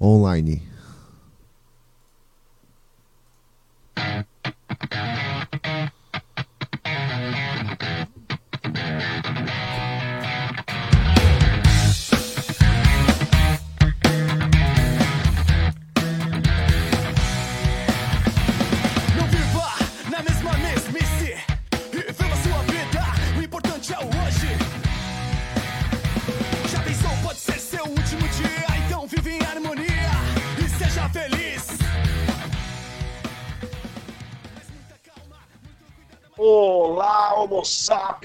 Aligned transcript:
online. 0.00 0.75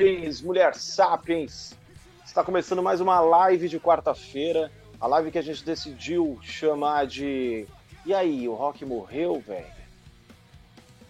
Sapiens, 0.01 0.41
mulher 0.41 0.73
sapiens. 0.73 1.73
Está 2.25 2.43
começando 2.43 2.81
mais 2.81 2.99
uma 2.99 3.19
live 3.19 3.69
de 3.69 3.79
quarta-feira. 3.79 4.71
A 4.99 5.05
live 5.05 5.29
que 5.29 5.37
a 5.37 5.43
gente 5.43 5.63
decidiu 5.63 6.39
chamar 6.41 7.05
de. 7.05 7.67
E 8.03 8.11
aí, 8.11 8.47
o 8.49 8.55
Rock 8.55 8.83
morreu, 8.83 9.39
velho? 9.39 9.67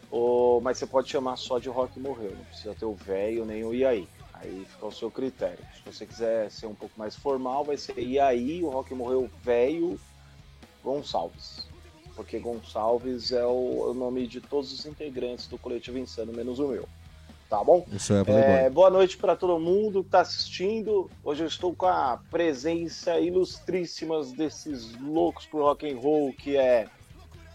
Ou... 0.10 0.60
Mas 0.60 0.78
você 0.78 0.86
pode 0.86 1.10
chamar 1.10 1.38
só 1.38 1.58
de 1.58 1.70
Rock 1.70 1.98
morreu, 2.02 2.36
não 2.36 2.44
precisa 2.44 2.76
ter 2.76 2.84
o 2.84 2.94
velho 2.94 3.46
nem 3.46 3.64
o 3.64 3.74
e 3.74 3.86
aí. 3.86 4.08
Aí 4.34 4.66
fica 4.70 4.86
ao 4.86 4.92
seu 4.92 5.10
critério. 5.10 5.66
Se 5.74 5.82
você 5.86 6.06
quiser 6.06 6.52
ser 6.52 6.66
um 6.66 6.76
pouco 6.76 7.00
mais 7.00 7.16
formal, 7.16 7.64
vai 7.64 7.78
ser 7.78 7.98
e 7.98 8.20
aí, 8.20 8.62
o 8.62 8.70
Rock 8.70 8.94
morreu 8.94 9.30
velho 9.42 9.98
Gonçalves. 10.84 11.66
Porque 12.14 12.40
Gonçalves 12.40 13.32
é 13.32 13.46
o, 13.46 13.90
é 13.90 13.94
nome 13.94 14.28
de 14.28 14.42
todos 14.42 14.74
os 14.74 14.86
integrantes 14.86 15.48
do 15.48 15.58
coletivo 15.58 15.98
Insano, 15.98 16.34
menos 16.34 16.60
o 16.60 16.68
meu. 16.68 16.90
Tá 17.52 17.62
bom? 17.62 17.86
Isso 17.92 18.14
é. 18.14 18.64
É, 18.66 18.70
boa 18.70 18.90
noite 18.90 19.18
para 19.18 19.36
todo 19.36 19.60
mundo 19.60 20.04
que 20.04 20.08
está 20.08 20.22
assistindo. 20.22 21.12
Hoje 21.22 21.44
eu 21.44 21.48
estou 21.48 21.76
com 21.76 21.86
a 21.86 22.18
presença 22.32 23.20
ilustríssima 23.20 24.24
desses 24.24 24.98
loucos 25.02 25.48
pro 25.48 25.60
rock 25.60 25.92
and 25.92 26.00
roll, 26.00 26.32
que 26.32 26.56
é 26.56 26.88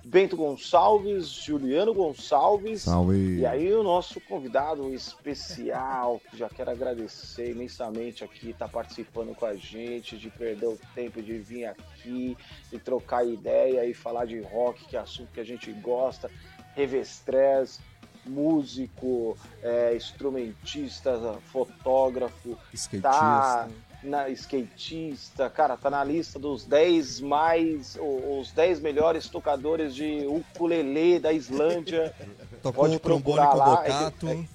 Bento 0.05 0.37
Gonçalves, 0.37 1.29
Juliano 1.29 1.95
Gonçalves. 1.95 2.83
Salve. 2.83 3.39
E 3.39 3.47
aí 3.47 3.73
o 3.73 3.83
nosso 3.83 4.21
convidado 4.21 4.93
especial, 4.93 6.21
que 6.31 6.37
já 6.37 6.51
quero 6.51 6.73
agradecer 6.73 7.53
imensamente 7.53 8.23
aqui, 8.23 8.53
tá 8.53 8.69
participando 8.69 9.35
com 9.35 9.47
a 9.47 9.57
gente, 9.57 10.19
de 10.19 10.29
perder 10.29 10.67
o 10.67 10.79
tempo 10.95 11.23
de 11.23 11.39
vir 11.39 11.65
aqui 11.65 12.37
e 12.71 12.79
trocar 12.79 13.27
ideia 13.27 13.87
e 13.87 13.95
falar 13.95 14.27
de 14.27 14.41
rock, 14.41 14.85
que 14.85 14.95
é 14.95 15.01
assunto 15.01 15.33
que 15.33 15.41
a 15.41 15.45
gente 15.45 15.73
gosta, 15.73 16.31
Revestrez, 16.75 17.81
músico, 18.29 19.37
é, 19.63 19.95
instrumentista, 19.97 21.39
fotógrafo, 21.53 22.57
Skatista. 22.73 23.09
tá 23.11 23.69
na 24.03 24.29
skatista, 24.29 25.51
cara, 25.51 25.77
tá 25.77 25.91
na 25.91 26.05
lista 26.05 26.39
dos 26.39 26.65
10 26.65 27.21
mais 27.21 27.97
o- 27.97 28.39
os 28.41 28.53
10 28.53 28.79
melhores 28.81 29.29
tocadores 29.29 29.95
de 29.95 30.25
ukulele 30.27 31.19
da 31.19 31.33
Islândia. 31.33 32.15
Tocou 32.63 32.85
Pode 32.85 32.97
o 32.97 33.01
trombone 33.01 33.23
procurar 33.37 33.51
com 33.51 33.57
lá, 33.57 33.65
bocato. 33.77 34.29
é 34.29 34.35
que- 34.37 34.49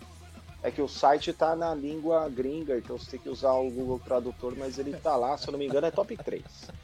É 0.64 0.70
que 0.70 0.81
o 0.81 0.88
site 0.88 1.34
tá 1.34 1.56
na 1.56 1.73
língua 1.73 2.30
gringa, 2.30 2.78
então 2.78 2.95
você 2.95 3.12
tem 3.12 3.20
que 3.20 3.30
usar 3.30 3.54
o 3.54 3.72
Google 3.72 3.98
Tradutor, 3.98 4.54
mas 4.56 4.78
ele 4.78 4.95
tá 4.95 5.16
lá, 5.16 5.36
se 5.36 5.48
eu 5.48 5.53
não 5.53 5.58
me 5.58 5.66
engano, 5.66 5.88
é 5.88 5.92
top 5.92 6.16
3. 6.16 6.44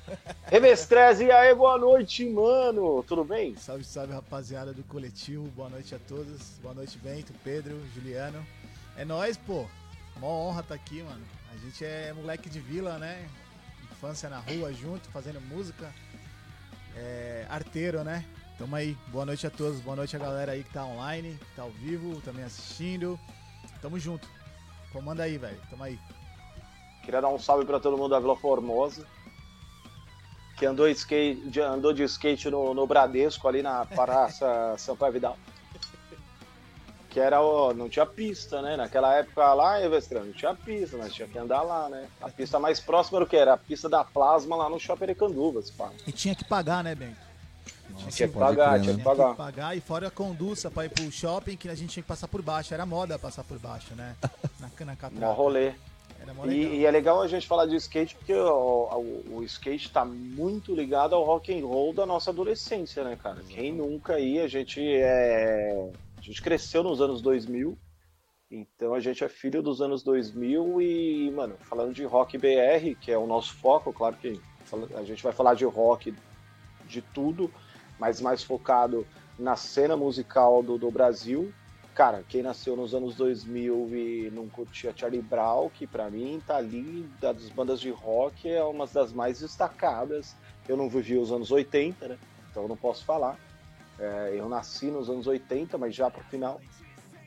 Revestrez, 0.50 1.22
e 1.22 1.32
aí, 1.32 1.54
boa 1.54 1.78
noite, 1.78 2.28
mano! 2.28 3.04
Tudo 3.04 3.24
bem? 3.24 3.56
Salve, 3.56 3.84
salve, 3.84 4.14
rapaziada 4.14 4.74
do 4.74 4.84
coletivo. 4.84 5.44
Boa 5.50 5.70
noite 5.70 5.94
a 5.94 6.00
todos. 6.00 6.58
Boa 6.60 6.74
noite, 6.74 6.98
Bento, 6.98 7.32
Pedro, 7.44 7.80
Juliano. 7.94 8.44
É 8.98 9.06
nóis, 9.06 9.38
pô. 9.38 9.68
Mó 10.20 10.28
honra 10.28 10.64
tá 10.64 10.74
aqui, 10.74 11.04
mano. 11.04 11.24
A 11.54 11.58
gente 11.58 11.86
é 11.86 12.12
moleque 12.14 12.50
de 12.50 12.60
vila, 12.60 12.98
né? 12.98 13.30
Infância 13.92 14.28
na 14.28 14.40
rua 14.40 14.74
junto, 14.74 15.08
fazendo 15.10 15.40
música. 15.40 15.94
É 16.96 17.46
arteiro, 17.48 18.04
né? 18.04 18.26
Tamo 18.58 18.76
aí. 18.76 18.98
Boa 19.10 19.24
noite 19.26 19.46
a 19.46 19.52
todos. 19.52 19.80
Boa 19.82 19.96
noite 19.96 20.16
a 20.16 20.20
galera 20.20 20.54
aí 20.54 20.64
que 20.64 20.74
tá 20.74 20.84
online, 20.84 21.38
que 21.38 21.56
tá 21.56 21.62
ao 21.62 21.70
vivo, 21.70 22.20
também 22.22 22.44
assistindo. 22.44 23.20
Tamo 23.82 24.00
junto. 24.00 24.28
Comanda 24.92 25.24
aí, 25.24 25.38
velho. 25.38 25.60
Tamo 25.70 25.84
aí. 25.84 26.00
Queria 27.04 27.22
dar 27.22 27.30
um 27.30 27.40
salve 27.40 27.66
pra 27.66 27.80
todo 27.80 27.98
mundo 27.98 28.10
da 28.10 28.20
Vila 28.20 28.36
Formosa, 28.36 29.06
que 30.58 30.66
andou, 30.66 30.88
skate, 30.90 31.40
de- 31.50 31.62
andou 31.62 31.94
de 31.94 32.04
skate 32.04 32.50
no, 32.50 32.74
no 32.74 32.86
Bradesco, 32.88 33.48
ali 33.48 33.62
na 33.62 33.86
Praça 33.86 34.76
Sampaio 34.80 35.14
Vidal. 35.14 35.38
Que 37.10 37.20
era, 37.22 37.42
ó, 37.42 37.74
não 37.74 37.88
tinha 37.90 38.06
pista, 38.06 38.62
né? 38.62 38.76
Naquela 38.76 39.14
época 39.16 39.54
lá, 39.54 39.82
Evestran, 39.82 40.26
não 40.26 40.34
tinha 40.34 40.54
pista, 40.54 40.98
mas 40.98 41.14
tinha 41.14 41.28
que 41.28 41.38
andar 41.38 41.62
lá, 41.62 41.88
né? 41.90 42.08
A 42.22 42.30
pista 42.30 42.60
mais 42.60 42.80
próxima 42.80 43.18
era 43.20 43.26
o 43.26 43.28
que? 43.28 43.38
Era 43.38 43.54
a 43.54 43.58
pista 43.58 43.88
da 43.88 44.04
Plasma 44.04 44.56
lá 44.56 44.70
no 44.70 44.80
Shopping 44.80 45.06
Erecanduvas, 45.06 45.72
pá. 45.72 45.90
E 46.06 46.12
tinha 46.12 46.36
que 46.36 46.44
pagar, 46.44 46.84
né, 46.84 46.94
Bento? 46.94 47.27
Nossa, 47.94 48.10
Tinha 48.12 48.28
que 48.28 48.34
pode 48.34 48.56
pagar, 48.58 48.70
crer, 48.72 48.82
tinha 48.82 48.94
né? 48.94 48.98
que 48.98 49.04
Tinha 49.04 49.16
pagar. 49.16 49.32
que 49.32 49.38
pagar 49.38 49.78
e 49.78 49.82
fora 49.82 50.08
a 50.08 50.12
conduça 50.12 50.70
pra 50.72 50.86
ir 50.86 50.90
pro 50.90 51.12
shopping 51.12 51.56
que 51.58 51.70
a 51.70 51.76
gente 51.76 51.90
tinha 51.92 52.04
que 52.04 52.08
passar 52.08 52.28
por 52.28 52.42
baixo. 52.42 52.74
Era 52.74 52.86
moda 52.86 53.18
passar 53.18 53.44
por 53.44 53.58
baixo, 53.60 53.94
né? 53.96 54.16
Na, 54.60 54.68
na 54.86 54.92
Mó 54.92 54.98
catraca. 54.98 55.32
rolê. 55.34 55.74
Mó. 56.36 56.46
E, 56.46 56.80
e 56.80 56.86
é 56.86 56.92
legal 56.92 57.22
a 57.22 57.28
gente 57.28 57.48
falar 57.48 57.68
de 57.68 57.76
skate 57.78 58.16
porque 58.16 58.34
o, 58.34 58.44
o, 59.30 59.36
o 59.38 59.44
skate 59.44 59.90
tá 59.92 60.04
muito 60.04 60.76
ligado 60.76 61.16
ao 61.16 61.24
rock 61.24 61.58
and 61.58 61.66
roll 61.66 61.94
da 61.94 62.06
nossa 62.06 62.32
adolescência, 62.32 63.04
né, 63.04 63.18
cara? 63.22 63.42
Quem 63.48 63.72
nunca 63.72 64.16
aí, 64.16 64.40
a 64.40 64.48
gente 64.48 64.82
é. 64.82 65.90
A 66.18 66.22
gente 66.22 66.42
cresceu 66.42 66.84
nos 66.84 67.00
anos 67.00 67.22
2000, 67.22 67.78
então 68.52 68.94
a 68.94 69.00
gente 69.00 69.24
é 69.24 69.30
filho 69.30 69.62
dos 69.62 69.82
anos 69.82 70.04
2000 70.04 70.82
e, 70.82 71.32
mano, 71.32 71.56
falando 71.70 71.94
de 71.94 72.04
rock 72.04 72.38
BR, 72.38 72.96
que 73.00 73.12
é 73.12 73.18
o 73.18 73.26
nosso 73.28 73.54
foco, 73.54 73.94
claro 73.94 74.18
que 74.18 74.38
a 74.96 75.04
gente 75.04 75.24
vai 75.24 75.32
falar 75.32 75.54
de 75.54 75.64
rock 75.64 76.14
de 76.86 77.02
tudo, 77.02 77.50
mas 78.00 78.22
mais 78.22 78.44
focado 78.44 79.06
na 79.38 79.56
cena 79.56 79.96
musical 79.96 80.64
do, 80.64 80.78
do 80.78 80.90
Brasil. 80.90 81.54
Cara, 81.94 82.24
quem 82.30 82.44
nasceu 82.44 82.76
nos 82.76 82.94
anos 82.94 83.16
2000 83.16 83.90
e 83.96 84.32
não 84.32 84.48
curtia 84.48 84.94
Charlie 84.96 85.22
Brown, 85.22 85.70
que 85.70 85.88
pra 85.88 86.10
mim 86.10 86.42
tá 86.46 86.58
ali, 86.58 87.10
das 87.20 87.50
bandas 87.50 87.80
de 87.80 87.90
rock, 87.90 88.48
é 88.48 88.64
uma 88.64 88.86
das 88.86 89.12
mais 89.12 89.40
destacadas. 89.40 90.36
Eu 90.68 90.78
não 90.78 90.90
vivi 90.90 91.18
os 91.18 91.32
anos 91.32 91.50
80, 91.50 92.08
né? 92.08 92.18
Então 92.52 92.68
não 92.68 92.78
posso 92.78 93.04
falar. 93.04 93.40
É, 94.00 94.36
eu 94.36 94.48
nasci 94.48 94.88
nos 94.88 95.10
anos 95.10 95.26
80, 95.26 95.78
mas 95.78 95.96
já 95.96 96.10
pro 96.10 96.24
final. 96.26 96.62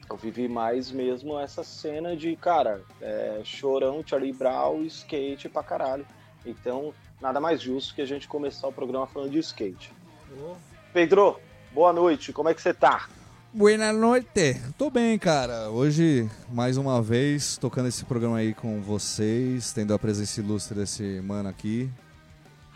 Eu 0.08 0.16
vivi 0.16 0.48
mais 0.48 0.90
mesmo 0.90 1.38
essa 1.38 1.62
cena 1.62 2.16
de, 2.16 2.34
cara, 2.36 2.82
é, 3.00 3.40
chorão, 3.44 4.02
Charlie 4.04 4.32
Brown, 4.32 4.82
skate 4.84 5.48
pra 5.48 5.62
caralho. 5.62 6.06
Então, 6.44 6.92
nada 7.20 7.40
mais 7.40 7.60
justo 7.60 7.94
que 7.94 8.02
a 8.02 8.06
gente 8.06 8.26
começar 8.26 8.66
o 8.68 8.72
programa 8.72 9.06
falando 9.06 9.30
de 9.30 9.38
skate. 9.38 9.92
Pedro, 10.92 11.40
boa 11.72 11.92
noite, 11.92 12.32
como 12.32 12.48
é 12.48 12.54
que 12.54 12.60
você 12.60 12.74
tá? 12.74 13.08
Buena 13.52 13.92
noite. 13.92 14.60
Tô 14.78 14.90
bem, 14.90 15.18
cara. 15.18 15.70
Hoje, 15.70 16.30
mais 16.52 16.76
uma 16.76 17.02
vez, 17.02 17.56
tocando 17.56 17.88
esse 17.88 18.04
programa 18.04 18.36
aí 18.38 18.54
com 18.54 18.80
vocês, 18.80 19.72
tendo 19.72 19.92
a 19.92 19.98
presença 19.98 20.40
ilustre 20.40 20.78
desse 20.78 21.20
mano 21.20 21.48
aqui. 21.48 21.90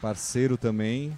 Parceiro 0.00 0.56
também. 0.56 1.16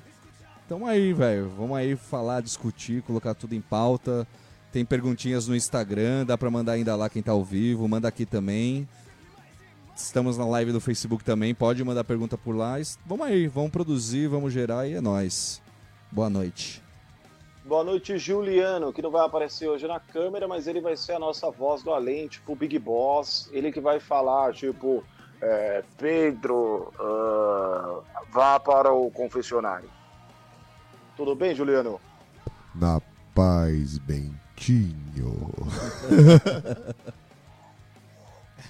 Tamo 0.69 0.87
aí, 0.87 1.13
velho. 1.13 1.51
Vamos 1.57 1.77
aí 1.77 1.97
falar, 1.97 2.43
discutir, 2.43 3.03
colocar 3.03 3.35
tudo 3.35 3.55
em 3.55 3.61
pauta. 3.61 4.27
Tem 4.71 4.85
perguntinhas 4.85 5.49
no 5.49 5.57
Instagram, 5.57 6.27
dá 6.27 6.37
pra 6.37 6.51
mandar 6.51 6.73
ainda 6.73 6.95
lá 6.95 7.09
quem 7.09 7.23
tá 7.23 7.33
ao 7.33 7.43
vivo, 7.43 7.89
manda 7.89 8.09
aqui 8.09 8.27
também. 8.27 8.87
Estamos 9.97 10.37
na 10.37 10.45
live 10.45 10.73
do 10.73 10.81
Facebook 10.81 11.25
também, 11.25 11.55
pode 11.55 11.83
mandar 11.83 12.05
pergunta 12.05 12.37
por 12.37 12.55
lá. 12.55 12.75
Vamos 13.07 13.27
aí, 13.27 13.47
vamos 13.47 13.71
produzir, 13.71 14.29
vamos 14.29 14.53
gerar 14.53 14.87
e 14.87 14.95
é 14.95 15.01
nóis. 15.01 15.63
Boa 16.11 16.31
noite. 16.31 16.83
Boa 17.65 17.83
noite, 17.83 18.17
Juliano, 18.17 18.93
que 18.93 19.03
não 19.03 19.11
vai 19.11 19.27
aparecer 19.27 19.69
hoje 19.69 19.89
na 19.89 19.99
câmera, 19.99 20.47
mas 20.47 20.69
ele 20.69 20.81
vai 20.81 20.97
ser 20.97 21.15
a 21.15 21.19
nossa 21.19 21.51
voz 21.51 21.83
do 21.83 21.93
além, 21.93 22.29
tipo 22.29 22.53
o 22.53 22.57
Big 22.57 22.79
Boss. 22.79 23.51
Ele 23.53 23.73
que 23.73 23.81
vai 23.81 23.99
falar, 23.99 24.55
tipo, 24.55 25.03
é, 25.41 25.83
Pedro, 25.99 26.93
ah, 26.99 28.01
vá 28.31 28.61
para 28.61 28.93
o 28.93 29.11
confessionário. 29.11 29.91
Tudo 31.17 31.35
bem, 31.35 31.55
Juliano? 31.55 32.01
Na 32.75 33.01
paz, 33.35 33.99
Bentinho. 33.99 35.53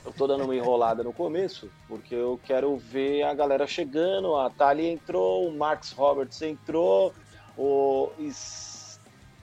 Eu 0.07 0.13
tô 0.13 0.27
dando 0.29 0.45
uma 0.45 0.55
enrolada 0.55 1.03
no 1.03 1.13
começo, 1.13 1.69
porque 1.89 2.15
eu 2.15 2.39
quero 2.45 2.77
ver 2.77 3.25
a 3.25 3.35
galera 3.35 3.67
chegando. 3.67 4.37
A 4.37 4.49
Thalia 4.49 4.93
entrou, 4.93 5.49
o 5.49 5.57
Max 5.57 5.91
Roberts 5.91 6.41
entrou, 6.43 7.13
o 7.57 8.11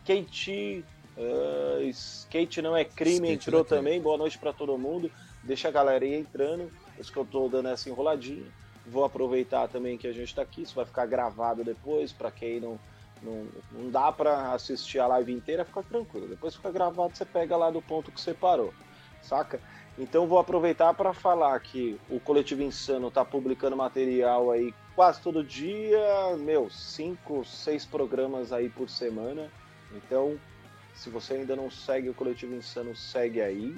Skate. 0.04 0.83
ah, 1.18 1.81
skate 1.83 2.62
não 2.62 2.75
é 2.75 2.83
crime, 2.86 3.30
Skate 3.33 3.50
entrou 3.50 3.62
é 3.62 3.63
crime. 3.63 3.80
também. 3.80 4.01
Boa 4.01 4.18
noite 4.18 4.38
pra 4.38 4.54
todo 4.54 4.77
mundo. 4.77 5.12
Deixa 5.44 5.68
a 5.68 5.71
galera 5.71 6.04
aí 6.04 6.13
entrando. 6.13 6.71
Por 6.95 7.01
isso 7.01 7.12
que 7.12 7.18
eu 7.18 7.25
tô 7.25 7.48
dando 7.50 7.69
essa 7.69 7.89
enroladinha. 7.89 8.45
Vou 8.86 9.06
aproveitar 9.06 9.68
também 9.69 9.98
que 9.98 10.07
a 10.07 10.12
gente 10.12 10.27
está 10.27 10.42
aqui, 10.42 10.63
isso 10.63 10.75
vai 10.75 10.86
ficar 10.86 11.06
gravado 11.06 11.63
depois, 11.63 12.12
para 12.12 12.30
quem 12.30 12.60
não, 12.60 12.77
não, 13.21 13.48
não 13.71 13.89
dá 13.89 14.12
para 14.12 14.51
assistir 14.51 15.00
a 15.00 15.07
live 15.07 15.31
inteira, 15.31 15.63
fica 15.63 15.81
tranquilo. 15.83 16.27
Depois 16.27 16.54
fica 16.54 16.69
gravado, 16.69 17.15
você 17.15 17.24
pega 17.24 17.56
lá 17.56 17.71
do 17.71 17.81
ponto 17.81 18.12
que 18.12 18.19
você 18.19 18.33
parou, 18.33 18.74
saca? 19.21 19.62
Então 19.98 20.27
vou 20.27 20.38
aproveitar 20.38 20.94
para 20.95 21.13
falar 21.13 21.57
que 21.62 21.98
o 22.10 22.19
Coletivo 22.19 22.62
Insano 22.62 23.07
está 23.07 23.24
publicando 23.24 23.77
material 23.77 24.51
aí 24.51 24.74
quase 24.95 25.22
todo 25.22 25.44
dia, 25.44 26.36
meu, 26.40 26.69
cinco, 26.69 27.44
seis 27.44 27.86
programas 27.86 28.51
aí 28.51 28.69
por 28.69 28.90
semana. 28.90 29.50
Então, 29.94 30.40
se 30.94 31.10
você 31.10 31.36
ainda 31.36 31.56
não 31.56 31.69
segue 31.69 32.10
o 32.10 32.13
Coletivo 32.13 32.56
Insano, 32.56 32.95
segue 32.95 33.42
aí, 33.42 33.75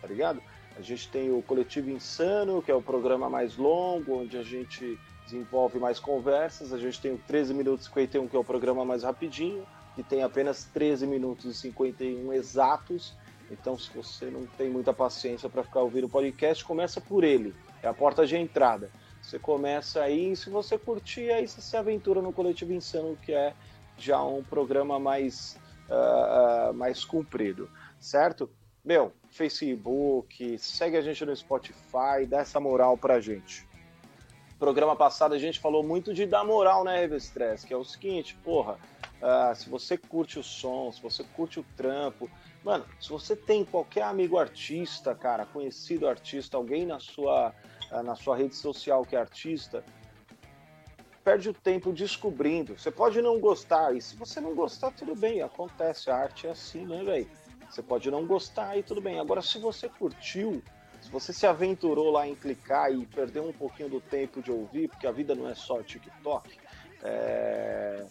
tá 0.00 0.06
ligado? 0.06 0.42
A 0.76 0.80
gente 0.80 1.08
tem 1.08 1.30
o 1.30 1.42
Coletivo 1.42 1.90
Insano, 1.90 2.62
que 2.62 2.70
é 2.70 2.74
o 2.74 2.82
programa 2.82 3.28
mais 3.28 3.56
longo, 3.56 4.20
onde 4.20 4.36
a 4.38 4.42
gente 4.42 4.98
desenvolve 5.24 5.78
mais 5.78 5.98
conversas. 5.98 6.72
A 6.72 6.78
gente 6.78 7.00
tem 7.00 7.12
o 7.12 7.18
13 7.26 7.52
minutos 7.52 7.86
e 7.86 7.88
51, 7.88 8.28
que 8.28 8.36
é 8.36 8.38
o 8.38 8.44
programa 8.44 8.84
mais 8.84 9.02
rapidinho, 9.02 9.66
que 9.94 10.02
tem 10.02 10.22
apenas 10.22 10.64
13 10.72 11.06
minutos 11.06 11.44
e 11.44 11.54
51 11.54 12.32
exatos. 12.32 13.14
Então, 13.50 13.78
se 13.78 13.90
você 13.94 14.26
não 14.26 14.46
tem 14.46 14.70
muita 14.70 14.94
paciência 14.94 15.48
para 15.48 15.62
ficar 15.62 15.80
ouvindo 15.80 16.04
o 16.04 16.08
podcast, 16.08 16.64
começa 16.64 17.00
por 17.00 17.22
ele. 17.22 17.54
É 17.82 17.88
a 17.88 17.92
porta 17.92 18.26
de 18.26 18.36
entrada. 18.36 18.90
Você 19.22 19.38
começa 19.38 20.02
aí, 20.02 20.32
e 20.32 20.36
se 20.36 20.50
você 20.50 20.76
curtir, 20.76 21.30
aí 21.30 21.46
você 21.46 21.60
se 21.60 21.76
aventura 21.76 22.20
no 22.20 22.32
Coletivo 22.32 22.72
Insano, 22.72 23.16
que 23.16 23.32
é 23.32 23.54
já 23.96 24.22
um 24.22 24.42
programa 24.42 24.98
mais, 24.98 25.56
uh, 25.88 26.74
mais 26.74 27.04
comprido, 27.04 27.70
certo? 28.00 28.50
Meu, 28.84 29.12
Facebook, 29.30 30.58
segue 30.58 30.96
a 30.96 31.00
gente 31.00 31.24
no 31.24 31.34
Spotify, 31.34 32.26
dá 32.26 32.40
essa 32.40 32.58
moral 32.58 32.98
pra 32.98 33.20
gente. 33.20 33.66
Programa 34.58 34.96
passado 34.96 35.34
a 35.34 35.38
gente 35.38 35.60
falou 35.60 35.82
muito 35.82 36.12
de 36.12 36.26
dar 36.26 36.44
moral, 36.44 36.84
né, 36.84 37.00
Revestress? 37.00 37.64
Que 37.64 37.72
é 37.72 37.76
o 37.76 37.84
seguinte, 37.84 38.36
porra, 38.44 38.78
uh, 39.20 39.54
se 39.54 39.68
você 39.68 39.96
curte 39.96 40.38
o 40.38 40.42
som, 40.42 40.90
se 40.90 41.00
você 41.00 41.22
curte 41.22 41.60
o 41.60 41.64
trampo, 41.76 42.28
mano, 42.64 42.84
se 43.00 43.08
você 43.08 43.36
tem 43.36 43.64
qualquer 43.64 44.02
amigo 44.02 44.36
artista, 44.36 45.14
cara, 45.14 45.46
conhecido 45.46 46.08
artista, 46.08 46.56
alguém 46.56 46.84
na 46.84 46.98
sua, 46.98 47.54
na 48.00 48.14
sua 48.14 48.36
rede 48.36 48.54
social 48.54 49.04
que 49.04 49.16
é 49.16 49.20
artista, 49.20 49.84
perde 51.24 51.50
o 51.50 51.54
tempo 51.54 51.92
descobrindo. 51.92 52.78
Você 52.78 52.90
pode 52.90 53.20
não 53.20 53.38
gostar, 53.38 53.94
e 53.94 54.00
se 54.00 54.16
você 54.16 54.40
não 54.40 54.54
gostar, 54.54 54.90
tudo 54.92 55.14
bem, 55.14 55.42
acontece, 55.42 56.10
a 56.10 56.16
arte 56.16 56.46
é 56.46 56.50
assim, 56.50 56.86
né, 56.86 57.02
velho? 57.02 57.28
Você 57.68 57.82
pode 57.82 58.10
não 58.10 58.26
gostar 58.26 58.76
e 58.76 58.82
tudo 58.82 59.00
bem. 59.00 59.18
Agora, 59.18 59.40
se 59.40 59.58
você 59.58 59.88
curtiu, 59.88 60.62
se 61.00 61.10
você 61.10 61.32
se 61.32 61.46
aventurou 61.46 62.10
lá 62.10 62.26
em 62.26 62.34
clicar 62.34 62.92
e 62.92 63.06
perdeu 63.06 63.48
um 63.48 63.52
pouquinho 63.52 63.88
do 63.88 64.00
tempo 64.00 64.42
de 64.42 64.50
ouvir, 64.50 64.88
porque 64.88 65.06
a 65.06 65.12
vida 65.12 65.34
não 65.34 65.48
é 65.48 65.54
só 65.54 65.82
TikTok, 65.82 66.58
é... 67.02 68.04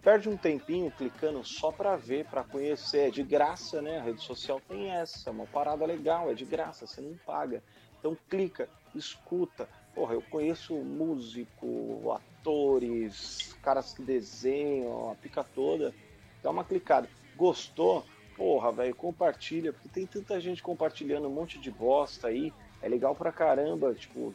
perde 0.00 0.28
um 0.28 0.36
tempinho 0.36 0.90
clicando 0.92 1.44
só 1.44 1.72
para 1.72 1.96
ver, 1.96 2.24
para 2.26 2.44
conhecer. 2.44 3.08
É 3.08 3.10
de 3.10 3.24
graça, 3.24 3.82
né? 3.82 3.98
A 3.98 4.02
rede 4.02 4.22
social 4.22 4.60
tem 4.68 4.90
essa, 4.90 5.28
é 5.28 5.32
uma 5.32 5.46
parada 5.46 5.84
legal, 5.84 6.30
é 6.30 6.34
de 6.34 6.44
graça, 6.44 6.86
você 6.86 7.00
não 7.00 7.16
paga. 7.26 7.62
Então 8.00 8.16
clica, 8.28 8.68
escuta. 8.94 9.68
Porra, 9.94 10.14
eu 10.14 10.22
conheço 10.22 10.74
músico, 10.74 12.12
atores, 12.12 13.54
caras 13.62 13.92
que 13.92 14.02
desenham, 14.02 15.10
a 15.10 15.14
pica 15.14 15.44
toda. 15.44 15.94
Dá 16.42 16.50
uma 16.50 16.64
clicada. 16.64 17.08
Gostou? 17.36 18.04
porra, 18.40 18.72
velho, 18.72 18.94
compartilha, 18.94 19.70
porque 19.70 19.86
tem 19.90 20.06
tanta 20.06 20.40
gente 20.40 20.62
compartilhando 20.62 21.28
um 21.28 21.30
monte 21.30 21.58
de 21.58 21.70
bosta 21.70 22.28
aí. 22.28 22.50
É 22.80 22.88
legal 22.88 23.14
pra 23.14 23.30
caramba, 23.30 23.92
tipo, 23.92 24.34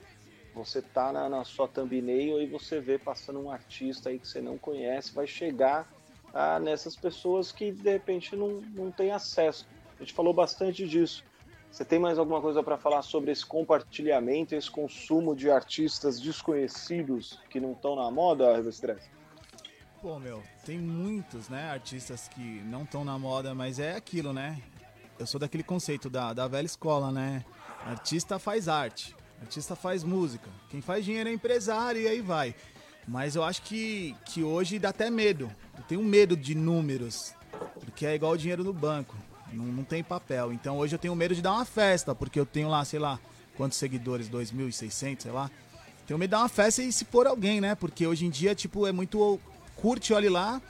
você 0.53 0.79
tá 0.79 1.11
na, 1.11 1.27
na 1.27 1.44
sua 1.44 1.68
thumbnail 1.68 2.39
e 2.39 2.45
você 2.45 2.79
vê 2.79 3.00
passando 3.00 3.39
um 3.39 3.50
artista 3.50 4.09
aí 4.09 4.19
que 4.19 4.27
você 4.27 4.39
não 4.39 4.59
conhece, 4.59 5.11
vai 5.11 5.25
chegar 5.25 5.91
a, 6.31 6.59
nessas 6.59 6.95
pessoas 6.95 7.51
que 7.51 7.71
de 7.71 7.94
repente 7.94 8.35
não, 8.35 8.61
não 8.75 8.91
tem 8.91 9.09
acesso. 9.09 9.65
A 9.95 10.03
gente 10.03 10.13
falou 10.13 10.35
bastante 10.35 10.88
disso. 10.88 11.23
Você 11.75 11.83
tem 11.83 12.00
mais 12.00 12.18
alguma 12.18 12.39
coisa 12.39 12.63
para 12.63 12.77
falar 12.77 13.01
sobre 13.01 13.31
esse 13.31 13.45
compartilhamento, 13.45 14.56
esse 14.56 14.72
consumo 14.72 15.36
de 15.36 15.51
artistas 15.51 16.22
desconhecidos 16.22 17.38
que 17.50 17.60
não 17.60 17.74
estão 17.74 17.98
na 17.98 18.10
moda, 18.10 18.56
Revestress? 18.56 19.10
Pô, 20.01 20.18
meu, 20.18 20.42
tem 20.66 20.77
muitos, 20.77 21.50
né, 21.50 21.69
artistas 21.69 22.30
que 22.30 22.62
não 22.63 22.83
estão 22.83 23.04
na 23.04 23.19
moda, 23.19 23.54
mas 23.54 23.77
é 23.77 23.94
aquilo, 23.94 24.31
né? 24.31 24.63
Eu 25.19 25.27
sou 25.27 25.38
daquele 25.38 25.63
conceito 25.63 26.10
da, 26.10 26.31
da 26.31 26.48
velha 26.48 26.66
escola, 26.66 27.12
né? 27.12 27.44
Artista 27.83 28.39
faz 28.39 28.69
arte, 28.69 29.13
artista 29.42 29.75
faz 29.75 30.01
música, 30.01 30.50
quem 30.69 30.80
faz 30.80 31.04
dinheiro 31.04 31.28
é 31.28 31.33
empresário 31.33 32.00
e 32.00 32.07
aí 32.07 32.21
vai. 32.21 32.56
Mas 33.06 33.36
eu 33.36 33.44
acho 33.44 33.62
que, 33.63 34.16
que 34.24 34.42
hoje 34.42 34.80
dá 34.80 34.89
até 34.92 35.10
medo. 35.10 35.51
Eu 35.78 35.83
tenho 35.83 36.01
medo 36.01 36.38
de 36.38 36.56
números, 36.56 37.33
porque 37.81 38.06
é 38.06 38.16
igual 38.16 38.31
o 38.31 38.38
dinheiro 38.38 38.63
no 38.63 38.71
banco, 38.71 39.13
não, 39.56 39.66
não 39.66 39.84
tem 39.84 40.04
papel. 40.04 40.54
Então 40.54 40.78
hoje 40.78 40.96
eu 40.96 41.00
tenho 41.00 41.16
medo 41.16 41.34
de 41.34 41.42
dar 41.42 41.54
uma 41.54 41.66
festa, 41.66 42.13
porque 42.13 42.40
eu 42.40 42.46
tenho 42.46 42.69
lá, 42.69 42.84
sei 42.86 43.00
lá, 43.00 43.19
quantos 43.56 43.78
seguidores, 43.78 44.30
2.600, 44.30 45.22
sei 45.22 45.31
lá. 45.31 45.50
Tenho 46.06 46.19
medo 46.19 46.30
de 46.30 46.31
dar 46.31 46.40
uma 46.40 46.50
festa 46.50 46.84
e 46.84 46.92
se 46.92 47.06
for 47.06 47.25
alguém, 47.25 47.60
né? 47.60 47.74
Porque 47.75 48.06
hoje 48.06 48.25
em 48.25 48.30
dia, 48.30 48.54
tipo, 48.54 48.86
é 48.86 48.92
muito 48.92 49.40
curte, 49.75 50.13
olhe 50.13 50.30
lá. 50.30 50.62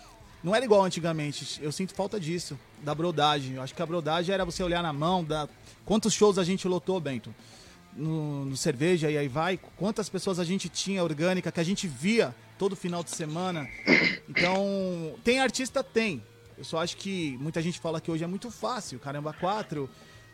Não 0.44 0.56
era 0.56 0.64
igual 0.64 0.84
antigamente. 0.84 1.60
Eu 1.62 1.72
sinto 1.72 1.94
falta 1.94 2.20
disso, 2.20 2.58
da 2.84 2.94
brodagem. 2.94 3.56
Eu 3.56 3.64
acho 3.64 3.74
que 3.74 3.82
a 3.82 3.86
brodagem 3.86 4.34
era 4.34 4.46
você 4.46 4.62
olhar 4.62 4.84
na 4.84 4.94
mão, 4.94 5.24
da... 5.24 5.50
quantos 5.84 6.14
shows 6.14 6.38
a 6.38 6.44
gente 6.44 6.68
lotou, 6.68 7.00
Bento? 7.00 7.34
No, 7.96 8.46
no, 8.46 8.58
cerveja 8.58 9.10
e 9.10 9.18
aí 9.18 9.28
vai, 9.30 9.58
quantas 9.78 10.10
pessoas 10.10 10.38
a 10.38 10.44
gente 10.44 10.68
tinha 10.68 11.02
orgânica 11.02 11.50
que 11.50 11.62
a 11.62 11.64
gente 11.64 11.88
via 11.88 12.36
todo 12.60 12.76
final 12.76 13.04
de 13.04 13.10
semana. 13.10 13.68
Então, 14.30 15.16
tem 15.24 15.40
artista? 15.40 15.84
Tem. 15.84 16.22
Eu 16.58 16.64
só 16.64 16.80
acho 16.80 16.98
que 16.98 17.38
muita 17.38 17.62
gente 17.62 17.80
fala 17.80 18.00
que 18.00 18.10
hoje 18.10 18.24
é 18.24 18.28
muito 18.28 18.50
fácil, 18.50 19.00
caramba, 19.00 19.34
quatro. 19.34 19.90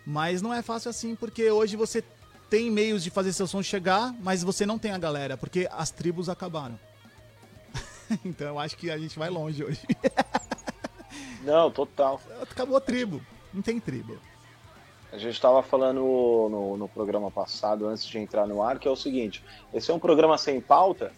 Mas 0.05 0.41
não 0.41 0.53
é 0.53 0.61
fácil 0.61 0.89
assim, 0.89 1.15
porque 1.15 1.49
hoje 1.49 1.75
você 1.75 2.03
tem 2.49 2.69
meios 2.69 3.03
de 3.03 3.09
fazer 3.09 3.33
seu 3.33 3.47
som 3.47 3.63
chegar, 3.63 4.13
mas 4.21 4.43
você 4.43 4.65
não 4.65 4.77
tem 4.77 4.91
a 4.91 4.97
galera, 4.97 5.37
porque 5.37 5.67
as 5.71 5.89
tribos 5.89 6.27
acabaram. 6.27 6.79
então 8.25 8.47
eu 8.47 8.59
acho 8.59 8.75
que 8.77 8.91
a 8.91 8.97
gente 8.97 9.17
vai 9.17 9.29
longe 9.29 9.63
hoje. 9.63 9.81
Não, 11.43 11.71
total. 11.71 12.21
Acabou 12.41 12.77
a 12.77 12.81
tribo. 12.81 13.21
Não 13.53 13.61
tem 13.61 13.79
tribo. 13.79 14.17
A 15.11 15.17
gente 15.17 15.33
estava 15.33 15.61
falando 15.61 15.99
no, 15.99 16.77
no, 16.77 16.87
programa 16.87 17.29
passado, 17.29 17.87
antes 17.87 18.05
de 18.05 18.17
entrar 18.17 18.47
no 18.47 18.61
ar, 18.61 18.79
que 18.79 18.87
é 18.87 18.91
o 18.91 18.95
seguinte: 18.95 19.43
esse 19.73 19.91
é 19.91 19.93
um 19.93 19.99
programa 19.99 20.37
sem 20.37 20.61
pauta. 20.61 21.11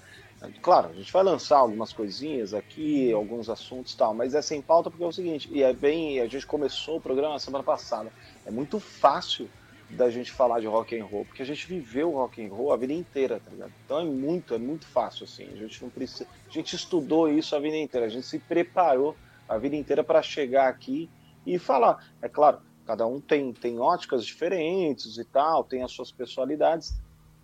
Claro, 0.62 0.90
a 0.90 0.94
gente 0.94 1.12
vai 1.12 1.24
lançar 1.24 1.58
algumas 1.58 1.94
coisinhas 1.94 2.54
aqui, 2.54 3.12
alguns 3.14 3.50
assuntos 3.50 3.94
e 3.94 3.98
tal, 3.98 4.14
mas 4.14 4.34
é 4.34 4.42
sem 4.42 4.62
pauta 4.62 4.90
porque 4.90 5.04
é 5.04 5.08
o 5.08 5.12
seguinte, 5.12 5.50
e 5.52 5.64
é 5.64 5.74
bem. 5.74 6.20
A 6.20 6.28
gente 6.28 6.46
começou 6.46 6.98
o 6.98 7.02
programa 7.02 7.40
semana 7.40 7.64
passada. 7.64 8.12
É 8.46 8.52
muito 8.52 8.80
fácil 8.80 9.50
da 9.90 10.10
gente 10.10 10.32
falar 10.32 10.60
de 10.60 10.68
rock 10.68 11.00
and 11.00 11.06
roll, 11.06 11.26
porque 11.26 11.42
a 11.42 11.46
gente 11.46 11.68
viveu 11.68 12.12
rock 12.12 12.44
and 12.44 12.50
roll 12.50 12.74
a 12.74 12.78
vida 12.78 12.94
inteira, 12.94 13.40
tá 13.40 13.52
ligado? 13.52 13.72
Então 13.86 14.00
é 14.00 14.06
muito, 14.06 14.54
é 14.54 14.58
muito 14.58 14.88
fácil 14.88 15.26
assim. 15.26 15.48
A 15.52 15.56
gente 15.56 15.82
não 15.82 15.90
precisa, 15.90 16.28
a 16.48 16.52
gente 16.52 16.76
estudou 16.76 17.30
isso 17.30 17.56
a 17.56 17.60
vida 17.60 17.78
inteira, 17.78 18.08
a 18.08 18.10
gente 18.10 18.26
se 18.26 18.40
preparou 18.40 19.16
a 19.48 19.58
vida 19.58 19.76
inteira 19.76 20.04
para 20.04 20.22
chegar 20.22 20.68
aqui 20.68 21.10
e 21.46 21.60
falar. 21.60 22.04
É 22.22 22.28
claro, 22.28 22.60
cada 22.86 23.06
um 23.06 23.20
tem 23.22 23.54
tem 23.54 23.80
óticas 23.80 24.26
diferentes 24.26 25.18
e 25.18 25.26
tal, 25.26 25.64
tem 25.64 25.84
as 25.84 25.92
suas 25.92 26.12
personalidades, 26.12 26.96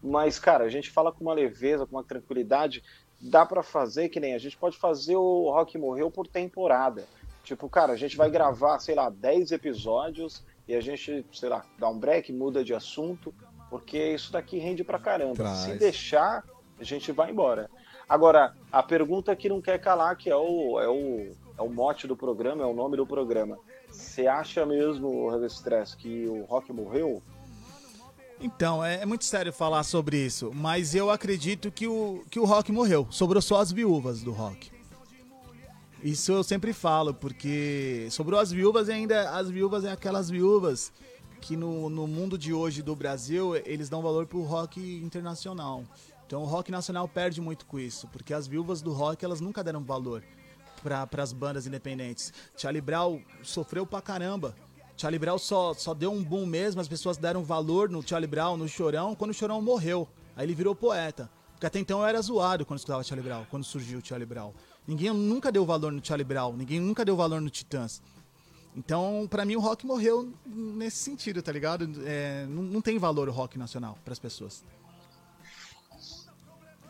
mas 0.02 0.40
cara, 0.40 0.64
a 0.64 0.70
gente 0.70 0.90
fala 0.90 1.12
com 1.12 1.24
uma 1.24 1.34
leveza, 1.34 1.86
com 1.86 1.96
uma 1.96 2.04
tranquilidade, 2.04 2.84
dá 3.20 3.46
para 3.46 3.64
fazer 3.64 4.10
que 4.10 4.20
nem 4.20 4.34
a 4.34 4.38
gente 4.38 4.58
pode 4.58 4.78
fazer 4.78 5.16
o 5.16 5.50
Rock 5.52 5.78
Morreu 5.78 6.10
por 6.10 6.28
temporada. 6.28 7.06
Tipo, 7.44 7.68
cara, 7.70 7.94
a 7.94 7.96
gente 7.96 8.16
vai 8.16 8.30
gravar, 8.30 8.80
sei 8.80 8.96
lá, 8.96 9.10
10 9.10 9.52
episódios 9.52 10.44
e 10.68 10.76
a 10.76 10.82
gente, 10.82 11.26
sei 11.34 11.50
lá, 11.50 11.66
dá 11.78 11.90
um 11.90 11.98
break, 11.98 12.32
muda 12.32 12.64
de 12.64 12.74
assunto, 12.74 13.34
porque 13.70 14.14
isso 14.14 14.32
daqui 14.32 14.60
rende 14.60 14.84
pra 14.84 15.00
caramba. 15.00 15.36
Traz. 15.36 15.58
Se 15.60 15.74
deixar, 15.76 16.44
a 16.80 16.84
gente 16.84 17.12
vai 17.12 17.32
embora. 17.32 17.70
Agora, 18.08 18.56
a 18.72 18.84
pergunta 18.84 19.36
que 19.36 19.50
não 19.50 19.62
quer 19.62 19.80
calar, 19.80 20.16
que 20.16 20.30
é 20.30 20.36
o, 20.36 20.80
é 20.80 20.88
o, 20.88 21.32
é 21.58 21.62
o 21.62 21.70
mote 21.70 22.08
do 22.08 22.16
programa, 22.16 22.64
é 22.64 22.66
o 22.66 22.74
nome 22.74 22.98
do 22.98 23.06
programa. 23.06 23.58
Você 23.90 24.28
acha 24.28 24.66
mesmo, 24.66 25.30
Stress, 25.48 25.96
que 25.96 26.28
o 26.28 26.44
Rock 26.46 26.72
morreu? 26.72 27.22
Então, 28.42 28.84
é, 28.84 29.02
é, 29.02 29.06
muito 29.06 29.26
sério 29.26 29.52
falar 29.52 29.84
sobre 29.84 30.18
isso, 30.18 30.52
mas 30.54 30.96
eu 30.96 31.10
acredito 31.12 31.70
que 31.70 31.88
o, 31.88 32.24
que 32.30 32.40
o 32.40 32.46
rock 32.46 32.72
morreu. 32.72 33.06
Sobrou 33.10 33.42
só 33.42 33.60
as 33.60 33.72
viúvas 33.72 34.22
do 34.22 34.32
rock. 34.32 34.72
Isso 36.02 36.32
eu 36.32 36.44
sempre 36.44 36.72
falo, 36.72 37.14
porque 37.14 38.08
sobrou 38.10 38.40
as 38.40 38.52
viúvas 38.52 38.88
e 38.88 38.94
ainda 38.94 39.32
as 39.32 39.50
viúvas 39.50 39.84
é 39.84 39.92
aquelas 39.92 40.30
viúvas 40.30 40.94
que 41.42 41.58
no, 41.58 41.90
no 41.90 42.08
mundo 42.08 42.38
de 42.38 42.54
hoje 42.54 42.82
do 42.82 42.96
Brasil 42.96 43.56
eles 43.66 43.90
dão 43.90 44.02
valor 44.02 44.26
pro 44.26 44.42
rock 44.42 44.80
internacional. 45.04 45.84
Então 46.26 46.42
o 46.42 46.46
rock 46.46 46.72
nacional 46.72 47.08
perde 47.08 47.42
muito 47.42 47.66
com 47.66 47.78
isso, 47.78 48.08
porque 48.08 48.34
as 48.34 48.48
viúvas 48.48 48.82
do 48.82 48.94
rock 48.94 49.26
elas 49.26 49.42
nunca 49.42 49.62
deram 49.62 49.84
valor 49.84 50.24
para 50.82 51.24
as 51.24 51.34
bandas 51.34 51.68
independentes. 51.68 52.32
Charlie 52.56 52.82
Brown 52.82 53.22
sofreu 53.44 53.86
pra 53.86 54.02
caramba. 54.02 54.56
Charlie 55.00 55.18
Brown 55.18 55.38
só, 55.38 55.74
só 55.74 55.94
deu 55.94 56.12
um 56.12 56.22
boom 56.22 56.46
mesmo, 56.46 56.82
as 56.82 56.88
pessoas 56.88 57.16
deram 57.16 57.42
valor 57.42 57.90
no 57.90 58.06
Charlie 58.06 58.28
Brown, 58.28 58.58
no 58.58 58.68
Chorão, 58.68 59.16
quando 59.16 59.32
o 59.32 59.34
Chorão 59.34 59.62
morreu. 59.62 60.06
Aí 60.36 60.46
ele 60.46 60.54
virou 60.54 60.76
poeta. 60.76 61.30
Porque 61.54 61.66
até 61.66 61.80
então 61.80 62.00
eu 62.00 62.06
era 62.06 62.22
zoado 62.22 62.66
quando 62.66 62.80
escutava 62.80 63.02
Charlie 63.02 63.26
Brown, 63.26 63.46
quando 63.50 63.64
surgiu 63.64 64.00
o 64.00 64.06
Charlie 64.06 64.26
Brown. 64.26 64.52
Ninguém 64.86 65.14
nunca 65.14 65.54
deu 65.54 65.66
valor 65.66 65.94
no 65.94 66.06
Charlie 66.06 66.26
Brown, 66.26 66.52
ninguém 66.52 66.82
nunca 66.82 67.06
deu 67.06 67.16
valor 67.16 67.40
no 67.40 67.50
Titãs. 67.50 68.02
Então, 68.76 69.26
pra 69.30 69.46
mim, 69.46 69.56
o 69.56 69.62
rock 69.62 69.86
morreu 69.86 70.34
nesse 70.46 70.98
sentido, 70.98 71.42
tá 71.42 71.52
ligado? 71.52 71.90
É, 72.06 72.46
não, 72.50 72.64
não 72.64 72.82
tem 72.82 73.00
valor 73.00 73.30
o 73.30 73.32
rock 73.32 73.58
nacional 73.58 73.98
pras 74.04 74.20
pessoas. 74.20 74.66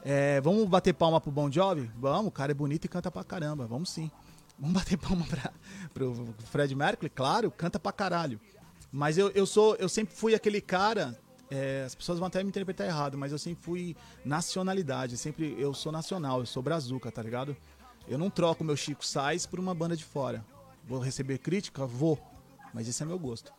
É, 0.03 0.41
vamos 0.41 0.67
bater 0.67 0.93
palma 0.93 1.21
pro 1.21 1.29
Bon 1.29 1.51
Jovi? 1.51 1.91
Vamos, 1.99 2.29
o 2.29 2.31
cara 2.31 2.51
é 2.51 2.55
bonito 2.55 2.85
e 2.85 2.87
canta 2.87 3.11
pra 3.11 3.23
caramba, 3.23 3.67
vamos 3.67 3.91
sim. 3.91 4.09
Vamos 4.59 4.73
bater 4.73 4.97
palma 4.97 5.25
pra, 5.25 5.51
pro 5.93 6.35
Fred 6.51 6.75
Mercury? 6.75 7.09
Claro, 7.09 7.49
canta 7.49 7.79
pra 7.79 7.91
caralho. 7.91 8.39
Mas 8.91 9.17
eu, 9.17 9.29
eu 9.29 9.45
sou, 9.45 9.75
eu 9.75 9.87
sempre 9.87 10.15
fui 10.15 10.35
aquele 10.35 10.59
cara. 10.59 11.17
é, 11.49 11.83
as 11.85 11.95
pessoas 11.95 12.19
vão 12.19 12.27
até 12.27 12.43
me 12.43 12.49
interpretar 12.49 12.87
errado, 12.87 13.17
mas 13.17 13.31
eu 13.31 13.37
sempre 13.37 13.63
fui 13.63 13.95
nacionalidade. 14.25 15.17
Sempre 15.17 15.55
eu 15.57 15.73
sou 15.73 15.91
nacional, 15.91 16.41
eu 16.41 16.45
sou 16.45 16.61
brazuca, 16.61 17.11
tá 17.11 17.21
ligado? 17.21 17.55
Eu 18.07 18.17
não 18.17 18.29
troco 18.29 18.63
meu 18.63 18.75
Chico 18.75 19.05
Sainz 19.05 19.45
por 19.45 19.59
uma 19.59 19.73
banda 19.73 19.95
de 19.95 20.03
fora. 20.03 20.43
Vou 20.87 20.99
receber 20.99 21.37
crítica? 21.37 21.85
Vou. 21.85 22.19
Mas 22.73 22.87
esse 22.87 23.01
é 23.01 23.05
meu 23.05 23.19
gosto. 23.19 23.53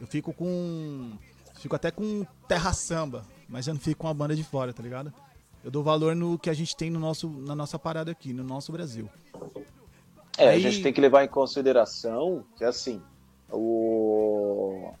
Eu 0.00 0.06
fico 0.06 0.32
com. 0.32 1.18
Fico 1.58 1.74
até 1.74 1.90
com 1.90 2.26
terra 2.46 2.72
samba, 2.72 3.24
mas 3.48 3.66
eu 3.66 3.74
não 3.74 3.80
fico 3.80 4.02
com 4.02 4.08
a 4.08 4.14
banda 4.14 4.34
de 4.34 4.42
fora, 4.44 4.72
tá 4.72 4.82
ligado? 4.82 5.12
Eu 5.62 5.70
dou 5.70 5.82
valor 5.82 6.14
no 6.14 6.38
que 6.38 6.50
a 6.50 6.54
gente 6.54 6.76
tem 6.76 6.90
no 6.90 6.98
nosso, 6.98 7.28
na 7.28 7.54
nossa 7.54 7.78
parada 7.78 8.10
aqui, 8.10 8.32
no 8.32 8.44
nosso 8.44 8.70
Brasil. 8.72 9.08
É, 10.38 10.48
Aí- 10.48 10.56
a 10.56 10.58
gente 10.58 10.82
tem 10.82 10.92
que 10.92 11.00
levar 11.00 11.24
em 11.24 11.28
consideração 11.28 12.44
que, 12.56 12.64
assim, 12.64 13.02
o... 13.50 14.92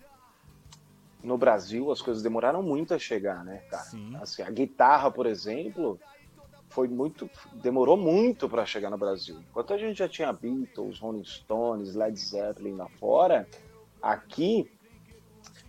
no 1.22 1.36
Brasil 1.36 1.90
as 1.90 2.00
coisas 2.00 2.22
demoraram 2.22 2.62
muito 2.62 2.94
a 2.94 2.98
chegar, 2.98 3.44
né, 3.44 3.62
cara? 3.70 3.82
Sim. 3.84 4.14
Assim, 4.16 4.42
a 4.42 4.50
guitarra, 4.50 5.10
por 5.10 5.26
exemplo, 5.26 5.98
foi 6.68 6.86
muito, 6.88 7.28
demorou 7.54 7.96
muito 7.96 8.48
para 8.48 8.64
chegar 8.66 8.90
no 8.90 8.98
Brasil. 8.98 9.40
Enquanto 9.50 9.72
a 9.74 9.78
gente 9.78 9.98
já 9.98 10.08
tinha 10.08 10.32
Beatles, 10.32 10.98
Rolling 11.00 11.24
Stones, 11.24 11.94
Led 11.94 12.18
Zeppelin 12.18 12.74
lá 12.74 12.88
fora, 13.00 13.48
aqui, 14.02 14.70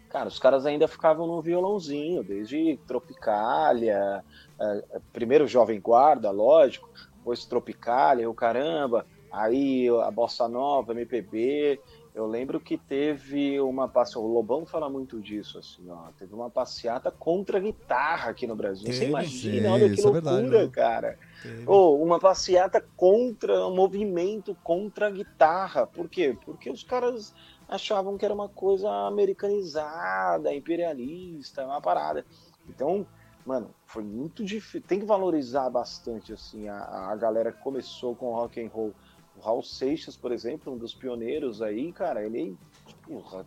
cara, 0.10 0.28
os 0.28 0.38
caras 0.40 0.66
ainda 0.66 0.88
ficavam 0.88 1.26
no 1.26 1.42
violãozinho, 1.42 2.24
desde 2.24 2.78
Tropicália, 2.88 4.24
eh, 4.60 5.00
primeiro 5.14 5.48
Jovem 5.48 5.80
Guarda, 5.80 6.30
lógico, 6.32 6.90
depois 7.18 7.46
Tropicália, 7.46 8.30
o 8.30 8.34
caramba, 8.34 9.06
aí 9.36 9.88
a 9.90 10.10
Bossa 10.12 10.48
Nova, 10.48 10.94
MPB. 10.94 11.80
Eu 12.14 12.26
lembro 12.26 12.62
que 12.62 12.78
teve 12.78 13.60
uma 13.60 13.90
passeata, 13.90 14.26
o 14.26 14.34
Lobão 14.34 14.66
fala 14.66 14.90
muito 14.90 15.20
disso, 15.20 15.60
assim, 15.60 15.90
ó, 15.90 16.12
teve 16.18 16.34
uma 16.34 16.50
passeata 16.50 17.12
contra 17.12 17.58
a 17.58 17.62
guitarra 17.62 18.30
aqui 18.30 18.48
no 18.48 18.56
Brasil. 18.56 18.86
Você 18.86 19.00
Teve, 19.00 19.06
imagina, 19.12 19.68
sim, 19.68 19.74
olha 19.74 19.88
que 19.90 19.96
isso 19.96 20.08
é 20.08 20.12
loucura, 20.12 20.32
verdade, 20.32 20.66
né? 20.66 20.70
cara. 20.72 21.20
Ou 21.68 22.02
uma 22.02 22.18
passeata 22.18 22.82
contra, 22.96 23.68
um 23.68 23.76
movimento 23.76 24.56
contra 24.64 25.08
a 25.08 25.12
guitarra. 25.12 25.86
Por 25.86 26.08
quê? 26.08 26.38
Porque 26.46 26.70
os 26.70 26.84
caras 26.84 27.34
achavam 27.68 28.18
que 28.18 28.24
era 28.24 28.34
uma 28.34 28.48
coisa 28.48 28.90
americanizada, 28.90 30.54
imperialista, 30.54 31.66
uma 31.66 31.82
parada. 31.82 32.26
Então, 32.70 33.06
mano, 33.46 33.70
foi 33.86 34.04
muito 34.04 34.44
difícil. 34.44 34.82
Tem 34.88 35.00
que 35.00 35.06
valorizar 35.06 35.70
bastante 35.70 36.32
assim 36.32 36.68
a, 36.70 37.10
a 37.12 37.16
galera 37.16 37.52
que 37.52 37.62
começou 37.62 38.16
com 38.16 38.34
rock 38.34 38.64
and 38.64 38.70
roll. 38.70 38.94
O 39.38 39.42
Raul 39.42 39.64
Seixas, 39.64 40.16
por 40.16 40.32
exemplo, 40.32 40.74
um 40.74 40.78
dos 40.78 40.94
pioneiros 40.94 41.62
aí, 41.62 41.92
cara, 41.92 42.26
ele 42.26 42.58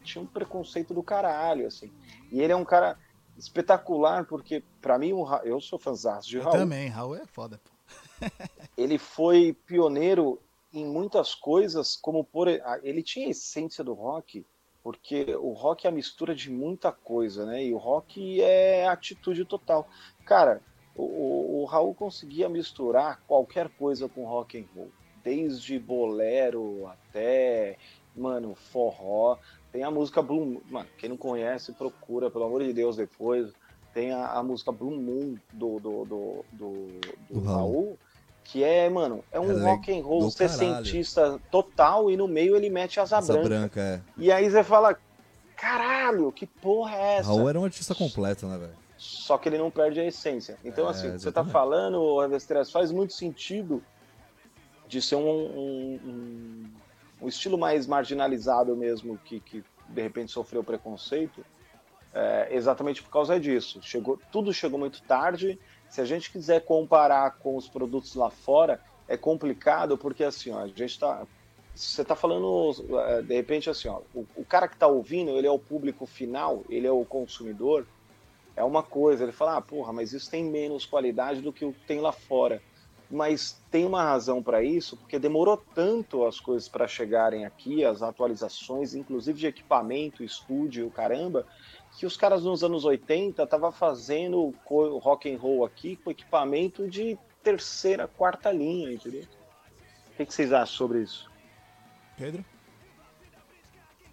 tinha 0.05 0.23
um 0.23 0.27
preconceito 0.27 0.93
do 0.95 1.03
caralho, 1.03 1.67
assim. 1.67 1.91
E 2.31 2.41
ele 2.41 2.53
é 2.53 2.57
um 2.57 2.65
cara 2.65 2.97
espetacular, 3.37 4.27
porque 4.27 4.63
pra 4.81 4.99
mim 4.99 5.13
Ra- 5.25 5.43
eu 5.45 5.61
sou 5.61 5.79
fãzão 5.79 6.19
de 6.21 6.37
Eu 6.37 6.43
Raul 6.43 6.57
também, 6.59 6.89
Raul 6.89 7.17
é 7.17 7.25
foda, 7.27 7.61
pô. 7.65 7.71
ele 8.77 8.99
foi 8.99 9.57
pioneiro 9.67 10.41
em 10.73 10.85
muitas 10.85 11.35
coisas, 11.35 11.97
como 11.97 12.23
por 12.25 12.47
ele 12.83 13.03
tinha 13.03 13.27
a 13.29 13.31
essência 13.31 13.83
do 13.83 13.95
rock, 13.95 14.45
porque 14.83 15.25
o 15.41 15.53
rock 15.53 15.87
é 15.87 15.91
a 15.91 15.93
mistura 15.93 16.35
de 16.35 16.51
muita 16.51 16.93
coisa, 16.93 17.47
né? 17.47 17.65
E 17.65 17.73
o 17.73 17.79
rock 17.79 18.41
é 18.43 18.87
atitude 18.87 19.45
total. 19.45 19.89
Cara, 20.27 20.63
o, 20.95 21.03
o- 21.05 21.63
o 21.63 21.65
Raul 21.65 21.95
conseguia 21.95 22.49
misturar 22.49 23.23
qualquer 23.27 23.69
coisa 23.71 24.09
com 24.09 24.27
rock 24.27 24.59
and 24.59 24.67
roll, 24.75 24.91
desde 25.29 25.79
bolero 25.79 26.87
até, 26.87 27.77
mano, 28.17 28.55
forró. 28.55 29.37
Tem 29.71 29.83
a 29.83 29.91
música 29.91 30.23
Blue, 30.23 30.63
mano, 30.71 30.89
quem 30.99 31.11
não 31.11 31.17
conhece 31.19 31.73
procura, 31.73 32.31
pelo 32.31 32.45
amor 32.45 32.65
de 32.65 32.73
Deus, 32.73 32.97
depois. 32.97 33.53
Tem 33.93 34.11
a, 34.13 34.33
a 34.33 34.43
música 34.43 34.73
Blue 34.73 34.91
Moon 34.91 35.37
do, 35.53 35.79
do, 35.79 36.05
do, 36.05 36.45
do, 36.53 36.87
do 37.29 37.41
Raul. 37.43 37.99
Que 38.45 38.65
é, 38.65 38.89
mano, 38.89 39.23
é 39.31 39.39
um 39.39 39.51
É 39.51 39.53
le- 39.55 39.61
rock 39.61 39.93
and 39.93 40.03
roll 40.03 40.31
sessentista 40.31 41.39
total 41.51 42.11
e 42.11 42.17
no 42.17 42.27
meio 42.27 42.57
ele 42.57 42.71
mete 42.71 42.99
asa, 42.99 43.19
Asa 43.19 43.35
branca. 43.35 43.49
branca, 43.49 43.81
é. 43.81 44.01
E 44.17 44.33
aí 44.33 44.49
você 44.49 44.65
fala, 44.65 44.97
caralho, 45.55 46.33
que 46.33 46.47
porra 46.47 46.97
é 46.97 47.17
essa? 47.17 47.29
Raul 47.29 47.47
era 47.51 47.61
um 47.61 47.65
artista 47.65 47.95
completo, 47.95 48.47
né, 48.47 48.57
velho? 48.57 48.73
Só 48.97 49.37
que 49.37 49.51
ele 49.51 49.59
não 49.59 49.71
perde 49.71 50.01
a 50.01 50.05
essência. 50.07 50.57
Então, 50.65 50.87
É, 50.87 50.91
assim, 50.91 51.03
que 51.13 51.19
você 51.19 51.31
tá 51.31 51.43
exatamente. 51.43 51.53
falando, 51.53 52.19
Revestreas, 52.21 52.71
faz 52.71 52.91
muito 52.91 53.13
sentido 53.13 53.83
de 54.89 55.03
ser 55.03 55.17
um, 55.17 55.29
um, 55.29 56.01
um- 57.21 57.29
estilo 57.29 57.59
mais 57.59 57.87
marginalizado 57.87 58.75
mesmo, 58.75 59.19
que, 59.19 59.39
que 59.41 59.63
de 59.89 60.03
repente 60.03 60.33
sofreu 60.33 60.65
preconceito, 60.65 61.45
é, 62.15 62.49
exatamente 62.51 63.03
por 63.03 63.11
causa 63.11 63.39
disso. 63.39 63.81
Chegou, 63.83 64.19
tudo 64.33 64.53
chegou 64.53 64.79
muito 64.79 65.03
tarde. 65.03 65.59
Se 65.89 66.01
a 66.01 66.05
gente 66.05 66.31
quiser 66.33 66.65
comparar 66.65 67.39
com 67.39 67.57
os 67.57 67.69
produtos 67.69 68.15
lá 68.15 68.31
fora, 68.31 68.81
é 69.07 69.17
complicado, 69.17 69.97
porque 69.97 70.25
assim, 70.25 70.51
ó, 70.51 70.61
a 70.61 70.69
gente 70.69 70.99
tá. 70.99 71.27
Você 71.75 72.05
tá 72.05 72.17
falando, 72.17 72.73
é, 73.07 73.23
de 73.23 73.35
repente, 73.35 73.71
assim, 73.71 73.89
ó, 73.89 74.01
o, 74.13 74.27
o 74.35 74.45
cara 74.45 74.67
que 74.67 74.77
tá 74.77 74.89
ouvindo, 74.89 75.31
ele 75.39 75.47
é 75.47 75.51
o 75.51 75.59
público 75.61 76.07
final, 76.07 76.65
ele 76.69 76.87
é 76.89 76.91
o 76.91 77.05
consumidor, 77.05 77.87
é 78.57 78.65
uma 78.65 78.83
coisa. 78.83 79.23
Ele 79.23 79.33
fala, 79.33 79.59
ah, 79.59 79.61
porra, 79.63 79.93
mas 79.93 80.13
isso 80.13 80.29
tem 80.31 80.43
menos 80.45 80.85
qualidade 80.85 81.41
do 81.41 81.53
que 81.53 81.65
o 81.65 81.73
que 81.73 81.87
tem 81.87 82.01
lá 82.01 82.11
fora. 82.11 82.61
Mas 83.11 83.59
tem 83.71 83.87
uma 83.87 84.03
razão 84.05 84.43
para 84.43 84.63
isso, 84.63 84.97
porque 84.97 85.19
demorou 85.19 85.57
tanto 85.75 86.27
as 86.27 86.39
coisas 86.39 86.69
para 86.69 86.87
chegarem 86.87 87.47
aqui, 87.47 87.83
as 87.85 88.03
atualizações, 88.03 88.95
inclusive 88.95 89.39
de 89.39 89.47
equipamento, 89.47 90.23
estúdio, 90.23 90.91
caramba, 90.91 91.47
que 91.99 92.05
os 92.05 92.17
caras 92.19 92.43
nos 92.45 92.63
anos 92.63 92.85
80 92.85 93.43
estavam 93.43 93.73
fazendo 93.73 94.55
rock 95.01 95.33
and 95.33 95.39
roll 95.39 95.65
aqui 95.65 95.97
com 95.97 96.11
equipamento 96.11 96.87
de 96.87 97.19
terceira, 97.43 98.07
quarta 98.07 98.53
linha, 98.53 98.93
entendeu? 98.93 99.23
O 100.13 100.17
que, 100.19 100.27
que 100.27 100.35
vocês 100.35 100.53
acham 100.53 100.77
sobre 100.77 101.03
isso? 101.03 101.31
Pedro? 102.17 102.45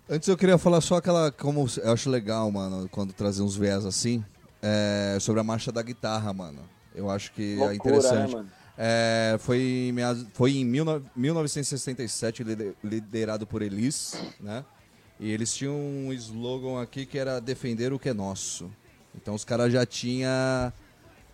Antes 0.09 0.29
eu 0.29 0.37
queria 0.37 0.57
falar 0.57 0.79
só 0.81 0.97
aquela. 0.97 1.31
Como 1.31 1.65
eu 1.83 1.91
acho 1.91 2.09
legal, 2.09 2.49
mano, 2.51 2.87
quando 2.89 3.11
trazer 3.11 3.41
uns 3.41 3.57
viés 3.57 3.85
assim. 3.85 4.23
é, 4.61 5.17
sobre 5.19 5.41
a 5.41 5.43
marcha 5.43 5.71
da 5.71 5.81
guitarra, 5.83 6.33
mano. 6.33 6.61
Eu 6.93 7.09
acho 7.09 7.31
que 7.33 7.53
é 7.53 7.57
Loucura, 7.57 7.75
interessante. 7.75 8.27
né, 8.31 8.37
mano? 8.37 8.51
É, 8.77 9.37
foi, 9.39 9.59
em 9.89 9.95
foi 10.33 10.57
em 10.57 10.69
19- 10.69 11.03
1967, 11.15 12.43
lider- 12.43 12.75
liderado 12.83 13.47
por 13.47 13.61
Elis, 13.61 14.15
né? 14.39 14.65
E 15.19 15.31
eles 15.31 15.53
tinham 15.53 15.75
um 15.75 16.11
slogan 16.11 16.81
aqui 16.81 17.05
que 17.05 17.17
era 17.17 17.39
defender 17.39 17.93
o 17.93 17.99
que 17.99 18.09
é 18.09 18.13
nosso. 18.13 18.69
Então 19.15 19.33
os 19.33 19.45
caras 19.45 19.71
já 19.71 19.85
tinham 19.85 20.29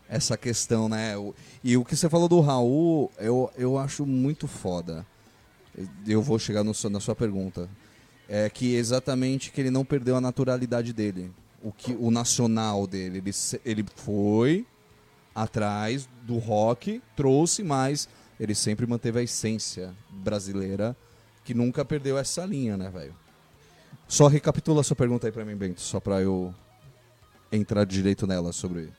essa 0.08 0.38
questão, 0.38 0.88
né? 0.88 1.14
E 1.64 1.76
o 1.78 1.84
que 1.84 1.96
você 1.96 2.08
falou 2.08 2.28
do 2.28 2.40
Raul, 2.42 3.12
eu, 3.18 3.52
eu 3.58 3.78
acho 3.78 4.06
muito 4.06 4.48
foda. 4.48 5.06
Eu 6.06 6.22
vou 6.22 6.38
chegar 6.38 6.64
no, 6.64 6.74
na 6.92 7.00
sua 7.00 7.16
pergunta. 7.16 7.70
É 8.30 8.50
que 8.50 8.76
exatamente 8.76 9.52
que 9.52 9.60
ele 9.62 9.72
não 9.72 9.84
perdeu 9.84 10.16
a 10.16 10.22
naturalidade 10.22 10.94
dele. 10.94 11.32
O, 11.64 11.72
que, 11.72 11.94
o 12.00 12.12
nacional 12.12 12.86
dele. 12.86 13.18
Ele, 13.18 13.32
ele 13.66 13.86
foi 13.96 14.66
atrás 15.34 16.08
do 16.24 16.38
rock, 16.38 17.02
trouxe, 17.16 17.64
mas 17.64 18.08
ele 18.40 18.56
sempre 18.56 18.86
manteve 18.88 19.20
a 19.20 19.24
essência 19.24 19.94
brasileira, 20.10 20.96
que 21.44 21.54
nunca 21.54 21.86
perdeu 21.86 22.18
essa 22.18 22.46
linha, 22.46 22.78
né, 22.78 22.90
velho? 22.90 23.16
Só 24.08 24.28
recapitula 24.28 24.82
a 24.82 24.84
sua 24.84 24.96
pergunta 24.96 25.28
aí 25.28 25.32
pra 25.32 25.46
mim, 25.46 25.56
Bento, 25.56 25.82
só 25.82 26.00
pra 26.00 26.22
eu 26.22 26.54
entrar 27.52 27.86
direito 27.86 28.26
nela 28.26 28.52
sobre. 28.52 28.92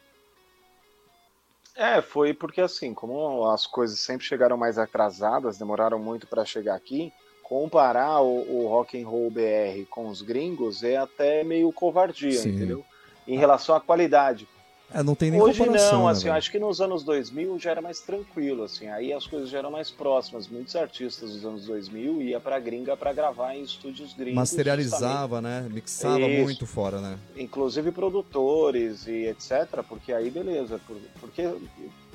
É, 1.74 2.02
foi 2.02 2.34
porque 2.34 2.60
assim, 2.60 2.92
como 2.92 3.46
as 3.48 3.66
coisas 3.66 3.98
sempre 4.00 4.26
chegaram 4.26 4.56
mais 4.56 4.78
atrasadas, 4.78 5.58
demoraram 5.58 5.98
muito 5.98 6.26
para 6.26 6.44
chegar 6.44 6.74
aqui, 6.74 7.12
comparar 7.42 8.20
o, 8.20 8.62
o 8.62 8.68
rock 8.68 9.00
and 9.00 9.06
roll 9.06 9.30
BR 9.30 9.86
com 9.90 10.08
os 10.08 10.22
gringos 10.22 10.82
é 10.82 10.96
até 10.96 11.42
meio 11.42 11.72
covardia, 11.72 12.32
Sim. 12.32 12.50
entendeu? 12.50 12.84
Em 13.26 13.36
relação 13.36 13.74
à 13.74 13.80
qualidade. 13.80 14.48
É, 14.94 15.02
não 15.02 15.14
tem 15.14 15.30
nem 15.30 15.40
Hoje 15.40 15.64
não, 15.64 15.72
né, 15.72 16.10
assim, 16.10 16.28
acho 16.28 16.50
que 16.50 16.58
nos 16.58 16.80
anos 16.80 17.02
2000 17.02 17.58
já 17.58 17.70
era 17.70 17.80
mais 17.80 18.00
tranquilo, 18.00 18.64
assim, 18.64 18.88
aí 18.88 19.12
as 19.12 19.26
coisas 19.26 19.48
já 19.48 19.58
eram 19.58 19.70
mais 19.70 19.90
próximas. 19.90 20.48
Muitos 20.48 20.76
artistas 20.76 21.32
dos 21.32 21.44
anos 21.44 21.64
2000 21.66 22.20
ia 22.22 22.38
pra 22.38 22.58
gringa 22.58 22.96
pra 22.96 23.12
gravar 23.12 23.54
em 23.54 23.62
estúdios 23.62 24.12
gringos. 24.12 24.38
justamente. 24.40 24.66
Materializava, 24.68 25.40
né? 25.40 25.66
Mixava 25.70 26.20
Isso. 26.20 26.42
muito 26.44 26.66
fora, 26.66 27.00
né? 27.00 27.18
inclusive 27.36 27.90
produtores 27.92 29.06
e 29.06 29.26
etc, 29.26 29.82
porque 29.88 30.12
aí 30.12 30.30
beleza, 30.30 30.80
por- 30.86 30.96
porque 31.20 31.50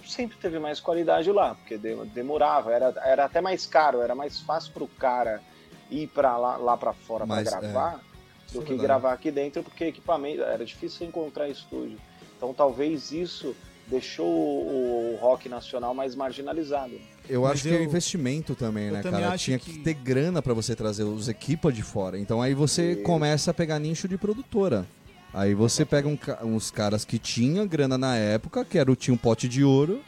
sempre 0.05 0.37
teve 0.37 0.59
mais 0.59 0.79
qualidade 0.79 1.31
lá, 1.31 1.55
porque 1.55 1.77
de- 1.77 1.95
demorava, 2.13 2.71
era, 2.71 2.93
era 3.03 3.25
até 3.25 3.41
mais 3.41 3.65
caro, 3.65 4.01
era 4.01 4.15
mais 4.15 4.39
fácil 4.39 4.71
pro 4.73 4.87
cara 4.87 5.41
ir 5.89 6.07
para 6.07 6.37
lá, 6.37 6.57
lá 6.57 6.77
para 6.77 6.93
fora 6.93 7.25
para 7.25 7.41
é, 7.41 7.43
gravar 7.43 8.01
Isso 8.45 8.53
do 8.55 8.59
é 8.59 8.63
que 8.63 8.69
verdade. 8.69 8.81
gravar 8.87 9.13
aqui 9.13 9.31
dentro, 9.31 9.63
porque 9.63 9.85
equipamento 9.85 10.41
era 10.43 10.63
difícil 10.65 11.07
encontrar 11.07 11.49
estúdio. 11.49 11.97
Então 12.37 12.53
talvez 12.53 13.11
isso 13.11 13.55
deixou 13.87 14.27
o, 14.27 15.13
o 15.13 15.17
rock 15.19 15.49
nacional 15.49 15.93
mais 15.93 16.13
marginalizado. 16.13 16.93
Eu 17.29 17.41
Mas 17.41 17.51
acho 17.53 17.63
que 17.63 17.69
é 17.69 17.77
eu- 17.77 17.83
investimento 17.83 18.53
também, 18.55 18.87
eu 18.87 18.93
né, 18.93 19.01
também 19.01 19.21
cara? 19.21 19.37
Tinha 19.37 19.57
que... 19.59 19.73
que- 19.73 19.79
ter 19.79 19.93
grana 19.93 20.41
pra 20.41 20.53
você 20.53 20.75
trazer 20.75 21.03
os 21.03 21.27
equipos 21.27 21.73
de 21.73 21.81
fora. 21.81 22.17
Então 22.19 22.41
aí 22.41 22.53
você 22.53 22.93
Isso. 22.93 23.03
começa 23.03 23.51
a 23.51 23.53
pegar 23.53 23.79
nicho 23.79 24.07
de 24.07 24.17
produtora. 24.17 24.85
Aí 25.33 25.53
você 25.53 25.83
pega 25.85 26.07
um 26.07 26.17
uns 26.43 26.71
caras 26.71 27.03
que 27.05 27.19
tinham 27.19 27.67
grana 27.67 27.97
na 27.97 28.15
época, 28.15 28.63
que 28.63 28.77
era 28.77 28.91
o 28.91 28.95
tinha 28.95 29.13
um 29.13 29.17
pote 29.17 29.47
de 29.47 29.63
ouro 29.63 30.01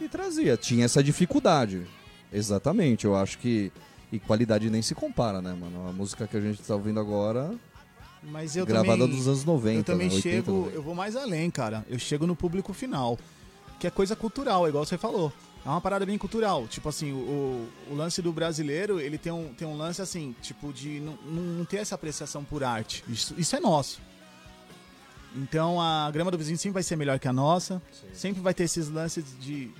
e 0.00 0.08
trazia. 0.08 0.56
Tinha 0.56 0.84
essa 0.84 1.02
dificuldade. 1.02 1.82
Exatamente. 2.32 3.04
Eu 3.04 3.16
acho 3.16 3.38
que 3.38 3.72
e 4.12 4.18
qualidade 4.18 4.70
nem 4.70 4.80
se 4.82 4.94
compara, 4.94 5.40
né, 5.42 5.54
mano? 5.58 5.86
A 5.88 5.92
música 5.92 6.26
que 6.26 6.36
a 6.36 6.40
gente 6.40 6.62
tá 6.62 6.74
ouvindo 6.74 6.98
agora, 7.00 7.50
Mas 8.22 8.56
eu 8.56 8.66
gravada 8.66 8.98
também, 9.04 9.16
dos 9.16 9.28
anos 9.28 9.44
90, 9.44 9.78
eu 9.78 9.84
também 9.84 10.08
né? 10.08 10.14
80, 10.14 10.36
chego, 10.36 10.52
90. 10.52 10.74
eu 10.76 10.82
vou 10.82 10.94
mais 10.94 11.14
além, 11.16 11.50
cara. 11.50 11.84
Eu 11.88 11.98
chego 11.98 12.26
no 12.26 12.34
público 12.34 12.72
final, 12.72 13.18
que 13.78 13.86
é 13.86 13.90
coisa 13.90 14.16
cultural, 14.16 14.68
igual 14.68 14.84
você 14.84 14.98
falou. 14.98 15.32
É 15.64 15.68
uma 15.68 15.80
parada 15.80 16.06
bem 16.06 16.16
cultural. 16.16 16.66
Tipo 16.66 16.88
assim, 16.88 17.12
o, 17.12 17.68
o 17.90 17.94
lance 17.94 18.22
do 18.22 18.32
brasileiro, 18.32 19.00
ele 19.00 19.18
tem 19.18 19.30
um, 19.32 19.52
tem 19.54 19.66
um 19.66 19.76
lance 19.76 20.00
assim, 20.00 20.34
tipo, 20.40 20.72
de 20.72 21.00
não, 21.00 21.16
não 21.26 21.64
ter 21.64 21.78
essa 21.78 21.94
apreciação 21.94 22.42
por 22.44 22.64
arte. 22.64 23.04
Isso, 23.08 23.34
isso 23.36 23.54
é 23.54 23.60
nosso. 23.60 24.00
Então 25.36 25.80
a 25.80 26.10
grama 26.10 26.30
do 26.30 26.38
vizinho 26.38 26.56
sempre 26.58 26.74
vai 26.74 26.82
ser 26.82 26.96
melhor 26.96 27.18
que 27.18 27.28
a 27.28 27.32
nossa. 27.32 27.82
Sempre 28.12 28.40
vai 28.40 28.54
ter 28.54 28.64
esses 28.64 28.88
lances 28.88 29.24
de. 29.40 29.70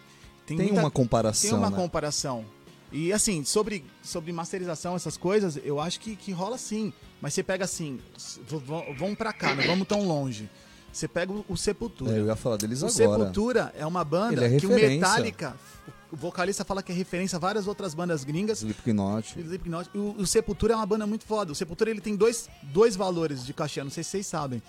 Tem 0.47 0.57
muita- 0.57 0.80
uma 0.80 0.90
comparação, 0.90 1.50
tem 1.50 1.59
uma 1.59 1.71
né? 1.71 1.76
comparação. 1.76 2.45
E 2.90 3.12
assim, 3.12 3.45
sobre, 3.45 3.85
sobre 4.02 4.33
masterização, 4.33 4.97
essas 4.97 5.16
coisas, 5.16 5.59
eu 5.62 5.78
acho 5.78 6.00
que, 6.00 6.16
que 6.16 6.33
rola 6.33 6.57
sim. 6.57 6.92
Mas 7.20 7.34
você 7.34 7.42
pega 7.42 7.64
assim, 7.64 8.00
vamos 8.96 9.16
pra 9.16 9.32
cá, 9.32 9.54
não 9.54 9.64
vamos 9.64 9.87
tão 9.87 10.06
longe. 10.06 10.48
Você 10.92 11.06
pega 11.06 11.32
o, 11.48 11.56
Sepultura. 11.56 12.12
É, 12.12 12.18
eu 12.18 12.26
ia 12.26 12.37
falar 12.37 12.56
deles 12.56 12.82
o 12.82 12.87
agora. 12.87 12.94
Sepultura 12.94 13.75
é 13.76 13.87
uma 13.87 14.04
banda 14.04 14.46
é 14.46 14.58
que 14.58 14.66
o. 14.66 14.70
Metallica, 14.70 15.54
o 16.10 16.16
vocalista 16.16 16.64
fala 16.64 16.82
que 16.82 16.90
é 16.90 16.94
referência 16.94 17.37
a 17.37 17.38
várias 17.38 17.66
outras 17.66 17.94
bandas 17.94 18.25
gringas. 18.25 18.58
Slipknot. 18.58 19.38
Slipknot. 19.38 19.90
O, 19.94 20.16
o 20.18 20.26
Sepultura 20.26 20.72
é 20.72 20.76
uma 20.76 20.87
banda 20.87 21.06
muito 21.06 21.25
foda. 21.25 21.52
O 21.52 21.54
Sepultura 21.54 21.90
ele 21.90 22.00
tem 22.00 22.16
dois, 22.16 22.48
dois 22.62 22.96
valores 22.96 23.44
de 23.44 23.52
cachê, 23.52 23.82
não 23.82 23.90
sei 23.90 24.02
se 24.02 24.10
vocês 24.10 24.26
sabem. 24.26 24.62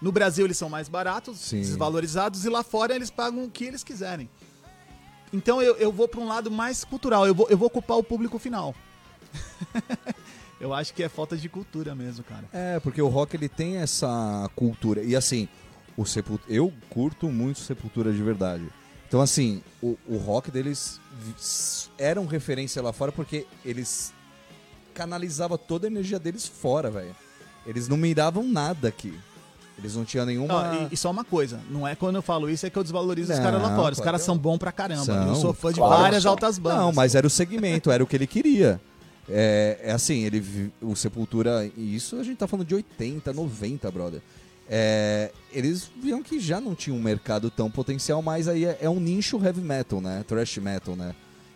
No 0.00 0.12
Brasil 0.12 0.44
eles 0.44 0.56
são 0.56 0.68
mais 0.68 0.88
baratos, 0.88 1.38
Sim. 1.38 1.60
desvalorizados, 1.60 2.44
e 2.44 2.48
lá 2.48 2.62
fora 2.62 2.94
eles 2.94 3.10
pagam 3.10 3.44
o 3.44 3.50
que 3.50 3.64
eles 3.64 3.82
quiserem. 3.82 4.28
Então 5.32 5.60
eu, 5.60 5.76
eu 5.76 5.90
vou 5.90 6.06
para 6.06 6.20
um 6.20 6.28
lado 6.28 6.50
mais 6.50 6.84
cultural, 6.84 7.26
eu 7.26 7.34
vou, 7.34 7.48
eu 7.48 7.58
vou 7.58 7.66
ocupar 7.66 7.96
o 7.98 8.02
público 8.02 8.38
final. 8.38 8.74
eu 10.60 10.72
acho 10.72 10.94
que 10.94 11.02
é 11.02 11.08
falta 11.08 11.36
de 11.36 11.48
cultura 11.48 11.94
mesmo, 11.94 12.24
cara. 12.24 12.44
É, 12.52 12.80
porque 12.80 13.00
o 13.00 13.08
rock 13.08 13.36
ele 13.36 13.48
tem 13.48 13.76
essa 13.76 14.50
cultura. 14.54 15.02
E 15.02 15.14
assim, 15.14 15.48
o 15.96 16.04
sepul... 16.04 16.40
eu 16.48 16.72
curto 16.90 17.28
muito 17.28 17.60
Sepultura 17.60 18.12
de 18.12 18.22
verdade. 18.22 18.64
Então, 19.08 19.20
assim, 19.20 19.62
o, 19.82 19.96
o 20.08 20.16
rock 20.16 20.50
deles 20.50 21.00
era 21.96 22.20
um 22.20 22.26
referência 22.26 22.82
lá 22.82 22.92
fora 22.92 23.12
porque 23.12 23.46
eles 23.64 24.12
canalizavam 24.92 25.56
toda 25.56 25.86
a 25.86 25.90
energia 25.90 26.18
deles 26.18 26.46
fora, 26.46 26.90
velho. 26.90 27.14
Eles 27.64 27.86
não 27.86 27.96
miravam 27.96 28.42
nada 28.42 28.88
aqui. 28.88 29.14
Eles 29.78 29.94
não 29.94 30.04
tinham 30.04 30.24
nenhuma. 30.24 30.54
Ó, 30.54 30.74
e, 30.74 30.88
e 30.92 30.96
só 30.96 31.10
uma 31.10 31.24
coisa, 31.24 31.60
não 31.70 31.86
é 31.86 31.94
quando 31.94 32.16
eu 32.16 32.22
falo 32.22 32.48
isso 32.48 32.64
é 32.64 32.70
que 32.70 32.78
eu 32.78 32.82
desvalorizo 32.82 33.30
os 33.30 33.38
Não, 33.38 33.44
caras 33.44 33.62
lá 33.62 33.76
fora. 33.76 33.92
Os 33.92 34.00
caras 34.00 34.22
são 34.22 34.36
bons 34.36 34.58
pra 34.58 34.72
caramba. 34.72 35.04
São, 35.04 35.28
eu 35.28 35.34
sou 35.34 35.52
fã 35.52 35.70
de 35.70 35.78
claro 35.78 36.02
várias 36.02 36.22
são. 36.22 36.32
altas 36.32 36.58
bandas. 36.58 36.78
Não, 36.78 36.92
mas 36.92 37.14
era 37.14 37.26
o 37.26 37.30
segmento, 37.30 37.90
era 37.90 38.02
o 38.02 38.06
que 38.06 38.16
ele 38.16 38.26
queria. 38.26 38.80
É, 39.28 39.78
é 39.82 39.92
assim, 39.92 40.24
ele 40.24 40.72
o 40.80 40.94
Sepultura, 40.94 41.68
e 41.76 41.94
isso 41.94 42.16
a 42.16 42.22
gente 42.22 42.38
tá 42.38 42.46
falando 42.46 42.66
de 42.66 42.74
80, 42.74 43.32
90, 43.32 43.90
brother. 43.90 44.20
É, 44.68 45.30
eles 45.52 45.90
viam 46.02 46.22
que 46.22 46.40
já 46.40 46.60
não 46.60 46.74
tinha 46.74 46.94
um 46.94 47.00
mercado 47.00 47.50
tão 47.50 47.70
potencial, 47.70 48.20
mas 48.20 48.48
aí 48.48 48.64
é, 48.64 48.78
é 48.80 48.90
um 48.90 48.98
nicho 49.00 49.42
heavy 49.44 49.60
metal, 49.60 50.00
né? 50.00 50.24
Thrash 50.26 50.58
metal, 50.58 50.96
né? 50.96 51.14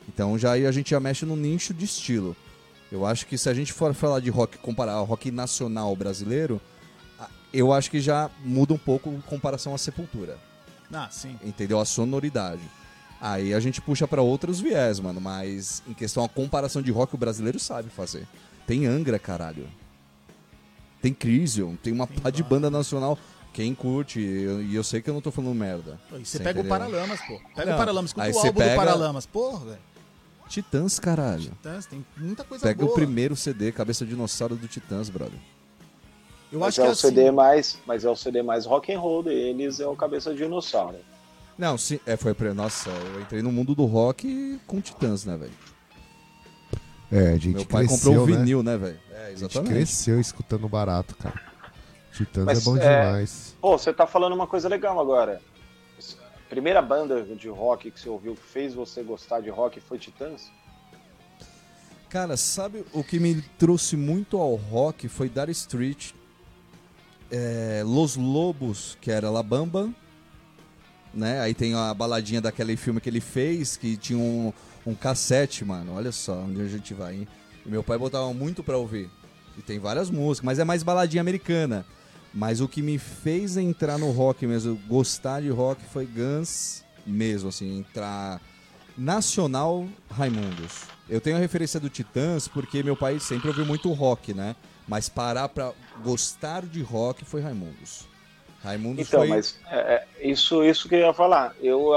Então 0.09 0.39
já 0.39 0.53
aí 0.53 0.67
a 0.67 0.73
gente 0.73 0.91
já 0.91 1.01
mexe 1.01 1.25
no 1.25 1.37
nicho 1.37 1.75
de 1.75 1.85
estilo. 1.85 2.37
Eu 2.91 3.07
acho 3.07 3.27
que 3.27 3.39
se 3.39 3.49
a 3.49 3.55
gente 3.55 3.73
for 3.73 3.95
falar 3.95 4.21
de 4.21 4.31
rock, 4.31 4.59
comparar 4.59 4.95
ao 4.95 5.05
rock 5.05 5.31
nacional 5.31 5.95
brasileiro, 5.95 6.61
eu 7.53 7.73
acho 7.73 7.91
que 7.91 8.01
já 8.01 8.31
muda 8.45 8.75
um 8.75 8.79
pouco 8.79 9.11
em 9.11 9.21
comparação 9.21 9.75
à 9.75 9.79
Sepultura 9.79 10.39
Ah, 10.93 11.09
sim. 11.11 11.37
entendeu? 11.45 11.79
A 11.79 11.85
sonoridade. 11.85 12.63
Aí 13.21 13.53
a 13.53 13.61
gente 13.61 13.81
puxa 13.83 14.09
pra 14.09 14.23
outros 14.23 14.61
viés, 14.61 14.99
mano, 14.99 15.21
mas 15.21 15.83
em 15.87 15.93
questão 15.93 16.25
a 16.25 16.29
comparação 16.29 16.81
de 16.81 16.91
rock 16.91 17.15
o 17.15 17.19
brasileiro 17.19 17.59
sabe 17.59 17.91
fazer. 17.91 18.27
Tem 18.67 18.87
Angra, 18.87 19.19
caralho. 19.19 19.69
Tem 21.03 21.13
Crisium, 21.13 21.77
tem 21.77 21.93
uma 21.93 22.07
pá 22.07 22.31
de 22.31 22.43
banda 22.43 22.71
nacional. 22.71 23.19
Quem 23.53 23.75
curte, 23.75 24.21
e 24.21 24.43
eu, 24.45 24.73
eu 24.73 24.85
sei 24.85 25.03
que 25.03 25.11
eu 25.11 25.15
não 25.15 25.21
tô 25.21 25.31
falando 25.31 25.55
merda. 25.55 25.99
E 26.19 26.25
você 26.25 26.39
pega 26.39 26.61
o? 26.61 26.65
Paralamas, 26.65 27.21
pô. 27.23 27.41
Pega 27.55 27.67
Não, 27.67 27.75
o 27.75 27.79
Paralamas, 27.79 28.11
escuta 28.11 28.25
aí 28.27 28.31
o 28.31 28.35
você 28.35 28.47
álbum 28.47 28.59
pega- 28.61 28.71
do 28.71 28.77
Paralamas. 28.77 29.27
Porra, 29.27 29.65
velho. 29.67 29.79
Titãs, 30.49 30.99
caralho. 30.99 31.43
Titãs, 31.51 31.87
tem 31.87 32.05
muita 32.17 32.45
coisa 32.45 32.65
Pega 32.67 32.81
boa. 32.81 32.91
o 32.93 32.95
primeiro 32.95 33.35
CD, 33.37 33.71
Cabeça 33.73 34.05
de 34.05 34.11
Dinossauro 34.13 34.57
do 34.57 34.67
Titãs, 34.69 35.09
brother. 35.09 35.39
Eu 36.53 36.59
mas 36.61 36.69
acho 36.71 36.81
é 36.81 36.85
que 36.85 36.89
o 36.89 36.93
assim, 36.93 37.09
CD 37.09 37.31
mais, 37.31 37.79
mas 37.87 38.05
é 38.05 38.11
o 38.11 38.17
CD 38.17 38.43
mais 38.43 38.67
rock 38.67 38.93
and 38.93 38.99
roll 38.99 39.23
deles, 39.23 39.79
é 39.81 39.87
o 39.87 39.95
Cabeça 39.97 40.33
de 40.33 40.39
Dinossauro. 40.39 40.97
Não, 41.61 41.77
sim, 41.77 42.01
é, 42.07 42.17
foi 42.17 42.33
pra. 42.33 42.55
Nossa, 42.55 42.89
eu 42.89 43.21
entrei 43.21 43.43
no 43.43 43.53
mundo 43.53 43.75
do 43.75 43.85
rock 43.85 44.59
com 44.67 44.81
Titãs, 44.81 45.27
né, 45.27 45.37
velho? 45.37 45.53
É, 47.13 47.35
a 47.35 47.37
gente 47.37 47.51
Meu 47.51 47.67
pai 47.67 47.87
cresceu, 47.87 48.13
comprou 48.13 48.25
o 48.25 48.31
né? 48.31 48.37
vinil, 48.39 48.63
né, 48.63 48.79
velho? 48.79 48.99
É, 49.13 49.27
A 49.27 49.29
gente 49.29 49.45
exatamente. 49.45 49.71
cresceu 49.71 50.19
escutando 50.19 50.67
barato, 50.67 51.15
cara. 51.17 51.39
Titãs 52.15 52.47
Mas, 52.47 52.59
é 52.59 52.65
bom 52.65 52.79
é, 52.79 52.81
demais. 52.81 53.55
Pô, 53.61 53.77
você 53.77 53.93
tá 53.93 54.07
falando 54.07 54.33
uma 54.33 54.47
coisa 54.47 54.71
legal 54.71 54.99
agora. 54.99 55.43
A 55.99 56.49
primeira 56.49 56.81
banda 56.81 57.23
de 57.23 57.49
rock 57.51 57.91
que 57.91 58.01
você 58.01 58.09
ouviu 58.09 58.35
que 58.35 58.43
fez 58.43 58.73
você 58.73 59.03
gostar 59.03 59.41
de 59.41 59.51
rock 59.51 59.83
foi 59.83 59.99
Titãs? 59.99 60.51
Cara, 62.09 62.39
sabe 62.39 62.87
o 62.95 63.05
que 63.05 63.21
me 63.21 63.43
trouxe 63.59 63.99
muito 63.99 64.39
ao 64.39 64.55
rock 64.55 65.09
foi 65.09 65.29
Dar 65.29 65.51
Street, 65.51 66.13
é, 67.31 67.83
Los 67.85 68.17
Lobos, 68.17 68.97
que 68.99 69.11
era 69.11 69.29
La 69.29 69.43
Bamba, 69.43 69.91
né? 71.13 71.41
Aí 71.41 71.55
tem 71.55 71.75
a 71.75 71.93
baladinha 71.93 72.41
daquele 72.41 72.77
filme 72.77 73.01
que 73.01 73.09
ele 73.09 73.21
fez, 73.21 73.77
que 73.77 73.97
tinha 73.97 74.19
um, 74.19 74.53
um 74.87 74.95
cassete, 74.95 75.65
mano. 75.65 75.95
Olha 75.95 76.13
só 76.13 76.35
onde 76.35 76.61
a 76.61 76.69
gente 76.69 76.95
vai, 76.95 77.17
hein? 77.17 77.29
E 77.65 77.69
meu 77.69 77.83
pai 77.83 77.99
botava 77.99 78.33
muito 78.33 78.63
pra 78.63 78.77
ouvir. 78.77 79.11
E 79.59 79.63
tem 79.63 79.79
várias 79.79 80.11
músicas, 80.11 80.45
mas 80.45 80.59
é 80.59 80.65
mais 80.65 80.83
baladinha 80.83 81.21
americana. 81.21 81.85
Mas 82.33 82.61
o 82.61 82.69
que 82.69 82.81
me 82.81 82.99
fez 82.99 83.57
entrar 83.57 83.99
no 83.99 84.11
rock 84.11 84.47
mesmo, 84.47 84.77
gostar 84.89 85.43
de 85.43 85.49
rock, 85.49 85.83
foi 85.93 86.07
Guns 86.07 86.85
mesmo, 87.05 87.49
assim, 87.49 87.79
entrar 87.79 88.41
nacional 88.97 89.89
Raimundos. 90.11 90.83
Eu 91.09 91.21
tenho 91.21 91.37
a 91.37 91.41
referência 91.41 91.81
do 91.81 91.89
Titãs 91.89 92.47
porque 92.47 92.83
meu 92.83 92.97
pai 92.97 93.19
sempre 93.19 93.49
ouviu 93.49 93.67
muito 93.67 93.91
rock, 93.93 94.33
né? 94.33 94.55
Mas 94.87 95.09
parar 95.09 95.49
pra 95.49 95.73
gostar 96.05 96.65
de 96.65 96.83
rock 96.83 97.25
foi 97.25 97.41
Raimundos. 97.41 98.10
Raimundos 98.63 99.07
Então, 99.07 99.21
foi. 99.21 99.29
mas 99.29 99.59
é, 99.71 99.77
é, 99.79 100.29
isso, 100.29 100.63
isso 100.65 100.89
que 100.89 100.95
eu 100.95 101.01
ia 101.01 101.13
falar. 101.13 101.55
Eu, 101.61 101.91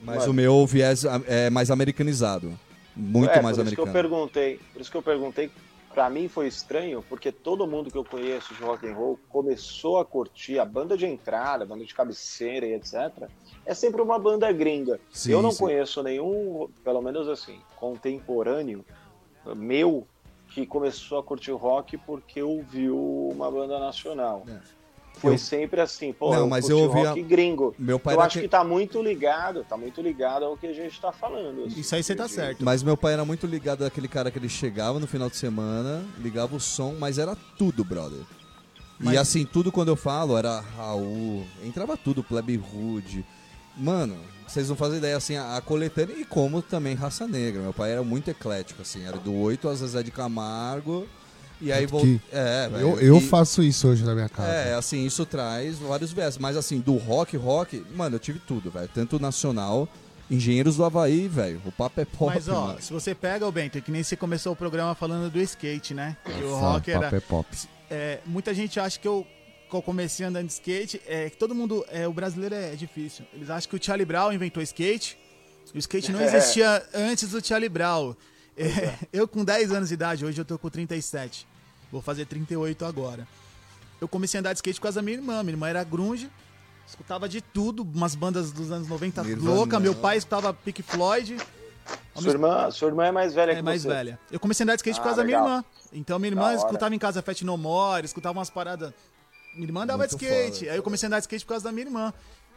Mas 0.00 0.26
o 0.26 0.32
meu 0.32 0.66
viés 0.66 1.04
é 1.26 1.48
mais 1.50 1.70
americanizado. 1.70 2.52
Muito 2.94 3.30
é, 3.30 3.40
mais 3.40 3.56
por 3.56 3.66
isso 3.66 3.74
que 3.74 3.80
eu 3.80 3.84
americano. 3.84 4.10
perguntei. 4.10 4.60
Por 4.72 4.80
isso 4.80 4.90
que 4.90 4.96
eu 4.96 5.02
perguntei. 5.02 5.50
Pra 5.94 6.08
mim 6.08 6.26
foi 6.26 6.46
estranho, 6.46 7.04
porque 7.06 7.30
todo 7.30 7.66
mundo 7.66 7.90
que 7.90 7.98
eu 7.98 8.04
conheço 8.04 8.54
de 8.54 8.62
rock 8.62 8.86
and 8.88 8.94
roll 8.94 9.18
começou 9.28 9.98
a 9.98 10.04
curtir 10.04 10.58
a 10.58 10.64
banda 10.64 10.96
de 10.96 11.04
entrada, 11.04 11.64
a 11.64 11.66
banda 11.66 11.84
de 11.84 11.94
cabeceira 11.94 12.66
e 12.66 12.72
etc. 12.72 13.28
É 13.66 13.74
sempre 13.74 14.00
uma 14.00 14.18
banda 14.18 14.50
gringa. 14.52 14.98
Sim, 15.10 15.32
eu 15.32 15.42
não 15.42 15.50
sim. 15.50 15.58
conheço 15.58 16.02
nenhum, 16.02 16.68
pelo 16.82 17.02
menos 17.02 17.28
assim, 17.28 17.58
contemporâneo 17.76 18.84
meu 19.56 20.06
que 20.48 20.66
começou 20.66 21.18
a 21.18 21.22
curtir 21.22 21.52
rock 21.52 21.96
porque 21.98 22.42
ouviu 22.42 23.28
uma 23.32 23.50
banda 23.50 23.78
nacional. 23.78 24.44
É. 24.48 24.81
Foi 25.18 25.34
Eu- 25.34 25.38
sempre 25.38 25.80
assim, 25.80 26.12
pô, 26.12 26.30
Não, 26.32 26.40
eu 26.40 26.48
mas 26.48 26.68
eu 26.68 26.78
ouvia- 26.78 27.10
rock 27.10 27.22
gringo. 27.22 27.74
Meu 27.78 27.98
pai 27.98 28.14
eu 28.16 28.20
acho 28.20 28.38
que- 28.38 28.42
que 28.42 28.48
tá 28.48 28.64
muito 28.64 29.00
ligado, 29.02 29.64
tá 29.68 29.76
muito 29.76 30.00
ligado 30.02 30.44
ao 30.44 30.56
que 30.56 30.66
a 30.66 30.72
gente 30.72 31.00
tá 31.00 31.12
falando. 31.12 31.64
assim, 31.66 31.80
Isso 31.80 31.94
aí 31.94 32.02
você 32.02 32.14
tá 32.16 32.26
certo. 32.28 32.64
Mas 32.64 32.82
meu 32.82 32.96
pai 32.96 33.12
era 33.12 33.24
muito 33.24 33.46
ligado 33.46 33.84
àquele 33.84 34.08
cara 34.08 34.30
que 34.30 34.38
ele 34.38 34.48
chegava 34.48 34.98
no 34.98 35.06
final 35.06 35.30
de 35.30 35.36
semana, 35.36 36.04
ligava 36.18 36.56
o 36.56 36.60
som, 36.60 36.96
mas 36.98 37.18
era 37.18 37.36
tudo, 37.56 37.84
brother. 37.84 38.20
Mas- 38.98 39.14
E 39.14 39.18
assim, 39.18 39.44
tudo 39.44 39.70
quando 39.70 39.88
eu 39.88 39.96
falo 39.96 40.36
era 40.36 40.60
Raul, 40.60 41.44
entrava 41.64 41.96
tudo, 41.96 42.22
Plebe 42.24 42.56
Rude. 42.56 43.24
Mano, 43.76 44.16
vocês 44.46 44.68
não 44.68 44.76
fazem 44.76 44.98
ideia, 44.98 45.16
assim, 45.16 45.36
a, 45.36 45.56
a 45.56 45.60
coletânea 45.60 46.14
e 46.16 46.24
como 46.24 46.60
também 46.62 46.94
raça 46.94 47.26
negra. 47.26 47.62
Meu 47.62 47.72
pai 47.72 47.92
era 47.92 48.02
muito 48.02 48.28
eclético, 48.30 48.82
assim, 48.82 49.04
era 49.04 49.16
do 49.18 49.34
8 49.34 49.68
às 49.68 49.78
Zezé 49.78 50.02
de 50.02 50.10
Camargo. 50.10 51.06
E 51.62 51.72
aí 51.72 51.86
vou. 51.86 52.02
É, 52.32 52.68
Eu, 52.80 52.98
eu 53.00 53.18
e- 53.18 53.20
faço 53.20 53.62
isso 53.62 53.86
hoje 53.88 54.04
na 54.04 54.14
minha 54.14 54.28
casa. 54.28 54.50
É, 54.50 54.74
assim, 54.74 55.06
isso 55.06 55.24
traz 55.24 55.78
vários 55.78 56.12
versos. 56.12 56.38
Mas 56.38 56.56
assim, 56.56 56.80
do 56.80 56.96
rock, 56.96 57.36
rock, 57.36 57.84
mano, 57.94 58.16
eu 58.16 58.20
tive 58.20 58.40
tudo, 58.40 58.70
velho. 58.70 58.88
Tanto 58.92 59.18
nacional, 59.20 59.88
Engenheiros 60.30 60.76
do 60.76 60.84
Havaí, 60.84 61.28
velho. 61.28 61.60
O 61.64 61.70
papo 61.72 62.00
é 62.00 62.04
pop, 62.04 62.32
Mas 62.34 62.48
ó, 62.48 62.68
mano. 62.68 62.80
se 62.82 62.92
você 62.92 63.14
pega 63.14 63.46
o 63.46 63.52
Bento, 63.52 63.76
é 63.78 63.80
que 63.80 63.90
nem 63.90 64.02
você 64.02 64.16
começou 64.16 64.52
o 64.54 64.56
programa 64.56 64.94
falando 64.94 65.30
do 65.30 65.40
skate, 65.40 65.92
né? 65.94 66.16
Que 66.24 66.42
o 66.44 66.50
Só, 66.50 66.72
rock 66.72 66.90
era. 66.90 67.00
papo 67.02 67.16
é 67.16 67.20
pop. 67.20 67.48
é, 67.90 68.18
muita 68.26 68.52
gente 68.54 68.80
acha 68.80 68.98
que 68.98 69.06
eu, 69.06 69.26
que 69.70 69.76
eu 69.76 69.82
comecei 69.82 70.24
andando 70.26 70.46
de 70.46 70.52
skate, 70.54 71.00
é 71.06 71.28
que 71.30 71.36
todo 71.36 71.54
mundo. 71.54 71.84
É, 71.90 72.08
o 72.08 72.12
brasileiro 72.12 72.54
é 72.54 72.74
difícil. 72.74 73.24
Eles 73.34 73.50
acham 73.50 73.68
que 73.70 73.76
o 73.76 73.82
Charlie 73.84 74.06
Brown 74.06 74.32
inventou 74.32 74.62
skate. 74.62 75.18
E 75.72 75.76
o 75.76 75.78
skate 75.78 76.10
não 76.10 76.20
É. 76.20 76.24
existia 76.24 76.82
antes 76.94 77.28
do 77.30 77.46
Charlie 77.46 77.68
Brown. 77.68 78.14
É, 78.56 78.94
eu 79.12 79.26
com 79.28 79.44
10 79.44 79.70
anos 79.72 79.88
de 79.88 79.94
idade, 79.94 80.24
hoje 80.24 80.38
eu 80.40 80.44
tô 80.44 80.58
com 80.58 80.68
37. 80.68 81.46
Vou 81.92 82.00
fazer 82.02 82.24
38 82.24 82.84
agora. 82.86 83.28
Eu 84.00 84.08
comecei 84.08 84.38
a 84.38 84.40
andar 84.40 84.52
de 84.54 84.58
skate 84.58 84.80
por 84.80 84.84
causa 84.84 84.96
da 85.00 85.02
minha 85.04 85.16
irmã. 85.18 85.42
Minha 85.42 85.52
irmã 85.52 85.68
era 85.68 85.84
grunge, 85.84 86.28
escutava 86.88 87.28
de 87.28 87.40
tudo, 87.40 87.82
umas 87.82 88.14
bandas 88.14 88.50
dos 88.50 88.72
anos 88.72 88.88
90 88.88 89.22
Nirvana. 89.22 89.54
louca. 89.54 89.78
Meu 89.78 89.94
pai 89.94 90.16
escutava 90.16 90.52
Pink 90.54 90.82
Floyd. 90.82 91.36
Sua 92.14 92.30
irmã, 92.30 92.70
sua 92.70 92.88
irmã 92.88 93.06
é 93.06 93.12
mais 93.12 93.34
velha 93.34 93.52
É 93.52 93.56
que 93.56 93.62
mais 93.62 93.82
você. 93.82 93.88
velha. 93.88 94.18
Eu 94.30 94.40
comecei 94.40 94.62
a 94.62 94.64
andar 94.64 94.74
de 94.76 94.80
skate 94.80 94.96
por 94.96 95.02
Ah, 95.02 95.04
causa 95.04 95.16
da 95.18 95.24
minha 95.24 95.38
legal. 95.38 95.56
irmã. 95.58 95.64
Então 95.92 96.18
minha 96.18 96.30
Da 96.30 96.36
irmã 96.36 96.46
hora. 96.48 96.56
escutava 96.56 96.94
em 96.94 96.98
casa 96.98 97.20
Fat 97.22 97.42
No 97.42 97.56
More, 97.58 98.04
escutava 98.06 98.38
umas 98.38 98.48
paradas. 98.50 98.92
Minha 99.54 99.66
irmã 99.68 99.82
andava 99.82 100.06
de 100.06 100.14
skate. 100.14 100.60
foda. 100.60 100.70
Aí 100.70 100.76
eu 100.78 100.82
comecei 100.82 101.06
a 101.06 101.08
andar 101.08 101.18
de 101.18 101.24
skate 101.24 101.44
por 101.44 101.50
causa 101.50 101.64
da 101.64 101.72
minha 101.72 101.86
irmã. 101.86 102.12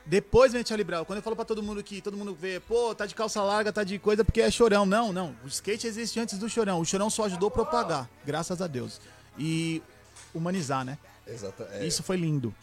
Depois 0.06 0.54
vem 0.54 0.62
o 0.62 0.68
Charlie 0.68 0.84
Brown. 0.84 1.04
Quando 1.04 1.18
eu 1.18 1.24
falo 1.24 1.36
pra 1.36 1.44
todo 1.44 1.62
mundo 1.64 1.84
que 1.84 2.00
todo 2.00 2.16
mundo 2.16 2.38
vê, 2.40 2.60
pô, 2.60 2.94
tá 2.94 3.06
de 3.08 3.16
calça 3.16 3.42
larga, 3.42 3.74
tá 3.74 3.84
de 3.84 3.98
coisa 3.98 4.24
porque 4.24 4.40
é 4.40 4.52
chorão. 4.52 4.86
Não, 4.86 5.12
não. 5.12 5.36
O 5.44 5.48
skate 5.48 5.88
existe 5.88 6.20
antes 6.20 6.38
do 6.38 6.48
chorão. 6.48 6.80
O 6.80 6.86
chorão 6.86 7.10
só 7.10 7.26
ajudou 7.26 7.48
a 7.48 7.52
propagar, 7.52 8.08
graças 8.24 8.62
a 8.62 8.68
Deus. 8.68 9.02
E 9.38 9.82
humanizar, 10.34 10.84
né? 10.86 10.98
Exato, 11.28 11.64
é. 11.72 11.86
Isso 11.86 12.04
foi 12.04 12.18
lindo. 12.18 12.54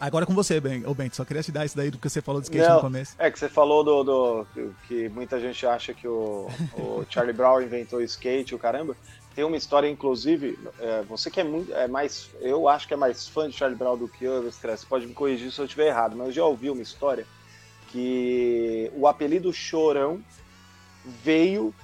Agora 0.00 0.24
com 0.24 0.34
você, 0.34 0.60
Ben. 0.60 0.86
Ô, 0.86 0.94
Bento, 0.94 1.16
só 1.16 1.24
queria 1.24 1.42
te 1.42 1.50
dar 1.50 1.64
isso 1.66 1.76
daí 1.76 1.90
do 1.90 1.98
que 1.98 2.08
você 2.08 2.22
falou 2.22 2.40
do 2.40 2.44
skate 2.44 2.66
Não, 2.68 2.76
no 2.76 2.80
começo. 2.80 3.14
É 3.18 3.28
que 3.30 3.38
você 3.38 3.48
falou 3.48 3.82
do, 3.82 4.04
do- 4.04 4.46
que- 4.54 4.70
que 4.86 5.08
muita 5.08 5.40
gente 5.40 5.66
acha 5.66 5.92
que 5.92 6.06
o, 6.06 6.46
o 6.74 7.04
Charlie 7.10 7.34
Brown 7.34 7.60
inventou 7.60 7.98
o 7.98 8.02
skate, 8.02 8.54
o 8.54 8.58
caramba. 8.58 8.96
Tem 9.34 9.44
uma 9.44 9.56
história, 9.56 9.88
inclusive, 9.88 10.58
é, 10.78 11.02
você 11.02 11.28
que 11.30 11.40
é 11.40 11.44
muito, 11.44 11.72
é 11.74 11.88
mais, 11.88 12.30
eu 12.40 12.68
acho 12.68 12.86
que 12.86 12.94
é 12.94 12.96
mais 12.96 13.26
fã 13.28 13.48
de 13.48 13.56
Charlie 13.56 13.76
Brown 13.78 13.96
do 13.96 14.08
que 14.08 14.24
eu, 14.24 14.42
você 14.42 14.86
pode 14.88 15.06
me 15.06 15.14
corrigir 15.14 15.50
se 15.52 15.60
eu 15.60 15.64
estiver 15.64 15.86
errado, 15.88 16.16
mas 16.16 16.28
eu 16.28 16.32
já 16.34 16.44
ouvi 16.44 16.70
uma 16.70 16.82
história 16.82 17.26
que 17.88 18.90
o 18.94 19.06
apelido 19.08 19.52
Chorão 19.52 20.22
veio 21.24 21.74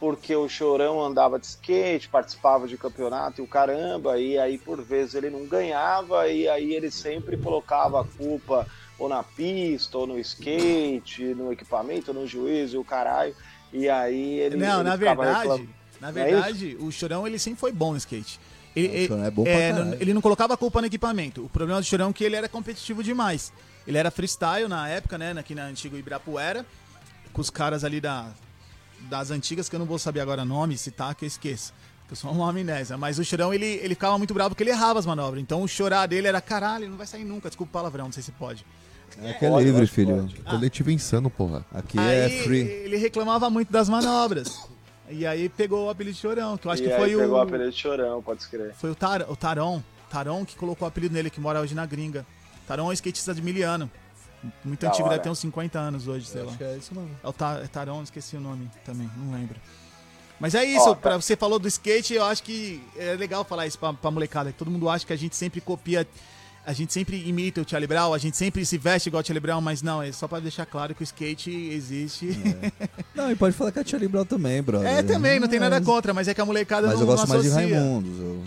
porque 0.00 0.34
o 0.34 0.48
Chorão 0.48 1.00
andava 1.04 1.38
de 1.38 1.44
skate, 1.46 2.08
participava 2.08 2.66
de 2.66 2.78
campeonato 2.78 3.40
e 3.40 3.44
o 3.44 3.46
caramba, 3.46 4.18
e 4.18 4.38
aí 4.38 4.56
por 4.56 4.80
vezes 4.82 5.14
ele 5.14 5.28
não 5.28 5.44
ganhava, 5.46 6.26
e 6.28 6.48
aí 6.48 6.74
ele 6.74 6.90
sempre 6.90 7.36
colocava 7.36 8.00
a 8.00 8.04
culpa 8.04 8.66
ou 8.98 9.08
na 9.10 9.22
pista, 9.22 9.98
ou 9.98 10.06
no 10.06 10.18
skate, 10.18 11.22
no 11.34 11.52
equipamento, 11.52 12.14
no 12.14 12.26
juiz 12.26 12.72
e 12.72 12.78
o 12.78 12.84
caralho, 12.84 13.34
e 13.72 13.88
aí 13.90 14.38
ele. 14.40 14.56
Não, 14.56 14.80
ele 14.80 14.88
na 14.88 14.96
verdade, 14.96 15.48
na 15.48 15.58
Não 16.00 16.08
é 16.08 16.12
verdade, 16.12 16.76
o 16.80 16.90
Chorão 16.90 17.26
ele 17.26 17.38
sempre 17.38 17.60
foi 17.60 17.70
bom 17.70 17.92
no 17.92 17.98
skate. 17.98 18.40
Ele, 18.74 18.88
O 18.88 18.92
ele- 18.92 19.06
Chorão 19.08 19.24
é 19.24 19.50
é, 19.50 19.72
não- 19.72 19.94
ele 19.94 20.14
não 20.14 20.20
colocava 20.22 20.54
a 20.54 20.56
culpa 20.56 20.80
no 20.80 20.86
equipamento. 20.86 21.44
O 21.44 21.48
problema 21.48 21.78
do 21.80 21.84
Chorão 21.84 22.08
é 22.08 22.12
que 22.12 22.24
ele 22.24 22.36
era 22.36 22.48
competitivo 22.48 23.02
demais. 23.02 23.52
Ele 23.86 23.98
era 23.98 24.10
freestyle 24.10 24.66
na 24.68 24.88
época, 24.88 25.18
né, 25.18 25.32
aqui 25.38 25.54
na 25.54 25.64
antiga 25.64 25.96
Ibirapuera, 25.98 26.64
com 27.32 27.40
os 27.40 27.50
caras 27.50 27.84
ali 27.84 28.00
da, 28.00 28.30
das 29.08 29.30
antigas, 29.30 29.68
que 29.68 29.74
eu 29.74 29.78
não 29.78 29.86
vou 29.86 29.98
saber 29.98 30.20
agora 30.20 30.42
o 30.42 30.44
nome, 30.44 30.76
citar, 30.76 31.14
que 31.14 31.24
eu 31.24 31.26
esqueço. 31.26 31.72
Que 32.06 32.12
eu 32.12 32.16
sou 32.16 32.30
uma 32.30 32.50
amnésia. 32.50 32.96
Mas 32.98 33.18
o 33.18 33.24
Chorão, 33.24 33.54
ele, 33.54 33.66
ele 33.66 33.94
ficava 33.94 34.18
muito 34.18 34.34
bravo 34.34 34.50
porque 34.50 34.62
ele 34.62 34.70
errava 34.70 34.98
as 34.98 35.06
manobras. 35.06 35.40
Então 35.40 35.62
o 35.62 35.68
chorar 35.68 36.06
dele 36.06 36.26
era, 36.28 36.40
caralho, 36.40 36.88
não 36.88 36.96
vai 36.96 37.06
sair 37.06 37.24
nunca. 37.24 37.48
Desculpa 37.48 37.70
o 37.70 37.72
palavrão, 37.72 38.06
não 38.06 38.12
sei 38.12 38.22
se 38.22 38.32
pode. 38.32 38.64
É 39.22 39.32
que 39.32 39.44
é 39.44 39.50
Pode, 39.50 39.64
livre, 39.64 39.86
filho. 39.86 40.16
pode. 40.16 40.36
Coletivo 40.36 40.90
insano, 40.90 41.28
porra. 41.28 41.64
Aqui 41.72 41.98
aí 41.98 42.40
é 42.40 42.42
free. 42.44 42.60
ele 42.60 42.96
reclamava 42.96 43.50
muito 43.50 43.72
das 43.72 43.88
manobras. 43.88 44.68
E 45.08 45.26
aí 45.26 45.48
pegou 45.48 45.86
o 45.86 45.90
apelido 45.90 46.14
de 46.14 46.20
Chorão, 46.20 46.56
que 46.56 46.66
eu 46.66 46.70
acho 46.70 46.82
e 46.82 46.88
que 46.88 46.96
foi 46.96 47.08
pegou 47.16 47.34
o 47.34 47.38
o... 47.38 47.40
apelido 47.40 47.70
de 47.70 47.76
Chorão, 47.76 48.22
pode 48.22 48.42
escrever. 48.42 48.72
Foi 48.74 48.90
o, 48.90 48.94
Tar, 48.94 49.28
o 49.28 49.34
Taron, 49.34 49.82
Taron 50.08 50.44
que 50.44 50.54
colocou 50.54 50.86
o 50.86 50.88
apelido 50.88 51.12
nele, 51.12 51.28
que 51.28 51.40
mora 51.40 51.60
hoje 51.60 51.74
na 51.74 51.84
gringa. 51.84 52.24
Taron 52.68 52.86
é 52.86 52.90
um 52.90 52.92
skatista 52.92 53.34
de 53.34 53.42
miliano. 53.42 53.90
Muito 54.64 54.80
Da 54.80 54.88
antigo, 54.88 55.04
hora. 55.04 55.10
deve 55.16 55.24
ter 55.24 55.30
uns 55.30 55.38
50 55.38 55.78
anos 55.78 56.08
hoje, 56.08 56.26
sei 56.26 56.42
lá. 56.42 56.48
Acho 56.48 56.58
que 56.58 56.64
é 56.64 56.76
isso 56.76 56.94
mesmo. 56.94 57.10
É 57.22 57.26
o 57.28 57.34
é 57.62 57.66
Taron, 57.66 58.02
esqueci 58.02 58.36
o 58.36 58.40
nome 58.40 58.70
também, 58.84 59.10
não 59.16 59.32
lembro. 59.32 59.56
Mas 60.38 60.54
é 60.54 60.64
isso, 60.64 60.88
Ó, 60.88 60.94
tá- 60.94 61.00
pra 61.00 61.16
você 61.20 61.36
falou 61.36 61.58
do 61.58 61.68
skate, 61.68 62.14
eu 62.14 62.24
acho 62.24 62.42
que 62.42 62.82
é 62.96 63.12
legal 63.14 63.44
falar 63.44 63.66
isso 63.66 63.78
pra, 63.78 63.92
pra 63.92 64.10
molecada, 64.10 64.50
todo 64.56 64.70
mundo 64.70 64.88
acha 64.88 65.04
que 65.06 65.12
a 65.12 65.16
gente 65.16 65.36
sempre 65.36 65.60
copia, 65.60 66.08
a 66.66 66.72
gente 66.72 66.92
sempre 66.92 67.16
imita 67.26 67.60
o 67.60 67.68
Charlie 67.68 67.86
Brown, 67.88 68.12
a 68.12 68.18
gente 68.18 68.36
sempre 68.36 68.64
se 68.64 68.76
veste 68.78 69.08
igual 69.08 69.22
o 69.22 69.26
Charlie 69.26 69.40
Brown, 69.40 69.60
mas 69.60 69.82
não, 69.82 70.02
é 70.02 70.12
só 70.12 70.28
pra 70.28 70.38
deixar 70.40 70.66
claro 70.66 70.94
que 70.94 71.02
o 71.02 71.04
skate 71.04 71.50
existe. 71.72 72.28
Não, 73.14 73.30
e 73.30 73.34
pode 73.34 73.54
falar 73.56 73.72
que 73.72 73.78
é 73.80 73.84
Charlie 73.84 74.08
Brown 74.08 74.24
também, 74.24 74.62
brother. 74.62 74.86
É, 74.88 75.02
também, 75.02 75.40
não 75.40 75.48
tem 75.48 75.58
nada 75.58 75.76
Mas- 75.76 75.84
contra, 75.86 76.12
mas 76.14 76.28
é 76.28 76.34
que 76.34 76.40
a 76.40 76.44
molecada 76.44 76.86
Mas 76.88 76.94
não 76.96 77.02
eu 77.02 77.06
gosto 77.06 77.28
mais 77.28 77.42
de. 77.42 77.48
Raimundos. 77.48 78.18
eu- 78.20 78.42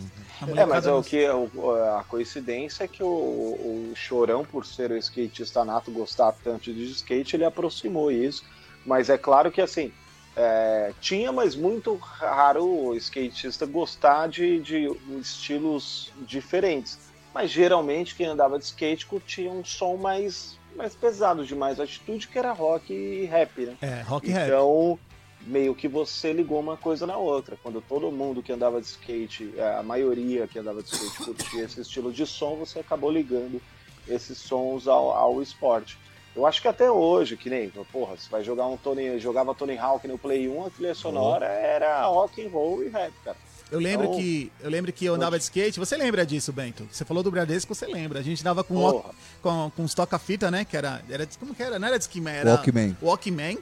É, 0.58 0.66
mas 0.66 0.86
é 0.86 0.90
não- 0.90 1.00
o 1.00 1.04
que 1.04 1.26
a 1.26 2.04
coincidência 2.08 2.84
é 2.84 2.88
que 2.88 3.02
o, 3.02 3.08
o 3.08 3.94
Chorão, 3.96 4.44
por 4.46 4.66
ser 4.66 4.92
o 4.92 4.98
skatista 4.98 5.64
nato, 5.64 5.90
gostar 5.92 6.34
tanto 6.44 6.74
de 6.74 6.84
skate, 6.92 7.36
ele 7.38 7.46
aproximou 7.46 8.12
isso. 8.12 8.44
Mas 8.86 9.10
é 9.10 9.18
claro 9.18 9.52
que 9.52 9.62
assim 9.62 9.92
é, 10.36 10.92
tinha, 11.00 11.32
mas 11.32 11.56
muito 11.56 11.96
raro 11.96 12.66
o 12.66 12.96
skatista 12.96 13.66
gostar 13.66 14.28
de, 14.28 14.60
de 14.60 14.92
estilos 15.22 16.12
diferentes. 16.28 16.98
Mas 17.34 17.50
geralmente 17.50 18.16
quem 18.16 18.28
andava 18.28 18.60
de 18.60 18.66
skate 18.66 19.06
curtia 19.06 19.50
um 19.50 19.66
som 19.66 19.98
mais, 19.98 20.58
mais 20.76 20.96
pesado, 20.96 21.46
de 21.46 21.56
mais 21.56 21.80
atitude, 21.80 22.28
que 22.28 22.38
era 22.38 22.52
rock 22.52 22.94
e 22.94 23.26
rap, 23.26 23.66
né? 23.66 23.78
É, 23.82 24.02
rock 24.02 24.30
rap. 24.30 24.48
Então, 24.48 25.00
meio 25.42 25.74
que 25.74 25.88
você 25.88 26.32
ligou 26.32 26.60
uma 26.60 26.78
coisa 26.78 27.08
na 27.08 27.18
outra. 27.18 27.58
Quando 27.62 27.82
todo 27.82 28.12
mundo 28.12 28.44
que 28.44 28.52
andava 28.52 28.80
de 28.80 28.88
skate, 28.88 29.54
é, 29.58 29.78
a 29.78 29.84
maioria 29.84 30.48
que 30.48 30.60
andava 30.60 30.84
de 30.84 30.90
skate 30.90 31.18
curtia 31.24 31.64
esse 31.64 31.82
estilo 31.82 32.12
de 32.12 32.26
som, 32.26 32.56
você 32.56 32.80
acabou 32.80 33.12
ligando 33.12 33.62
esses 34.08 34.38
sons 34.38 34.88
ao, 34.88 35.12
ao 35.12 35.42
esporte. 35.42 35.98
Eu 36.36 36.46
acho 36.48 36.62
que 36.62 36.68
até 36.68 36.90
hoje, 36.90 37.38
que 37.38 37.50
nem, 37.50 37.70
porra, 37.92 38.16
você 38.18 38.30
vai 38.30 38.44
jogar 38.44 38.66
um 38.66 38.76
Tony, 38.76 39.20
jogava 39.20 39.54
Tony 39.54 39.78
Hawk 39.78 40.08
no 40.08 40.18
Play 40.18 40.50
1, 40.50 40.66
a 40.66 40.70
trilha 40.70 40.96
sonora 40.96 41.46
era 41.46 42.06
rock 42.06 42.44
and 42.44 42.50
roll 42.50 42.84
e 42.84 42.90
rap, 42.90 43.14
cara. 43.24 43.38
Eu 43.74 43.80
lembro 43.80 44.06
Então- 44.06 44.20
que 44.20 44.52
eu 44.62 44.70
lembro 44.70 44.94
que 44.94 45.04
eu 45.06 45.16
andava 45.16 45.38
de 45.38 45.44
skate. 45.46 45.80
Você 45.80 45.98
lembra 45.98 46.26
disso, 46.26 46.54
Bento? 46.54 46.88
Você 46.92 47.04
falou 47.04 47.24
do 47.24 47.32
Bradesco, 47.32 47.74
você 47.74 47.88
lembra? 47.88 48.20
A 48.20 48.22
gente 48.22 48.40
andava 48.42 48.64
com 48.64 48.76
Porra. 48.76 49.10
com, 49.42 49.72
com 49.76 49.84
uns 49.84 49.94
toca-fita, 49.96 50.52
né? 50.52 50.64
Que 50.64 50.78
era, 50.78 51.02
era 51.10 51.28
como 51.40 51.56
que 51.56 51.64
era? 51.64 51.80
Não 51.80 51.88
era 51.88 51.98
Discman, 51.98 52.32
era 52.34 52.50
Walkman. 52.52 52.96
Walkman. 53.02 53.58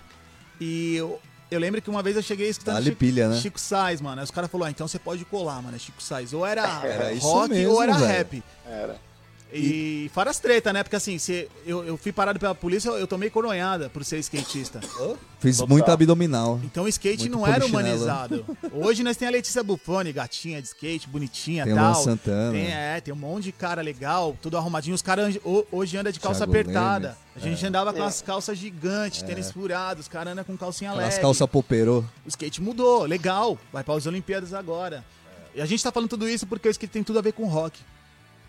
E 0.59 0.95
eu, 0.97 1.19
eu 1.49 1.59
lembro 1.59 1.81
que 1.81 1.89
uma 1.89 2.03
vez 2.03 2.15
eu 2.17 2.21
cheguei 2.21 2.49
escutando 2.49 2.75
Dá-lhe 2.75 2.87
Chico, 2.87 2.97
pilha, 2.97 3.29
né? 3.29 3.37
Chico 3.39 3.59
Sainz, 3.59 4.01
mano. 4.01 4.19
Aí 4.19 4.25
os 4.25 4.31
caras 4.31 4.51
falaram, 4.51 4.67
ah, 4.67 4.71
então 4.71 4.87
você 4.87 4.99
pode 4.99 5.23
colar, 5.25 5.61
mano. 5.61 5.75
É 5.75 5.79
Chico 5.79 6.03
Sainz. 6.03 6.33
Ou 6.33 6.45
era, 6.45 6.61
Era 6.85 7.13
isso 7.13 7.25
rock 7.25 7.49
mesmo, 7.49 7.73
ou 7.73 7.81
era 7.81 7.93
velho. 7.93 8.05
rap. 8.07 8.43
Era. 8.67 8.99
E, 9.53 10.09
fora 10.13 10.29
as 10.29 10.39
treta, 10.39 10.71
né? 10.71 10.81
Porque 10.83 10.95
assim, 10.95 11.17
se 11.17 11.47
eu, 11.65 11.83
eu 11.83 11.97
fui 11.97 12.11
parado 12.11 12.39
pela 12.39 12.55
polícia, 12.55 12.89
eu, 12.89 12.97
eu 12.99 13.07
tomei 13.07 13.29
coronhada 13.29 13.89
por 13.89 14.03
ser 14.05 14.17
skatista. 14.19 14.79
Fiz 15.39 15.57
Total. 15.57 15.67
muito 15.69 15.91
abdominal. 15.91 16.59
Então 16.63 16.85
o 16.85 16.87
skate 16.87 17.23
Muito 17.29 17.37
não 17.37 17.45
era 17.47 17.59
polichinelo. 17.65 17.87
humanizado. 17.87 18.45
Hoje 18.73 19.03
nós 19.03 19.17
tem 19.17 19.27
a 19.27 19.31
Letícia 19.31 19.61
Bufone, 19.63 20.13
gatinha 20.13 20.61
de 20.61 20.67
skate, 20.67 21.07
bonitinha 21.09 21.63
e 21.63 21.65
Tem 21.65 21.73
o 21.73 21.75
tal. 21.75 21.91
Luan 21.93 22.03
Santana. 22.03 22.51
Tem, 22.53 22.71
é, 22.71 23.01
tem 23.01 23.13
um 23.13 23.17
monte 23.17 23.45
de 23.45 23.51
cara 23.51 23.81
legal, 23.81 24.37
tudo 24.41 24.55
arrumadinho. 24.57 24.95
Os 24.95 25.01
caras 25.01 25.35
ho- 25.43 25.65
hoje 25.71 25.97
andam 25.97 26.11
de 26.11 26.19
calça 26.19 26.45
Thiago 26.45 26.51
apertada. 26.51 27.17
A 27.35 27.39
gente 27.39 27.65
andava 27.65 27.91
com 27.91 28.03
É. 28.03 28.05
as 28.05 28.21
calças 28.21 28.57
gigantes, 28.57 29.21
tênis 29.21 29.51
furados, 29.51 30.03
os 30.03 30.07
caras 30.07 30.31
andam 30.33 30.43
com 30.45 30.55
calcinha 30.55 30.93
leve. 30.93 31.09
As 31.09 31.17
calças 31.17 31.49
poperô. 31.49 32.03
O 32.25 32.29
skate 32.29 32.61
mudou, 32.61 33.03
legal. 33.05 33.57
Vai 33.73 33.83
para 33.83 33.95
as 33.95 34.05
Olimpíadas 34.05 34.53
agora. 34.53 35.03
E 35.55 35.61
a 35.61 35.65
gente 35.65 35.83
tá 35.83 35.91
falando 35.91 36.09
tudo 36.09 36.29
isso 36.29 36.47
porque 36.47 36.67
o 36.67 36.71
skate 36.71 36.91
tem 36.93 37.03
tudo 37.03 37.19
a 37.19 37.21
ver 37.21 37.33
com 37.33 37.45
rock. 37.47 37.79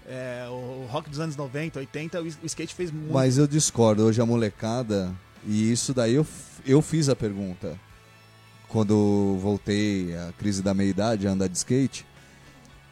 É, 0.09 0.47
o 0.49 0.87
rock 0.91 1.09
dos 1.09 1.21
anos 1.21 1.37
90, 1.37 1.79
80, 1.79 2.23
o 2.23 2.47
skate 2.47 2.75
fez 2.75 2.91
muito. 2.91 3.13
Mas 3.13 3.39
eu 3.39 3.47
discordo. 3.47 4.05
Hoje 4.05 4.21
a 4.21 4.27
molecada. 4.27 5.13
E 5.47 5.71
isso 5.71 5.93
daí 5.93 6.15
eu, 6.15 6.27
eu 6.67 6.83
fiz 6.83 7.09
a 7.09 7.17
pergunta. 7.17 7.79
Quando 8.69 9.39
voltei 9.41 10.17
à 10.17 10.33
crise 10.39 10.63
da 10.63 10.73
meia-idade, 10.73 11.27
a 11.27 11.31
andar 11.31 11.49
de 11.49 11.57
skate. 11.57 12.07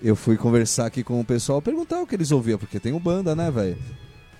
Eu 0.02 0.16
fui 0.16 0.36
conversar 0.36 0.86
aqui 0.86 1.04
com 1.04 1.20
o 1.20 1.24
pessoal, 1.24 1.60
perguntar 1.60 2.00
o 2.00 2.06
que 2.06 2.14
eles 2.14 2.30
ouviam, 2.30 2.58
porque 2.58 2.80
tem 2.80 2.92
o 2.92 3.00
banda, 3.00 3.36
né, 3.36 3.50
velho? 3.50 3.76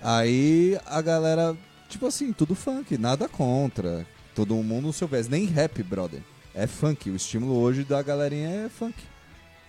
Aí 0.01 0.79
a 0.87 1.03
galera, 1.03 1.55
tipo 1.89 2.07
assim, 2.07 2.33
tudo 2.33 2.55
funk, 2.55 2.97
nada 2.97 3.29
contra. 3.29 4.07
Todo 4.35 4.55
mundo 4.57 4.93
seu 4.93 5.07
vés. 5.07 5.29
Nem 5.29 5.45
rap, 5.45 5.83
brother. 5.83 6.23
É 6.55 6.67
funk. 6.67 7.11
O 7.11 7.17
estímulo 7.17 7.59
hoje 7.59 7.85
da 7.85 8.03
galerinha 8.03 8.49
é 8.49 8.69
funk. 8.69 8.97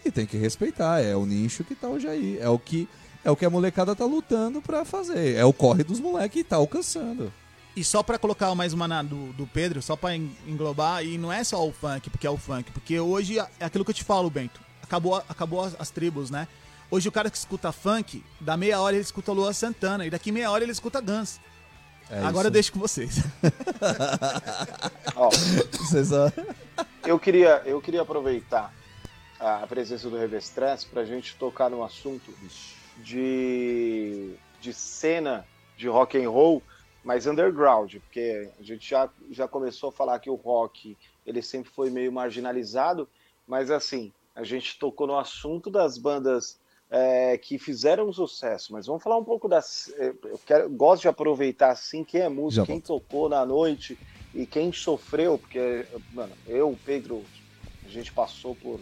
E 0.03 0.09
tem 0.11 0.25
que 0.25 0.37
respeitar, 0.37 0.99
é 1.01 1.15
o 1.15 1.25
nicho 1.25 1.63
que 1.63 1.75
tá 1.75 1.87
hoje 1.87 2.07
aí. 2.07 2.37
É 2.39 2.49
o 2.49 2.57
que, 2.57 2.87
é 3.23 3.29
o 3.31 3.35
que 3.35 3.45
a 3.45 3.49
molecada 3.49 3.95
tá 3.95 4.05
lutando 4.05 4.61
pra 4.61 4.83
fazer. 4.83 5.35
É 5.35 5.45
o 5.45 5.53
corre 5.53 5.83
dos 5.83 5.99
moleques 5.99 6.41
e 6.41 6.43
tá 6.43 6.55
alcançando. 6.55 7.31
E 7.75 7.83
só 7.83 8.03
pra 8.03 8.17
colocar 8.17 8.53
mais 8.55 8.73
uma 8.73 8.87
na, 8.87 9.01
do, 9.01 9.31
do 9.33 9.47
Pedro, 9.47 9.81
só 9.81 9.95
pra 9.95 10.15
en- 10.15 10.35
englobar, 10.47 11.05
e 11.05 11.17
não 11.17 11.31
é 11.31 11.43
só 11.43 11.65
o 11.65 11.71
funk, 11.71 12.09
porque 12.09 12.27
é 12.27 12.29
o 12.29 12.35
funk, 12.37 12.69
porque 12.71 12.99
hoje 12.99 13.39
é 13.39 13.47
aquilo 13.65 13.85
que 13.85 13.91
eu 13.91 13.95
te 13.95 14.03
falo, 14.03 14.29
Bento. 14.29 14.59
Acabou, 14.83 15.15
acabou 15.29 15.63
as, 15.63 15.75
as 15.79 15.89
tribos, 15.89 16.29
né? 16.29 16.47
Hoje 16.89 17.07
o 17.07 17.11
cara 17.11 17.29
que 17.31 17.37
escuta 17.37 17.71
funk, 17.71 18.21
da 18.41 18.57
meia 18.57 18.81
hora 18.81 18.93
ele 18.95 19.03
escuta 19.03 19.31
Lua 19.31 19.53
Santana, 19.53 20.05
e 20.05 20.09
daqui 20.09 20.33
meia 20.33 20.51
hora 20.51 20.65
ele 20.65 20.71
escuta 20.73 20.99
Guns. 20.99 21.39
É 22.09 22.17
Agora 22.19 22.47
eu 22.47 22.49
isso. 22.49 22.51
deixo 22.51 22.71
com 22.73 22.79
vocês. 22.79 23.19
Ó, 25.15 25.29
eu 27.07 27.17
queria, 27.19 27.61
eu 27.65 27.79
queria 27.79 28.01
aproveitar 28.01 28.73
a 29.41 29.65
presença 29.65 30.07
do 30.09 30.17
Revestress 30.17 30.85
pra 30.85 31.03
gente 31.03 31.35
tocar 31.35 31.69
no 31.69 31.83
assunto 31.83 32.31
de, 33.03 34.35
de 34.59 34.73
cena 34.73 35.45
de 35.75 35.87
rock 35.87 36.23
and 36.23 36.29
roll, 36.29 36.61
mas 37.03 37.25
underground, 37.25 37.95
porque 37.95 38.47
a 38.59 38.63
gente 38.63 38.87
já, 38.87 39.09
já 39.31 39.47
começou 39.47 39.89
a 39.89 39.91
falar 39.91 40.19
que 40.19 40.29
o 40.29 40.35
rock 40.35 40.95
ele 41.25 41.41
sempre 41.41 41.71
foi 41.71 41.89
meio 41.89 42.11
marginalizado, 42.11 43.07
mas 43.47 43.71
assim, 43.71 44.11
a 44.35 44.43
gente 44.43 44.77
tocou 44.77 45.07
no 45.07 45.17
assunto 45.17 45.71
das 45.71 45.97
bandas 45.97 46.59
é, 46.91 47.35
que 47.37 47.57
fizeram 47.57 48.13
sucesso, 48.13 48.71
mas 48.73 48.85
vamos 48.85 49.01
falar 49.01 49.17
um 49.17 49.23
pouco 49.23 49.47
das. 49.47 49.91
é, 49.97 50.13
Eu 50.23 50.39
quero, 50.45 50.69
gosto 50.69 51.01
de 51.01 51.07
aproveitar 51.07 51.71
assim 51.71 52.03
quem 52.03 52.21
é 52.21 52.29
músico, 52.29 52.65
quem 52.67 52.79
tocou 52.79 53.27
na 53.27 53.43
noite 53.43 53.97
e 54.35 54.45
quem 54.45 54.71
sofreu, 54.71 55.39
porque, 55.39 55.87
mano, 56.11 56.33
eu, 56.45 56.77
Pedro, 56.85 57.23
a 57.83 57.89
gente 57.89 58.11
passou 58.11 58.55
por 58.55 58.79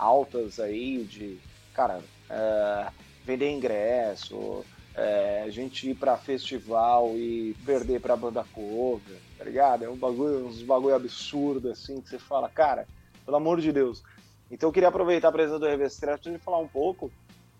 altas 0.00 0.58
aí 0.58 1.04
de, 1.04 1.38
cara, 1.74 2.00
é, 2.28 2.88
vender 3.24 3.50
ingresso, 3.50 4.64
é, 4.94 5.42
a 5.44 5.50
gente 5.50 5.90
ir 5.90 5.94
pra 5.94 6.16
festival 6.16 7.16
e 7.16 7.54
perder 7.64 8.00
pra 8.00 8.16
banda 8.16 8.44
cover, 8.52 9.18
tá 9.38 9.44
ligado? 9.44 9.84
É 9.84 9.88
um 9.88 9.96
bagulho, 9.96 10.46
uns 10.46 10.62
bagulho 10.62 10.94
absurdo 10.94 11.70
assim 11.70 12.00
que 12.00 12.08
você 12.08 12.18
fala, 12.18 12.48
cara, 12.48 12.88
pelo 13.24 13.36
amor 13.36 13.60
de 13.60 13.72
Deus. 13.72 14.02
Então 14.50 14.68
eu 14.68 14.72
queria 14.72 14.88
aproveitar 14.88 15.28
a 15.28 15.32
presença 15.32 15.58
do 15.58 15.66
Revestreto 15.66 16.28
para 16.30 16.38
falar 16.40 16.58
um 16.58 16.68
pouco 16.68 17.10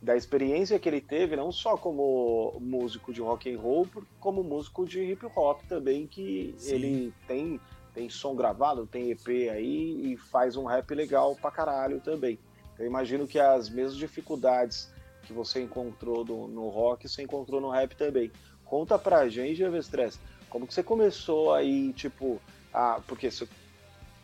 da 0.02 0.16
experiência 0.16 0.78
que 0.78 0.88
ele 0.88 1.00
teve, 1.00 1.36
não 1.36 1.52
só 1.52 1.76
como 1.76 2.56
músico 2.58 3.12
de 3.12 3.20
rock 3.20 3.52
and 3.52 3.60
roll, 3.60 3.86
como 4.18 4.42
músico 4.42 4.86
de 4.86 5.02
hip 5.02 5.26
hop 5.36 5.60
também, 5.68 6.06
que 6.06 6.54
Sim. 6.56 6.74
ele 6.74 7.14
tem, 7.28 7.60
tem 7.94 8.08
som 8.08 8.34
gravado, 8.34 8.86
tem 8.86 9.10
EP 9.10 9.28
aí 9.50 10.12
e 10.12 10.16
faz 10.16 10.56
um 10.56 10.64
rap 10.64 10.94
legal 10.94 11.36
pra 11.36 11.50
caralho 11.50 12.00
também. 12.00 12.38
Eu 12.78 12.86
imagino 12.86 13.26
que 13.26 13.38
as 13.38 13.68
mesmas 13.68 13.96
dificuldades 13.96 14.90
que 15.24 15.32
você 15.32 15.62
encontrou 15.62 16.24
no, 16.24 16.48
no 16.48 16.68
rock, 16.68 17.08
você 17.08 17.22
encontrou 17.22 17.60
no 17.60 17.70
rap 17.70 17.94
também. 17.94 18.32
Conta 18.64 18.98
pra 18.98 19.28
gente, 19.28 19.62
Everstress, 19.62 20.18
como 20.48 20.66
que 20.66 20.74
você 20.74 20.82
começou 20.82 21.52
aí, 21.52 21.92
tipo, 21.92 22.40
a, 22.72 23.00
porque 23.06 23.30
você 23.30 23.46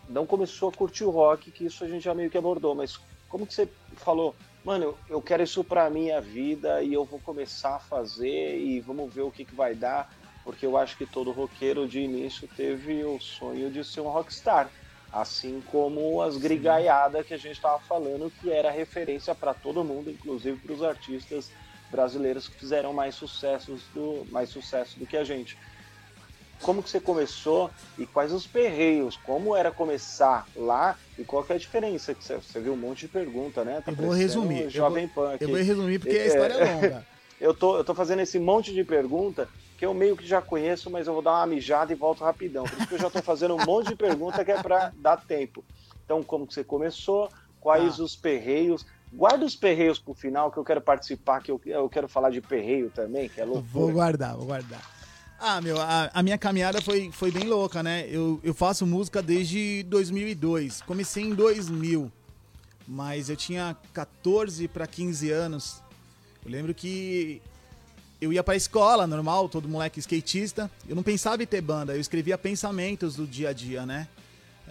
não 0.08 0.26
começou 0.26 0.68
a 0.68 0.72
curtir 0.72 1.04
o 1.04 1.10
rock, 1.10 1.50
que 1.50 1.66
isso 1.66 1.84
a 1.84 1.88
gente 1.88 2.04
já 2.04 2.14
meio 2.14 2.30
que 2.30 2.38
abordou, 2.38 2.74
mas 2.74 2.98
como 3.28 3.46
que 3.46 3.54
você 3.54 3.68
falou, 3.96 4.34
mano, 4.64 4.84
eu, 4.84 4.98
eu 5.08 5.22
quero 5.22 5.42
isso 5.42 5.62
pra 5.64 5.90
minha 5.90 6.20
vida 6.20 6.82
e 6.82 6.92
eu 6.92 7.04
vou 7.04 7.20
começar 7.20 7.76
a 7.76 7.80
fazer 7.80 8.58
e 8.58 8.80
vamos 8.80 9.12
ver 9.12 9.22
o 9.22 9.30
que, 9.30 9.44
que 9.44 9.54
vai 9.54 9.74
dar, 9.74 10.10
porque 10.46 10.64
eu 10.64 10.76
acho 10.76 10.96
que 10.96 11.04
todo 11.04 11.32
roqueiro 11.32 11.88
de 11.88 11.98
início 11.98 12.46
teve 12.46 13.04
o 13.04 13.18
sonho 13.18 13.68
de 13.68 13.82
ser 13.82 14.00
um 14.00 14.08
rockstar, 14.08 14.70
assim 15.10 15.60
como 15.60 16.22
as 16.22 16.36
grigaiadas 16.36 17.26
que 17.26 17.34
a 17.34 17.36
gente 17.36 17.56
estava 17.56 17.80
falando, 17.80 18.30
que 18.30 18.52
era 18.52 18.70
referência 18.70 19.34
para 19.34 19.52
todo 19.52 19.82
mundo, 19.82 20.08
inclusive 20.08 20.56
para 20.58 20.72
os 20.72 20.84
artistas 20.84 21.50
brasileiros 21.90 22.46
que 22.46 22.60
fizeram 22.60 22.92
mais 22.92 23.16
sucessos 23.16 23.90
do 23.92 24.24
mais 24.30 24.48
sucesso 24.48 25.00
do 25.00 25.06
que 25.06 25.16
a 25.16 25.24
gente 25.24 25.58
como 26.62 26.82
que 26.82 26.90
você 26.90 27.00
começou 27.00 27.70
e 27.98 28.06
quais 28.06 28.32
os 28.32 28.46
perreios, 28.46 29.16
como 29.16 29.54
era 29.54 29.72
começar 29.72 30.48
lá 30.54 30.96
e 31.18 31.24
qual 31.24 31.44
que 31.44 31.52
é 31.52 31.56
a 31.56 31.58
diferença 31.58 32.14
que 32.14 32.24
você, 32.24 32.60
viu 32.60 32.72
um 32.72 32.76
monte 32.76 33.00
de 33.00 33.08
pergunta, 33.08 33.64
né? 33.64 33.80
Tá 33.80 33.90
Eu 33.90 33.96
vou 33.96 34.10
resumir, 34.12 34.62
um 34.62 34.62
eu 34.66 34.70
Jovem 34.70 35.08
Pan 35.08 35.34
aqui. 35.34 35.44
Eu 35.44 35.48
vou 35.48 35.58
resumir 35.58 35.98
porque 35.98 36.16
a 36.16 36.22
É. 36.22 36.26
história 36.26 36.54
é 36.54 36.64
longa. 36.64 37.06
Eu 37.38 37.52
tô, 37.52 37.76
eu 37.76 37.84
tô 37.84 37.94
fazendo 37.94 38.22
esse 38.22 38.38
monte 38.38 38.72
de 38.72 38.82
pergunta 38.82 39.46
que 39.76 39.84
eu 39.84 39.92
meio 39.92 40.16
que 40.16 40.26
já 40.26 40.40
conheço, 40.40 40.90
mas 40.90 41.06
eu 41.06 41.12
vou 41.12 41.22
dar 41.22 41.32
uma 41.32 41.46
mijada 41.46 41.92
e 41.92 41.96
volto 41.96 42.24
rapidão. 42.24 42.64
Por 42.64 42.78
isso 42.78 42.86
que 42.88 42.94
eu 42.94 42.98
já 42.98 43.10
tô 43.10 43.22
fazendo 43.22 43.54
um 43.54 43.64
monte 43.64 43.88
de 43.88 43.96
pergunta 43.96 44.44
que 44.44 44.50
é 44.50 44.62
para 44.62 44.92
dar 44.96 45.16
tempo. 45.18 45.64
Então, 46.04 46.22
como 46.22 46.46
que 46.46 46.54
você 46.54 46.64
começou? 46.64 47.28
Quais 47.60 47.98
Ah. 48.00 48.02
os 48.02 48.16
perreios? 48.16 48.86
Guarda 49.12 49.44
os 49.44 49.54
perreios 49.54 49.98
pro 49.98 50.14
final, 50.14 50.50
que 50.50 50.56
eu 50.58 50.64
quero 50.64 50.80
participar, 50.80 51.42
que 51.42 51.50
eu, 51.50 51.60
eu 51.66 51.88
quero 51.88 52.08
falar 52.08 52.30
de 52.30 52.40
perreio 52.40 52.90
também, 52.90 53.28
que 53.28 53.40
é 53.40 53.44
Vou 53.46 53.56
loucura. 53.56 53.92
guardar, 53.92 54.36
vou 54.36 54.46
guardar. 54.46 54.80
Ah, 55.38 55.60
meu, 55.60 55.78
a, 55.80 56.10
a 56.14 56.22
minha 56.22 56.38
caminhada 56.38 56.80
foi, 56.80 57.10
foi 57.12 57.30
bem 57.30 57.44
louca, 57.44 57.82
né? 57.82 58.06
Eu, 58.08 58.40
eu 58.42 58.54
faço 58.54 58.86
música 58.86 59.20
desde 59.22 59.82
2002. 59.84 60.80
Comecei 60.82 61.24
em 61.24 61.34
2000, 61.34 62.10
mas 62.88 63.28
eu 63.28 63.36
tinha 63.36 63.76
14 63.92 64.66
para 64.68 64.86
15 64.86 65.30
anos. 65.30 65.82
Eu 66.44 66.50
lembro 66.50 66.72
que 66.74 67.42
eu 68.20 68.32
ia 68.32 68.42
pra 68.42 68.56
escola, 68.56 69.06
normal, 69.06 69.48
todo 69.48 69.68
moleque 69.68 70.00
skatista. 70.00 70.70
Eu 70.88 70.96
não 70.96 71.02
pensava 71.02 71.42
em 71.42 71.46
ter 71.46 71.60
banda, 71.60 71.94
eu 71.94 72.00
escrevia 72.00 72.38
pensamentos 72.38 73.16
do 73.16 73.26
dia 73.26 73.50
a 73.50 73.52
dia, 73.52 73.84
né? 73.84 74.08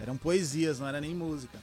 Eram 0.00 0.16
poesias, 0.16 0.80
não 0.80 0.88
era 0.88 1.00
nem 1.00 1.14
música. 1.14 1.58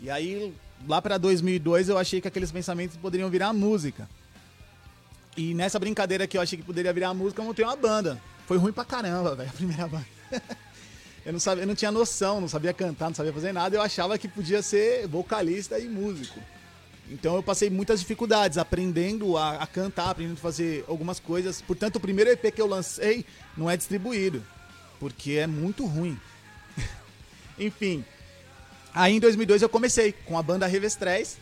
E 0.00 0.10
aí, 0.10 0.54
lá 0.88 1.00
pra 1.02 1.18
2002, 1.18 1.88
eu 1.88 1.98
achei 1.98 2.20
que 2.20 2.28
aqueles 2.28 2.50
pensamentos 2.50 2.96
poderiam 2.96 3.28
virar 3.28 3.52
música. 3.52 4.08
E 5.36 5.54
nessa 5.54 5.78
brincadeira 5.78 6.26
que 6.26 6.36
eu 6.36 6.40
achei 6.40 6.58
que 6.58 6.64
poderia 6.64 6.92
virar 6.92 7.12
música, 7.14 7.40
eu 7.40 7.46
montei 7.46 7.64
uma 7.64 7.76
banda. 7.76 8.20
Foi 8.46 8.56
ruim 8.56 8.72
pra 8.72 8.84
caramba, 8.84 9.34
velho, 9.34 9.50
a 9.50 9.52
primeira 9.52 9.86
banda. 9.86 10.06
eu, 11.24 11.32
não 11.32 11.38
sabia, 11.38 11.64
eu 11.64 11.66
não 11.68 11.74
tinha 11.74 11.92
noção, 11.92 12.40
não 12.40 12.48
sabia 12.48 12.72
cantar, 12.72 13.08
não 13.08 13.14
sabia 13.14 13.32
fazer 13.32 13.52
nada. 13.52 13.76
Eu 13.76 13.82
achava 13.82 14.18
que 14.18 14.26
podia 14.26 14.62
ser 14.62 15.06
vocalista 15.06 15.78
e 15.78 15.86
músico. 15.86 16.40
Então 17.10 17.34
eu 17.34 17.42
passei 17.42 17.68
muitas 17.68 17.98
dificuldades 17.98 18.56
aprendendo 18.56 19.36
a, 19.36 19.56
a 19.56 19.66
cantar, 19.66 20.10
aprendendo 20.10 20.38
a 20.38 20.40
fazer 20.40 20.84
algumas 20.86 21.18
coisas. 21.18 21.60
Portanto, 21.60 21.96
o 21.96 22.00
primeiro 22.00 22.30
EP 22.30 22.54
que 22.54 22.62
eu 22.62 22.68
lancei 22.68 23.24
não 23.56 23.68
é 23.68 23.76
distribuído, 23.76 24.44
porque 25.00 25.32
é 25.32 25.46
muito 25.46 25.84
ruim. 25.84 26.16
Enfim, 27.58 28.04
aí 28.94 29.16
em 29.16 29.20
2002 29.20 29.60
eu 29.60 29.68
comecei 29.68 30.12
com 30.12 30.38
a 30.38 30.42
banda 30.42 30.68
Revestrez. 30.68 31.36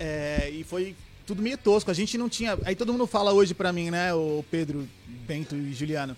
É, 0.00 0.48
e 0.50 0.64
foi 0.64 0.96
tudo 1.26 1.42
meio 1.42 1.58
tosco. 1.58 1.90
A 1.90 1.94
gente 1.94 2.16
não 2.16 2.28
tinha. 2.28 2.58
Aí 2.64 2.74
todo 2.74 2.92
mundo 2.92 3.06
fala 3.06 3.32
hoje 3.32 3.52
pra 3.52 3.72
mim, 3.72 3.90
né, 3.90 4.14
o 4.14 4.42
Pedro, 4.50 4.88
Bento 5.26 5.54
e 5.54 5.74
Juliano. 5.74 6.16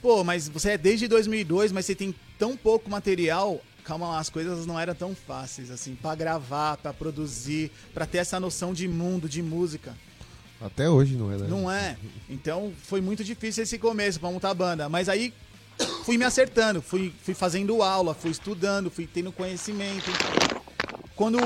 Pô, 0.00 0.24
mas 0.24 0.48
você 0.48 0.70
é 0.70 0.78
desde 0.78 1.06
2002, 1.06 1.70
mas 1.70 1.86
você 1.86 1.94
tem 1.94 2.12
tão 2.36 2.56
pouco 2.56 2.90
material. 2.90 3.60
Calma 3.84 4.08
lá, 4.08 4.18
as 4.18 4.30
coisas 4.30 4.64
não 4.64 4.78
eram 4.78 4.94
tão 4.94 5.14
fáceis 5.14 5.70
assim, 5.70 5.96
Pra 5.96 6.14
gravar, 6.14 6.76
pra 6.76 6.92
produzir, 6.92 7.70
pra 7.92 8.06
ter 8.06 8.18
essa 8.18 8.38
noção 8.38 8.72
de 8.72 8.86
mundo, 8.86 9.28
de 9.28 9.42
música. 9.42 9.94
Até 10.60 10.88
hoje 10.88 11.16
não 11.16 11.32
é, 11.32 11.36
né? 11.36 11.46
Não 11.48 11.70
é. 11.70 11.96
Então 12.28 12.72
foi 12.84 13.00
muito 13.00 13.24
difícil 13.24 13.64
esse 13.64 13.78
começo 13.78 14.20
pra 14.20 14.30
montar 14.30 14.50
a 14.50 14.54
banda. 14.54 14.88
Mas 14.88 15.08
aí 15.08 15.34
fui 16.04 16.16
me 16.16 16.24
acertando, 16.24 16.80
fui, 16.80 17.12
fui 17.22 17.34
fazendo 17.34 17.82
aula, 17.82 18.14
fui 18.14 18.30
estudando, 18.30 18.90
fui 18.90 19.06
tendo 19.06 19.32
conhecimento. 19.32 20.10
Quando 21.16 21.38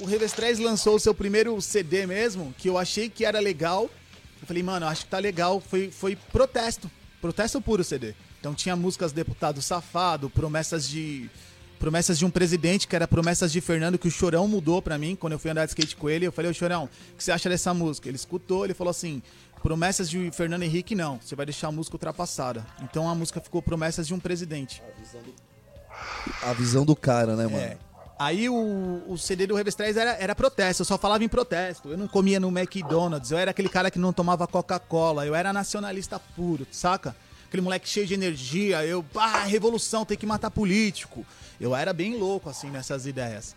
o 0.00 0.06
Revestrez 0.06 0.58
lançou 0.58 0.96
o 0.96 1.00
seu 1.00 1.14
primeiro 1.14 1.60
CD 1.60 2.06
mesmo, 2.06 2.54
que 2.56 2.68
eu 2.68 2.78
achei 2.78 3.08
que 3.08 3.24
era 3.24 3.38
legal, 3.40 3.90
eu 4.40 4.46
falei, 4.46 4.62
mano, 4.62 4.86
acho 4.86 5.04
que 5.04 5.10
tá 5.10 5.18
legal. 5.18 5.60
Foi, 5.60 5.90
foi 5.90 6.16
protesto. 6.16 6.90
Protesto 7.20 7.60
puro 7.60 7.84
CD. 7.84 8.14
Então 8.38 8.54
tinha 8.54 8.74
músicas 8.74 9.12
Deputado 9.12 9.60
Safado, 9.60 10.30
promessas 10.30 10.88
de. 10.88 11.28
Promessas 11.80 12.18
de 12.18 12.26
um 12.26 12.30
presidente, 12.30 12.86
que 12.86 12.94
era 12.94 13.08
Promessas 13.08 13.50
de 13.50 13.58
Fernando, 13.58 13.98
que 13.98 14.06
o 14.06 14.10
Chorão 14.10 14.46
mudou 14.46 14.82
pra 14.82 14.98
mim 14.98 15.16
quando 15.16 15.32
eu 15.32 15.38
fui 15.38 15.50
andar 15.50 15.64
de 15.64 15.70
skate 15.70 15.96
com 15.96 16.10
ele. 16.10 16.26
Eu 16.26 16.30
falei, 16.30 16.50
ô 16.50 16.54
Chorão, 16.54 16.84
o 16.84 17.16
que 17.16 17.24
você 17.24 17.32
acha 17.32 17.48
dessa 17.48 17.72
música? 17.72 18.06
Ele 18.06 18.16
escutou, 18.16 18.66
ele 18.66 18.74
falou 18.74 18.90
assim: 18.90 19.22
Promessas 19.62 20.10
de 20.10 20.30
Fernando 20.30 20.62
Henrique, 20.62 20.94
não. 20.94 21.18
Você 21.18 21.34
vai 21.34 21.46
deixar 21.46 21.68
a 21.68 21.72
música 21.72 21.96
ultrapassada. 21.96 22.66
Então 22.82 23.08
a 23.08 23.14
música 23.14 23.40
ficou 23.40 23.62
Promessas 23.62 24.06
de 24.06 24.12
um 24.12 24.20
Presidente. 24.20 24.82
A 26.42 26.52
visão 26.52 26.84
do 26.84 26.94
cara, 26.94 27.34
né, 27.34 27.44
mano? 27.44 27.56
É. 27.56 27.78
Aí 28.18 28.50
o, 28.50 29.02
o 29.08 29.16
CD 29.16 29.46
do 29.46 29.54
Revestrez 29.54 29.96
era, 29.96 30.10
era 30.10 30.34
protesto, 30.34 30.82
eu 30.82 30.84
só 30.84 30.98
falava 30.98 31.24
em 31.24 31.28
protesto. 31.28 31.88
Eu 31.88 31.96
não 31.96 32.06
comia 32.06 32.38
no 32.38 32.48
McDonald's, 32.48 33.30
eu 33.30 33.38
era 33.38 33.52
aquele 33.52 33.70
cara 33.70 33.90
que 33.90 33.98
não 33.98 34.12
tomava 34.12 34.46
Coca-Cola, 34.46 35.24
eu 35.24 35.34
era 35.34 35.50
nacionalista 35.50 36.20
puro, 36.36 36.66
saca? 36.70 37.16
Aquele 37.48 37.62
moleque 37.62 37.88
cheio 37.88 38.06
de 38.06 38.12
energia, 38.12 38.84
eu, 38.84 39.02
pá, 39.02 39.44
revolução, 39.44 40.04
tem 40.04 40.18
que 40.18 40.26
matar 40.26 40.50
político. 40.50 41.24
Eu 41.60 41.76
era 41.76 41.92
bem 41.92 42.16
louco, 42.16 42.48
assim, 42.48 42.70
nessas 42.70 43.06
ideias. 43.06 43.54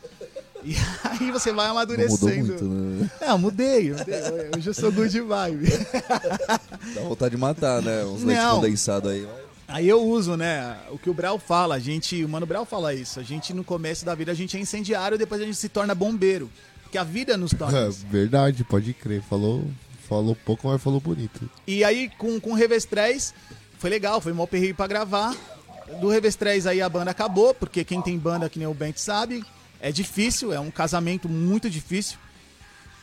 E 0.63 0.75
aí 1.03 1.31
você 1.31 1.51
vai 1.53 1.67
Não 1.67 1.75
mudou 1.75 1.93
amadurecendo. 1.93 2.47
muito, 2.47 2.63
né? 2.65 3.09
É, 3.21 3.29
eu 3.31 3.37
mudei, 3.37 3.91
eu 3.91 3.97
mudei. 3.97 4.21
Hoje 4.57 4.69
eu 4.69 4.73
sou 4.73 4.91
good 4.91 5.19
vibe. 5.21 5.69
Dá 6.95 7.01
vontade 7.01 7.35
de 7.35 7.41
matar, 7.41 7.81
né? 7.81 8.03
Uns 8.05 8.23
leite 8.23 8.41
Não. 8.41 8.55
condensado 8.55 9.09
aí. 9.09 9.27
Aí 9.67 9.87
eu 9.87 10.03
uso, 10.03 10.35
né, 10.35 10.77
o 10.91 10.99
que 10.99 11.09
o 11.09 11.13
Brau 11.13 11.39
fala, 11.39 11.75
a 11.75 11.79
gente, 11.79 12.23
o 12.23 12.29
Mano 12.29 12.45
Brau 12.45 12.65
fala 12.65 12.93
isso, 12.93 13.19
a 13.19 13.23
gente 13.23 13.53
no 13.53 13.63
começo 13.63 14.05
da 14.05 14.13
vida 14.13 14.31
a 14.31 14.35
gente 14.35 14.55
é 14.55 14.59
incendiário, 14.59 15.17
depois 15.17 15.41
a 15.41 15.45
gente 15.45 15.55
se 15.57 15.69
torna 15.69 15.95
bombeiro. 15.95 16.51
porque 16.83 16.97
a 16.97 17.03
vida 17.03 17.35
nos 17.37 17.51
torna 17.53 17.79
É, 17.79 17.87
isso. 17.89 18.05
verdade, 18.07 18.63
pode 18.65 18.93
crer. 18.93 19.23
Falou, 19.23 19.63
falou 20.07 20.35
pouco, 20.45 20.67
mas 20.67 20.81
falou 20.81 20.99
bonito. 20.99 21.49
E 21.65 21.83
aí, 21.83 22.11
com, 22.19 22.39
com 22.39 22.51
o 22.51 22.53
Revestrez, 22.53 23.33
foi 23.79 23.89
legal, 23.89 24.21
foi 24.21 24.31
mó 24.33 24.45
perreio 24.45 24.75
pra 24.75 24.85
gravar. 24.85 25.33
Do 25.99 26.09
Revestrez 26.09 26.65
aí 26.65 26.81
a 26.81 26.89
banda 26.89 27.11
acabou, 27.11 27.53
porque 27.53 27.83
quem 27.83 28.01
tem 28.01 28.17
banda, 28.17 28.49
que 28.49 28.57
nem 28.59 28.67
o 28.67 28.73
Bent 28.73 28.97
sabe, 28.97 29.43
é 29.79 29.91
difícil, 29.91 30.53
é 30.53 30.59
um 30.59 30.71
casamento 30.71 31.27
muito 31.27 31.69
difícil. 31.69 32.17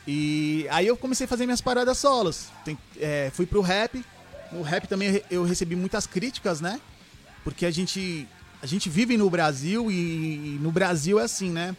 E 0.07 0.65
aí 0.71 0.87
eu 0.87 0.97
comecei 0.97 1.25
a 1.25 1.27
fazer 1.27 1.45
minhas 1.45 1.61
paradas 1.61 1.97
solos. 1.97 2.47
Tem- 2.65 2.77
é, 2.99 3.29
fui 3.33 3.45
pro 3.45 3.61
rap. 3.61 4.03
No 4.51 4.61
rap 4.63 4.87
também 4.87 5.21
eu 5.29 5.43
recebi 5.43 5.75
muitas 5.75 6.07
críticas, 6.07 6.59
né? 6.59 6.81
Porque 7.43 7.65
a 7.65 7.71
gente, 7.71 8.27
a 8.61 8.65
gente 8.65 8.89
vive 8.89 9.15
no 9.15 9.29
Brasil 9.29 9.91
e, 9.91 10.57
no 10.61 10.71
Brasil 10.71 11.19
é 11.19 11.23
assim, 11.23 11.49
né? 11.51 11.75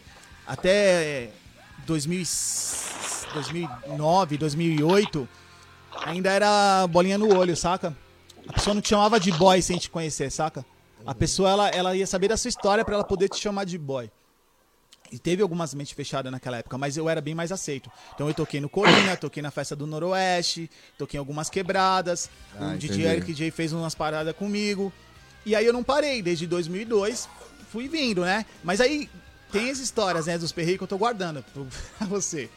Até 0.47 1.29
2000, 1.85 2.21
e- 2.21 3.33
2009, 3.33 4.37
2008, 4.37 5.27
ainda 6.05 6.31
era 6.31 6.87
bolinha 6.87 7.17
no 7.17 7.35
olho, 7.35 7.55
saca? 7.55 7.95
A 8.47 8.53
pessoa 8.53 8.73
não 8.73 8.81
te 8.81 8.89
chamava 8.89 9.19
de 9.19 9.31
boy 9.31 9.61
sem 9.61 9.77
te 9.77 9.89
conhecer, 9.89 10.31
saca? 10.31 10.65
A 11.05 11.13
pessoa, 11.13 11.49
ela, 11.49 11.69
ela 11.69 11.95
ia 11.95 12.07
saber 12.07 12.27
da 12.27 12.37
sua 12.37 12.49
história 12.49 12.83
pra 12.83 12.95
ela 12.95 13.03
poder 13.03 13.29
te 13.29 13.37
chamar 13.37 13.65
de 13.65 13.77
boy. 13.77 14.09
E 15.11 15.19
teve 15.19 15.43
algumas 15.43 15.73
mentes 15.73 15.93
fechadas 15.93 16.31
naquela 16.31 16.57
época, 16.57 16.75
mas 16.77 16.97
eu 16.97 17.07
era 17.07 17.21
bem 17.21 17.35
mais 17.35 17.51
aceito. 17.51 17.91
Então 18.15 18.27
eu 18.27 18.33
toquei 18.33 18.59
no 18.59 18.67
Colina, 18.67 19.15
toquei 19.15 19.43
na 19.43 19.51
festa 19.51 19.75
do 19.75 19.85
Noroeste, 19.85 20.69
toquei 20.97 21.17
em 21.17 21.19
algumas 21.19 21.49
quebradas. 21.49 22.29
Ah, 22.59 22.73
o 22.73 22.77
DJ 22.77 22.95
entendi. 22.95 23.07
Eric 23.07 23.33
J 23.33 23.51
fez 23.51 23.73
umas 23.73 23.93
paradas 23.93 24.35
comigo. 24.35 24.91
E 25.45 25.55
aí 25.55 25.65
eu 25.65 25.73
não 25.73 25.83
parei, 25.83 26.21
desde 26.21 26.47
2002 26.47 27.29
fui 27.73 27.87
vindo, 27.87 28.21
né? 28.21 28.45
Mas 28.63 28.79
aí 28.79 29.09
tem 29.51 29.71
as 29.71 29.79
histórias, 29.79 30.27
né, 30.27 30.37
dos 30.37 30.51
perreios 30.51 30.77
que 30.77 30.83
eu 30.83 30.87
tô 30.87 30.97
guardando 30.97 31.43
pra 31.97 32.07
você. 32.07 32.47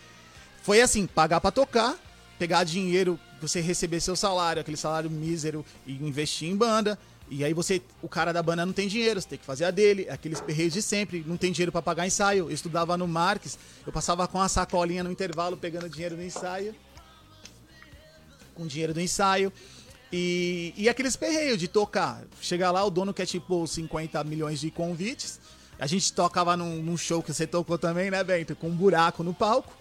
Foi 0.62 0.82
assim, 0.82 1.06
pagar 1.06 1.40
pra 1.40 1.50
tocar, 1.50 1.96
pegar 2.38 2.64
dinheiro, 2.64 3.18
você 3.40 3.60
receber 3.60 4.00
seu 4.00 4.14
salário, 4.14 4.60
aquele 4.60 4.76
salário 4.76 5.10
mísero 5.10 5.64
e 5.86 5.94
investir 5.94 6.48
em 6.48 6.56
banda. 6.56 6.98
E 7.28 7.44
aí 7.44 7.52
você, 7.52 7.82
o 8.00 8.08
cara 8.08 8.32
da 8.32 8.42
banda 8.42 8.64
não 8.64 8.72
tem 8.72 8.86
dinheiro, 8.86 9.20
você 9.20 9.28
tem 9.28 9.38
que 9.38 9.44
fazer 9.44 9.64
a 9.64 9.70
dele, 9.70 10.08
aqueles 10.08 10.40
perreios 10.40 10.72
de 10.72 10.80
sempre, 10.80 11.24
não 11.26 11.36
tem 11.36 11.50
dinheiro 11.50 11.72
pra 11.72 11.82
pagar 11.82 12.06
ensaio. 12.06 12.44
Eu 12.44 12.50
estudava 12.50 12.96
no 12.96 13.08
Marques, 13.08 13.58
eu 13.84 13.92
passava 13.92 14.28
com 14.28 14.40
a 14.40 14.48
sacolinha 14.48 15.02
no 15.02 15.10
intervalo 15.10 15.56
pegando 15.56 15.88
dinheiro 15.88 16.16
do 16.16 16.22
ensaio. 16.22 16.74
Com 18.54 18.66
dinheiro 18.66 18.94
do 18.94 19.00
ensaio. 19.00 19.52
E, 20.12 20.72
e 20.76 20.88
aqueles 20.88 21.16
perreios 21.16 21.58
de 21.58 21.66
tocar. 21.66 22.22
Chegar 22.40 22.70
lá, 22.70 22.84
o 22.84 22.90
dono 22.90 23.12
quer 23.12 23.26
tipo 23.26 23.66
50 23.66 24.22
milhões 24.24 24.60
de 24.60 24.70
convites. 24.70 25.40
A 25.78 25.86
gente 25.86 26.12
tocava 26.12 26.56
num, 26.56 26.80
num 26.82 26.96
show 26.96 27.22
que 27.22 27.34
você 27.34 27.46
tocou 27.46 27.76
também, 27.76 28.10
né, 28.10 28.22
Bento? 28.22 28.54
Com 28.54 28.68
um 28.68 28.76
buraco 28.76 29.22
no 29.22 29.34
palco. 29.34 29.76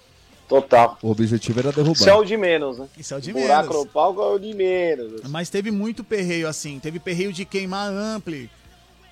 Total. 0.47 0.97
O 1.01 1.09
objetivo 1.09 1.59
era 1.59 1.69
Isso 1.69 1.79
é 1.79 1.83
derrubar. 1.83 2.17
o 2.19 2.25
de 2.25 2.37
menos, 2.37 2.77
né? 2.77 2.87
Isso 2.97 3.13
é 3.13 3.17
o 3.17 3.21
de 3.21 3.33
Buraco 3.33 3.69
menos. 3.69 3.85
no 3.85 3.91
palco 3.91 4.21
é 4.21 4.27
o 4.27 4.39
de 4.39 4.53
menos. 4.53 5.21
Mas 5.29 5.49
teve 5.49 5.71
muito 5.71 6.03
perreio 6.03 6.47
assim. 6.47 6.79
Teve 6.79 6.99
perreio 6.99 7.33
de 7.33 7.45
queimar 7.45 7.91
ampli. 7.91 8.49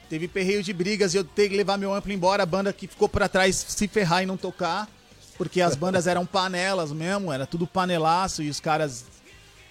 Teve 0.09 0.27
perreio 0.27 0.61
de 0.61 0.71
brigas 0.71 1.13
e 1.13 1.17
eu 1.17 1.23
ter 1.23 1.49
que 1.49 1.57
levar 1.57 1.77
meu 1.77 1.93
ampli 1.93 2.13
embora. 2.13 2.43
A 2.43 2.45
banda 2.45 2.71
que 2.71 2.87
ficou 2.87 3.09
pra 3.09 3.27
trás 3.27 3.55
se 3.67 3.87
ferrar 3.87 4.21
e 4.21 4.27
não 4.27 4.37
tocar. 4.37 4.87
Porque 5.37 5.59
as 5.59 5.75
bandas 5.75 6.05
eram 6.05 6.23
panelas 6.23 6.91
mesmo. 6.91 7.33
Era 7.33 7.47
tudo 7.47 7.65
panelaço 7.65 8.43
e 8.43 8.49
os 8.49 8.59
caras. 8.59 9.05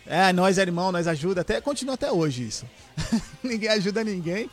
É, 0.04 0.32
nós 0.32 0.58
é 0.58 0.62
irmão, 0.62 0.90
nós 0.90 1.06
ajuda. 1.06 1.42
Até 1.42 1.60
continua 1.60 1.94
até 1.94 2.10
hoje 2.10 2.42
isso. 2.42 2.66
ninguém 3.40 3.68
ajuda 3.68 4.02
ninguém. 4.02 4.50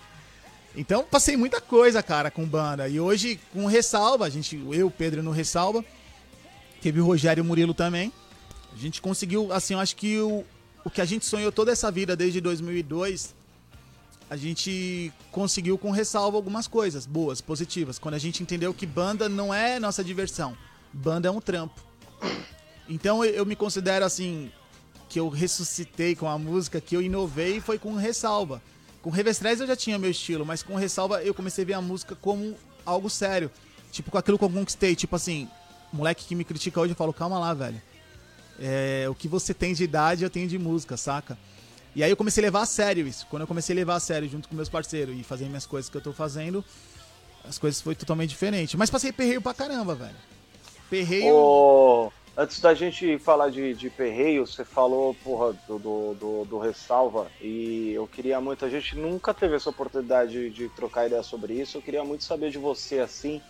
Então 0.76 1.04
passei 1.04 1.36
muita 1.36 1.60
coisa, 1.60 2.04
cara, 2.04 2.30
com 2.30 2.46
banda. 2.46 2.88
E 2.88 3.00
hoje, 3.00 3.40
com 3.52 3.66
ressalva, 3.66 4.26
a 4.26 4.30
gente, 4.30 4.62
eu, 4.72 4.86
o 4.86 4.92
Pedro 4.92 5.24
no 5.24 5.32
ressalva. 5.32 5.84
Teve 6.82 7.02
o 7.02 7.06
Rogério 7.06 7.44
Murilo 7.44 7.74
também. 7.74 8.12
A 8.74 8.78
gente 8.78 9.02
conseguiu, 9.02 9.52
assim, 9.52 9.74
eu 9.74 9.80
acho 9.80 9.96
que 9.96 10.20
o, 10.20 10.46
o 10.84 10.90
que 10.90 11.02
a 11.02 11.06
gente 11.06 11.26
sonhou 11.26 11.52
toda 11.52 11.72
essa 11.72 11.92
vida 11.92 12.16
desde 12.16 12.40
2002, 12.40 13.34
a 14.30 14.38
gente 14.38 15.12
conseguiu 15.32 15.78
com 15.78 15.92
ressalva 15.92 16.38
algumas 16.38 16.68
coisas 16.68 17.06
boas, 17.06 17.42
positivas. 17.42 17.98
Quando 17.98 18.14
a 18.14 18.20
gente 18.20 18.44
entendeu 18.44 18.74
que 18.74 18.86
banda 18.86 19.28
não 19.28 19.54
é 19.54 19.80
nossa 19.80 20.04
diversão, 20.04 20.56
banda 20.94 21.28
é 21.28 21.32
um 21.32 21.42
trampo. 21.42 21.82
Então 22.88 23.24
eu, 23.24 23.46
me 23.46 23.56
considero 23.56 24.06
assim 24.06 24.52
que 25.08 25.20
eu 25.20 25.30
ressuscitei 25.30 26.16
com 26.16 26.28
a 26.28 26.38
música, 26.38 26.80
que 26.80 26.96
eu 26.96 27.02
inovei 27.02 27.60
foi 27.60 27.80
com 27.80 27.96
ressalva. 27.96 28.62
Com 29.02 29.10
Revestrez 29.10 29.60
eu 29.60 29.68
já 29.68 29.76
tinha 29.76 29.98
meu 29.98 30.12
estilo, 30.12 30.46
mas 30.46 30.62
com 30.62 30.76
ressalva 30.76 31.24
eu 31.24 31.34
comecei 31.34 31.64
a 31.64 31.68
ver 31.68 31.74
a 31.74 31.82
música 31.82 32.16
como 32.16 32.56
algo 32.86 33.10
sério. 33.10 33.50
Tipo, 33.92 34.12
com 34.12 34.18
aquilo 34.18 34.38
que 34.38 34.44
eu 34.44 34.50
conquistei. 34.50 34.96
Tipo 34.96 35.16
assim, 35.16 35.48
moleque 35.92 36.26
que 36.26 36.36
me 36.36 36.44
critica 36.44 36.80
hoje, 36.80 36.94
eu 36.94 36.96
falo, 36.98 37.14
calma 37.14 37.40
lá, 37.40 37.54
velho. 37.54 37.82
É, 38.60 39.06
o 39.10 39.16
que 39.16 39.28
você 39.28 39.54
tem 39.54 39.74
de 39.74 39.84
idade, 39.84 40.24
eu 40.24 40.30
tenho 40.30 40.48
de 40.48 40.58
música, 40.58 40.98
saca? 40.98 41.38
E 41.96 42.04
aí 42.04 42.10
eu 42.10 42.18
comecei 42.18 42.44
a 42.44 42.46
levar 42.46 42.62
a 42.62 42.66
sério 42.66 43.08
isso. 43.08 43.26
Quando 43.30 43.42
eu 43.42 43.48
comecei 43.48 43.74
a 43.74 43.78
levar 43.78 43.96
a 43.96 44.00
sério 44.00 44.28
junto 44.30 44.48
com 44.48 44.56
meus 44.56 44.70
parceiros 44.70 45.18
e 45.18 45.24
fazer 45.24 45.46
minhas 45.46 45.66
coisas 45.66 45.90
que 45.90 45.98
eu 45.98 46.02
tô 46.02 46.14
fazendo, 46.14 46.64
as 47.44 47.58
coisas 47.58 47.82
foi 47.82 47.96
totalmente 47.96 48.30
diferente. 48.30 48.78
Mas 48.78 48.90
passei 48.90 49.12
perreio 49.12 49.42
pra 49.42 49.54
caramba, 49.54 49.96
velho. 49.96 50.16
Perreio. 50.90 51.34
Ô, 51.34 52.12
antes 52.38 52.60
da 52.60 52.74
gente 52.74 53.18
falar 53.20 53.50
de, 53.50 53.74
de 53.74 53.90
perreio, 53.90 54.46
você 54.46 54.64
falou, 54.64 55.14
porra, 55.24 55.54
do, 55.68 55.80
do, 55.80 56.14
do, 56.14 56.46
do 56.46 56.60
ressalva, 56.60 57.28
e 57.42 57.92
eu 57.94 58.08
queria 58.08 58.40
muito, 58.40 58.66
a 58.66 58.70
gente 58.70 58.96
nunca 58.96 59.34
teve 59.34 59.56
essa 59.56 59.70
oportunidade 59.70 60.32
de, 60.32 60.50
de 60.50 60.70
trocar 60.70 61.08
ideia 61.08 61.22
sobre 61.22 61.54
isso, 61.54 61.78
eu 61.78 61.82
queria 61.82 62.04
muito 62.04 62.24
saber 62.24 62.50
de 62.50 62.58
você, 62.58 63.00
assim, 63.00 63.42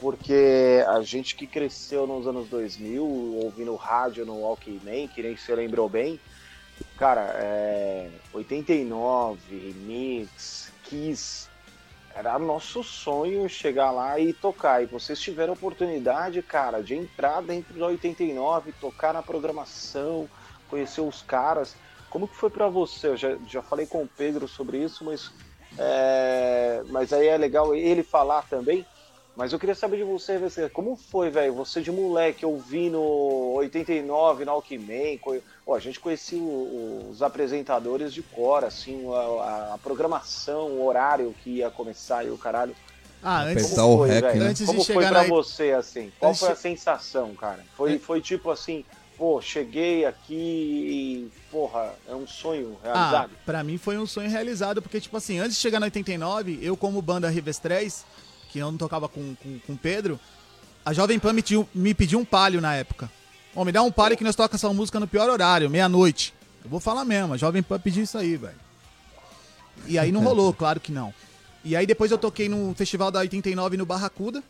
porque 0.00 0.84
a 0.88 1.00
gente 1.02 1.34
que 1.34 1.46
cresceu 1.46 2.06
nos 2.06 2.26
anos 2.26 2.48
2000, 2.48 3.04
ouvindo 3.04 3.74
rádio 3.74 4.26
no 4.26 4.40
Walkman, 4.40 5.08
que 5.08 5.22
nem 5.22 5.36
você 5.36 5.54
lembrou 5.54 5.88
bem, 5.88 6.20
cara, 6.96 7.32
é, 7.36 8.10
89, 8.32 9.38
Remix, 9.50 10.72
Kiss, 10.84 11.48
era 12.14 12.38
nosso 12.38 12.84
sonho 12.84 13.48
chegar 13.48 13.90
lá 13.90 14.18
e 14.20 14.32
tocar. 14.32 14.82
E 14.82 14.86
vocês 14.86 15.20
tiveram 15.20 15.54
oportunidade, 15.54 16.40
cara, 16.42 16.80
de 16.80 16.94
entrar 16.94 17.42
dentro 17.42 17.76
da 17.78 17.86
89, 17.86 18.72
tocar 18.80 19.12
na 19.12 19.22
programação, 19.22 20.28
conhecer 20.68 21.00
os 21.00 21.22
caras. 21.22 21.74
Como 22.08 22.28
que 22.28 22.36
foi 22.36 22.50
pra 22.50 22.68
você? 22.68 23.08
Eu 23.08 23.16
já, 23.16 23.36
já 23.48 23.60
falei 23.62 23.86
com 23.86 24.02
o 24.04 24.08
Pedro 24.08 24.46
sobre 24.46 24.78
isso, 24.78 25.04
mas, 25.04 25.32
é, 25.76 26.84
mas 26.88 27.12
aí 27.12 27.26
é 27.26 27.36
legal 27.36 27.74
ele 27.74 28.04
falar 28.04 28.42
também. 28.42 28.86
Mas 29.36 29.52
eu 29.52 29.58
queria 29.58 29.74
saber 29.74 29.96
de 29.96 30.04
você, 30.04 30.38
você 30.38 30.68
como 30.68 30.94
foi, 30.96 31.28
velho? 31.28 31.54
Você 31.54 31.82
de 31.82 31.90
moleque, 31.90 32.46
ouvindo 32.46 33.00
89 33.00 34.44
na 34.44 34.52
Alckmin, 34.52 35.18
co- 35.18 35.36
Pô, 35.66 35.74
a 35.74 35.80
gente 35.80 35.98
conhecia 35.98 36.38
o- 36.38 37.08
os 37.10 37.20
apresentadores 37.22 38.12
de 38.12 38.22
cor, 38.22 38.62
assim, 38.64 39.02
a, 39.12 39.74
a 39.74 39.78
programação, 39.78 40.68
o 40.72 40.86
horário 40.86 41.34
que 41.42 41.50
ia 41.58 41.70
começar 41.70 42.24
e 42.24 42.30
o 42.30 42.38
caralho. 42.38 42.76
Ah, 43.22 43.40
antes. 43.42 43.64
Apertar 43.64 43.86
o 43.86 43.96
foi, 43.96 44.08
rec, 44.10 44.20
velho? 44.22 44.40
né? 44.40 44.46
Antes 44.50 44.58
de 44.60 44.66
Como 44.66 44.84
foi 44.84 44.94
chegar 44.94 45.08
pra 45.08 45.22
na- 45.22 45.28
você, 45.28 45.72
assim? 45.72 46.12
Qual 46.18 46.30
Antes 46.30 46.40
foi 46.40 46.50
a 46.50 46.56
sensação, 46.56 47.34
cara? 47.34 47.64
Foi, 47.76 47.94
É. 47.94 47.98
foi 47.98 48.20
tipo 48.20 48.50
assim, 48.50 48.84
pô, 49.16 49.40
cheguei 49.40 50.04
aqui 50.04 50.34
e, 50.34 51.30
porra, 51.50 51.94
é 52.06 52.14
um 52.14 52.26
sonho 52.26 52.76
Ah, 52.84 52.92
realizado? 52.92 53.30
pra 53.46 53.64
mim 53.64 53.78
foi 53.78 53.96
um 53.96 54.06
sonho 54.06 54.28
realizado, 54.28 54.80
porque, 54.82 55.00
tipo 55.00 55.16
assim, 55.16 55.38
antes 55.38 55.56
de 55.56 55.60
chegar 55.62 55.80
na 55.80 55.86
89, 55.86 56.58
eu, 56.62 56.76
como 56.76 57.00
banda 57.00 57.30
Rivestrez, 57.30 58.04
que 58.54 58.60
eu 58.60 58.70
não 58.70 58.78
tocava 58.78 59.08
com, 59.08 59.34
com, 59.34 59.58
com 59.66 59.72
o 59.72 59.76
Pedro, 59.76 60.18
a 60.86 60.92
Jovem 60.92 61.18
Pan 61.18 61.32
me, 61.32 61.42
tiu- 61.42 61.68
me 61.74 61.92
pediu 61.92 62.20
um 62.20 62.24
palio 62.24 62.60
na 62.60 62.72
época. 62.76 63.10
Ó, 63.56 63.64
me 63.64 63.72
dá 63.72 63.82
um 63.82 63.90
palio 63.90 64.16
que 64.16 64.22
nós 64.22 64.36
toca 64.36 64.54
essa 64.54 64.72
música 64.72 65.00
no 65.00 65.08
pior 65.08 65.28
horário, 65.28 65.68
meia-noite. 65.68 66.32
Eu 66.62 66.70
vou 66.70 66.78
falar 66.78 67.04
mesmo, 67.04 67.34
a 67.34 67.36
Jovem 67.36 67.64
Pan 67.64 67.80
pediu 67.80 68.04
isso 68.04 68.16
aí, 68.16 68.36
velho. 68.36 68.54
E 69.88 69.98
aí 69.98 70.12
não 70.12 70.22
rolou, 70.22 70.54
claro 70.54 70.78
que 70.78 70.92
não. 70.92 71.12
E 71.64 71.74
aí 71.74 71.84
depois 71.84 72.12
eu 72.12 72.18
toquei 72.18 72.48
no 72.48 72.72
festival 72.76 73.10
da 73.10 73.18
89 73.18 73.76
no 73.76 73.84
Barracuda, 73.84 74.40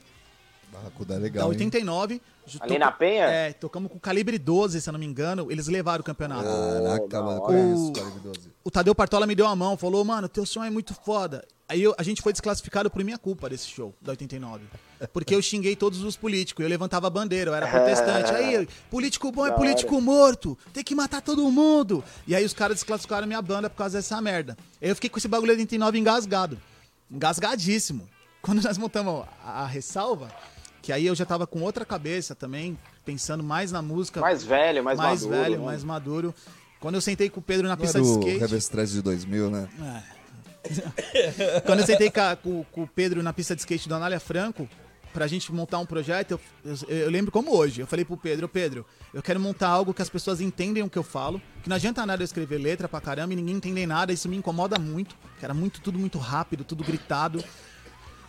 Barracuda 0.71 1.15
é 1.15 1.17
da 1.17 1.23
legal, 1.23 1.45
hein? 1.45 1.51
89. 1.53 2.21
Ju- 2.47 2.59
Ali 2.61 2.79
na 2.79 2.93
Penha? 2.93 3.25
É, 3.25 3.53
tocamos 3.55 3.91
com 3.91 3.97
o 3.97 4.01
Calibre 4.01 4.37
12, 4.39 4.83
se 4.83 4.89
eu 4.89 4.93
não 4.93 5.01
me 5.01 5.07
engano. 5.07 5.51
Eles 5.51 5.67
levaram 5.67 6.03
o 6.03 6.05
campeonato. 6.05 6.45
Caraca, 6.45 7.09
da 7.09 7.23
mano, 7.23 7.41
hora. 7.41 7.47
conheço 7.47 7.81
O- 7.85 7.89
o 7.89 7.93
Calibre 7.95 8.21
12. 8.23 8.39
o 8.65 8.71
Tadeu 8.71 8.95
Partola 8.95 9.27
me 9.27 9.35
deu 9.35 9.47
a 9.47 9.57
mão, 9.57 9.79
falou, 9.79 10.05
mano, 10.05 10.29
teu 10.29 10.45
som 10.45 10.63
é 10.63 10.69
muito 10.69 10.93
foda. 10.93 11.43
Aí 11.69 11.83
eu- 11.83 11.95
a 11.97 12.03
gente 12.03 12.21
foi 12.21 12.31
desclassificado 12.33 12.91
por 12.91 13.03
minha 13.03 13.17
culpa 13.17 13.49
desse 13.49 13.67
show, 13.69 13.95
da 14.01 14.13
89. 14.13 14.65
Porque 15.13 15.35
eu 15.35 15.41
xinguei 15.41 15.75
todos 15.75 16.03
os 16.03 16.17
políticos, 16.17 16.63
eu 16.63 16.69
levantava 16.69 17.07
a 17.07 17.11
bandeira, 17.11 17.51
eu 17.51 17.55
era 17.55 17.67
protestante. 17.67 18.31
Aí, 18.33 18.69
político 18.91 19.33
bom 19.33 19.47
é 19.47 19.51
político 19.51 19.99
morto, 20.01 20.59
tem 20.73 20.85
que 20.85 20.95
matar 20.95 21.23
todo 21.23 21.51
mundo. 21.51 22.05
E 22.27 22.35
aí 22.35 22.45
os 22.45 22.53
caras 22.53 22.77
desclassificaram 22.77 23.27
minha 23.27 23.41
banda 23.41 23.69
por 23.71 23.77
causa 23.79 23.99
dessa 23.99 24.21
merda. 24.21 24.57
Aí 24.81 24.89
eu 24.91 24.95
fiquei 24.95 25.09
com 25.11 25.19
esse 25.19 25.27
bagulho 25.29 25.49
da 25.53 25.59
89 25.59 25.99
engasgado. 25.99 26.59
Engasgadíssimo. 27.11 28.09
Quando 28.43 28.63
nós 28.63 28.77
montamos 28.77 29.25
a, 29.43 29.63
a 29.63 29.67
ressalva, 29.67 30.31
que 30.83 30.93
aí 30.93 31.07
eu 31.07 31.15
já 31.15 31.25
tava 31.25 31.47
com 31.47 31.63
outra 31.63 31.85
cabeça 31.85 32.35
também, 32.35 32.77
pensando 33.05 33.43
mais 33.43 33.73
na 33.73 33.81
música, 33.81 34.21
Mais 34.21 34.43
velho, 34.45 34.85
mais, 34.85 34.99
mais 34.99 35.23
maduro. 35.23 35.41
velho, 35.43 35.59
né? 35.61 35.65
mais 35.65 35.85
maduro. 35.85 36.35
Quando 36.81 36.97
eu 36.97 37.01
sentei 37.01 37.31
com 37.31 37.41
o 37.41 37.43
Pedro 37.43 37.67
na 37.69 37.75
Não 37.77 37.81
pista 37.81 37.99
era 37.99 38.05
de 38.05 38.11
o 38.13 38.19
skate. 38.21 38.39
Revestress 38.41 38.93
de 38.93 39.01
2000, 39.01 39.51
né? 39.51 39.69
É. 39.81 40.24
Quando 41.65 41.81
eu 41.81 41.87
sentei 41.87 42.11
com, 42.43 42.65
com 42.73 42.83
o 42.83 42.87
Pedro 42.89 43.23
na 43.23 43.33
pista 43.33 43.55
de 43.55 43.61
skate 43.61 43.89
do 43.89 43.95
Anália 43.95 44.19
Franco, 44.21 44.69
pra 45.13 45.27
gente 45.27 45.53
montar 45.53 45.79
um 45.79 45.87
projeto, 45.87 46.33
eu, 46.65 46.77
eu- 46.89 46.99
eu 46.99 47.11
lembro 47.11 47.31
como 47.31 47.55
hoje. 47.57 47.81
Eu 47.81 47.87
falei 47.87 48.05
pro 48.05 48.17
Pedro, 48.17 48.47
"Ô, 48.47 48.49
Pedro, 48.49 48.85
eu 49.13 49.23
quero 49.23 49.39
montar 49.39 49.69
algo 49.69 49.95
que 49.95 50.03
as 50.03 50.09
pessoas 50.09 50.41
entendem 50.41 50.83
o 50.83 50.91
que 50.91 50.99
eu 50.99 51.05
falo, 51.05 51.41
que 51.63 51.69
não 51.69 51.77
adianta 51.77 52.05
nada 52.05 52.23
eu 52.23 52.25
escrever 52.25 52.59
letra 52.59 52.89
pra 52.89 53.01
caramba 53.01 53.33
e 53.33 53.37
ninguém 53.37 53.55
entender 53.57 53.87
nada, 53.87 54.13
isso 54.13 54.29
me 54.29 54.37
incomoda 54.37 54.79
muito, 54.79 55.17
que 55.39 55.45
era 55.45 55.55
muito, 55.55 55.81
tudo 55.81 55.99
muito 55.99 56.19
rápido, 56.19 56.65
tudo 56.65 56.83
gritado. 56.83 57.43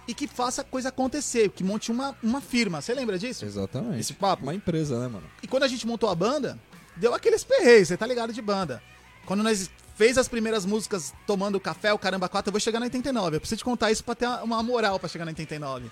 E 0.08 0.14
que 0.14 0.28
faça 0.28 0.62
a 0.62 0.64
coisa 0.64 0.90
acontecer, 0.90 1.50
que 1.50 1.64
monte 1.64 1.92
uma, 1.92 2.16
uma 2.22 2.40
firma. 2.40 2.80
Você 2.80 2.94
lembra 2.94 3.18
disso? 3.18 3.44
Exatamente. 3.44 4.00
Esse 4.02 4.14
papo. 4.14 4.44
Uma 4.44 4.54
empresa, 4.54 5.00
né, 5.00 5.08
mano? 5.08 5.26
E 5.42 5.48
quando 5.48 5.64
a 5.64 5.68
gente 5.68 5.88
montou 5.88 6.08
a 6.08 6.14
banda, 6.14 6.60
deu 6.96 7.16
aqueles 7.16 7.44
perreios, 7.44 7.88
você 7.88 7.98
tá 7.98 8.06
ligado 8.06 8.32
de 8.32 8.40
banda. 8.40 8.84
Quando 9.26 9.42
nós 9.42 9.72
fez 9.96 10.18
as 10.18 10.28
primeiras 10.28 10.66
músicas 10.66 11.14
tomando 11.26 11.60
café, 11.60 11.92
o 11.94 11.98
Caramba 11.98 12.30
4, 12.30 12.50
eu 12.50 12.52
vou 12.52 12.60
chegar 12.60 12.80
na 12.80 12.86
89. 12.86 13.38
Eu 13.38 13.40
preciso 13.40 13.60
te 13.60 13.66
contar 13.66 13.92
isso 13.92 14.04
pra 14.04 14.14
ter 14.14 14.28
uma 14.44 14.62
moral 14.62 15.00
pra 15.00 15.10
chegar 15.10 15.26
na 15.26 15.32
89. 15.32 15.90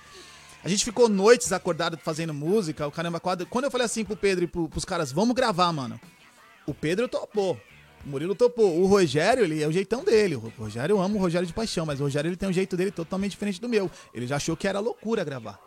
A 0.63 0.69
gente 0.69 0.85
ficou 0.85 1.09
noites 1.09 1.51
acordado 1.51 1.97
fazendo 1.97 2.33
música, 2.33 2.87
o 2.87 2.91
Caramba 2.91 3.19
4. 3.19 3.45
Quando 3.47 3.65
eu 3.65 3.71
falei 3.71 3.85
assim 3.85 4.05
pro 4.05 4.15
Pedro 4.15 4.43
e 4.45 4.47
pro, 4.47 4.69
pros 4.69 4.85
caras, 4.85 5.11
vamos 5.11 5.35
gravar, 5.35 5.71
mano. 5.73 5.99
O 6.65 6.73
Pedro 6.73 7.07
topou. 7.07 7.59
O 8.05 8.09
Murilo 8.09 8.35
topou. 8.35 8.79
O 8.79 8.85
Rogério, 8.85 9.43
ele 9.43 9.61
é 9.61 9.67
o 9.67 9.71
jeitão 9.71 10.03
dele. 10.03 10.35
O 10.35 10.53
Rogério, 10.57 10.93
eu 10.93 11.01
amo 11.01 11.17
o 11.17 11.21
Rogério 11.21 11.47
de 11.47 11.53
paixão, 11.53 11.85
mas 11.85 11.99
o 11.99 12.03
Rogério 12.03 12.29
ele 12.29 12.37
tem 12.37 12.47
um 12.47 12.53
jeito 12.53 12.77
dele 12.77 12.91
totalmente 12.91 13.31
diferente 13.31 13.59
do 13.59 13.67
meu. 13.67 13.89
Ele 14.13 14.27
já 14.27 14.37
achou 14.37 14.55
que 14.55 14.67
era 14.67 14.79
loucura 14.79 15.23
gravar. 15.23 15.59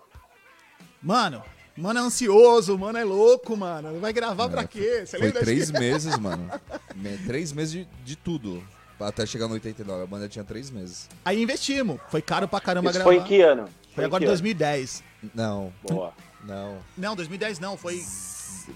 Mano, 1.02 1.42
mano 1.76 2.00
é 2.00 2.02
ansioso, 2.02 2.76
mano 2.78 2.98
é 2.98 3.04
louco, 3.04 3.56
mano. 3.56 3.98
Vai 4.00 4.12
gravar 4.12 4.48
pra 4.48 4.64
quê? 4.64 5.02
Você 5.06 5.18
Foi 5.18 5.26
lembra 5.26 5.42
três 5.42 5.58
disso? 5.68 5.72
meses, 5.78 6.18
mano. 6.18 6.50
Me- 6.94 7.16
três 7.26 7.52
meses 7.52 7.72
de, 7.72 7.88
de 8.04 8.16
tudo. 8.16 8.62
Até 8.98 9.26
chegar 9.26 9.46
no 9.46 9.54
89. 9.54 10.02
A 10.02 10.06
banda 10.06 10.28
tinha 10.28 10.44
três 10.44 10.70
meses. 10.70 11.08
Aí 11.24 11.42
investimos. 11.42 11.98
Foi 12.08 12.22
caro 12.22 12.48
pra 12.48 12.60
caramba 12.60 12.90
Isso 12.90 12.98
gravar. 12.98 13.10
foi 13.12 13.22
em 13.22 13.24
que 13.24 13.40
ano? 13.42 13.68
Foi 13.94 14.04
em 14.04 14.06
agora 14.06 14.20
que 14.20 14.24
em 14.24 14.28
ano? 14.28 14.32
2010. 14.36 15.02
Não, 15.34 15.72
Boa. 15.88 16.12
não. 16.44 16.78
Não, 16.96 17.14
2010 17.16 17.58
não, 17.58 17.76
foi 17.76 18.02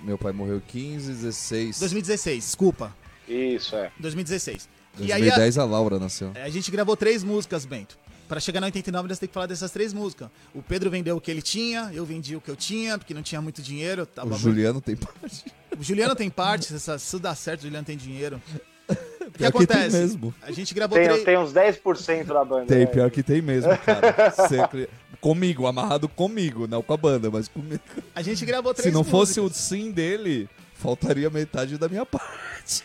Meu 0.02 0.18
pai 0.18 0.32
morreu 0.32 0.56
em 0.56 0.60
15, 0.60 1.12
16. 1.12 1.78
2016, 1.80 2.44
desculpa. 2.44 2.94
Isso, 3.26 3.74
é. 3.76 3.90
2016. 3.98 4.68
E 4.98 5.04
aí 5.12 5.22
a, 5.22 5.24
2010 5.36 5.58
a 5.58 5.64
Laura 5.64 5.98
nasceu. 5.98 6.32
a 6.34 6.48
gente 6.50 6.70
gravou 6.70 6.96
três 6.96 7.22
músicas, 7.22 7.64
Bento. 7.64 7.96
Pra 8.30 8.38
chegar 8.38 8.60
na 8.60 8.68
89, 8.68 9.08
nós 9.08 9.18
temos 9.18 9.28
que 9.30 9.34
falar 9.34 9.46
dessas 9.46 9.72
três 9.72 9.92
músicas. 9.92 10.28
O 10.54 10.62
Pedro 10.62 10.88
vendeu 10.88 11.16
o 11.16 11.20
que 11.20 11.32
ele 11.32 11.42
tinha, 11.42 11.90
eu 11.92 12.04
vendi 12.06 12.36
o 12.36 12.40
que 12.40 12.48
eu 12.48 12.54
tinha, 12.54 12.96
porque 12.96 13.12
não 13.12 13.22
tinha 13.24 13.42
muito 13.42 13.60
dinheiro. 13.60 14.06
Tava 14.06 14.28
O 14.28 14.30
muito- 14.30 14.42
Juliano 14.42 14.80
tem 14.80 14.94
parte. 14.94 15.44
O 15.76 15.82
Juliano 15.82 16.14
tem 16.14 16.30
parte, 16.30 16.66
se 16.66 16.78
se 16.78 16.94
isso 16.94 17.18
dá 17.18 17.34
certo, 17.34 17.62
o 17.62 17.64
Juliano 17.64 17.84
tem 17.84 17.96
dinheiro. 17.96 18.40
O 19.20 19.32
que 19.32 19.38
Pior 19.38 19.52
que 19.52 19.66
tem 19.66 19.76
acontece? 19.76 19.96
mesmo. 19.96 20.34
A 20.42 20.50
gente 20.50 20.74
gravou 20.74 20.98
Tem, 20.98 21.06
três. 21.08 21.24
tem 21.24 21.38
uns 21.38 21.52
10% 21.52 22.24
da 22.32 22.44
banda. 22.44 22.66
Tem, 22.66 22.78
né? 22.80 22.86
pior 22.86 23.08
que 23.12 23.22
tem 23.22 23.40
mesmo, 23.40 23.70
cara. 23.78 24.30
Sempre. 24.48 24.88
Comigo, 25.20 25.66
amarrado 25.68 26.08
comigo, 26.08 26.66
não 26.66 26.82
com 26.82 26.92
a 26.92 26.96
banda, 26.96 27.30
mas 27.30 27.46
comigo. 27.46 27.80
A 28.12 28.22
gente 28.22 28.44
gravou 28.44 28.74
três 28.74 28.88
Se 28.88 28.92
não 28.92 29.04
fosse 29.04 29.40
músicas. 29.40 29.60
o 29.60 29.68
sim 29.68 29.92
dele, 29.92 30.48
faltaria 30.74 31.30
metade 31.30 31.78
da 31.78 31.88
minha 31.88 32.04
parte. 32.06 32.82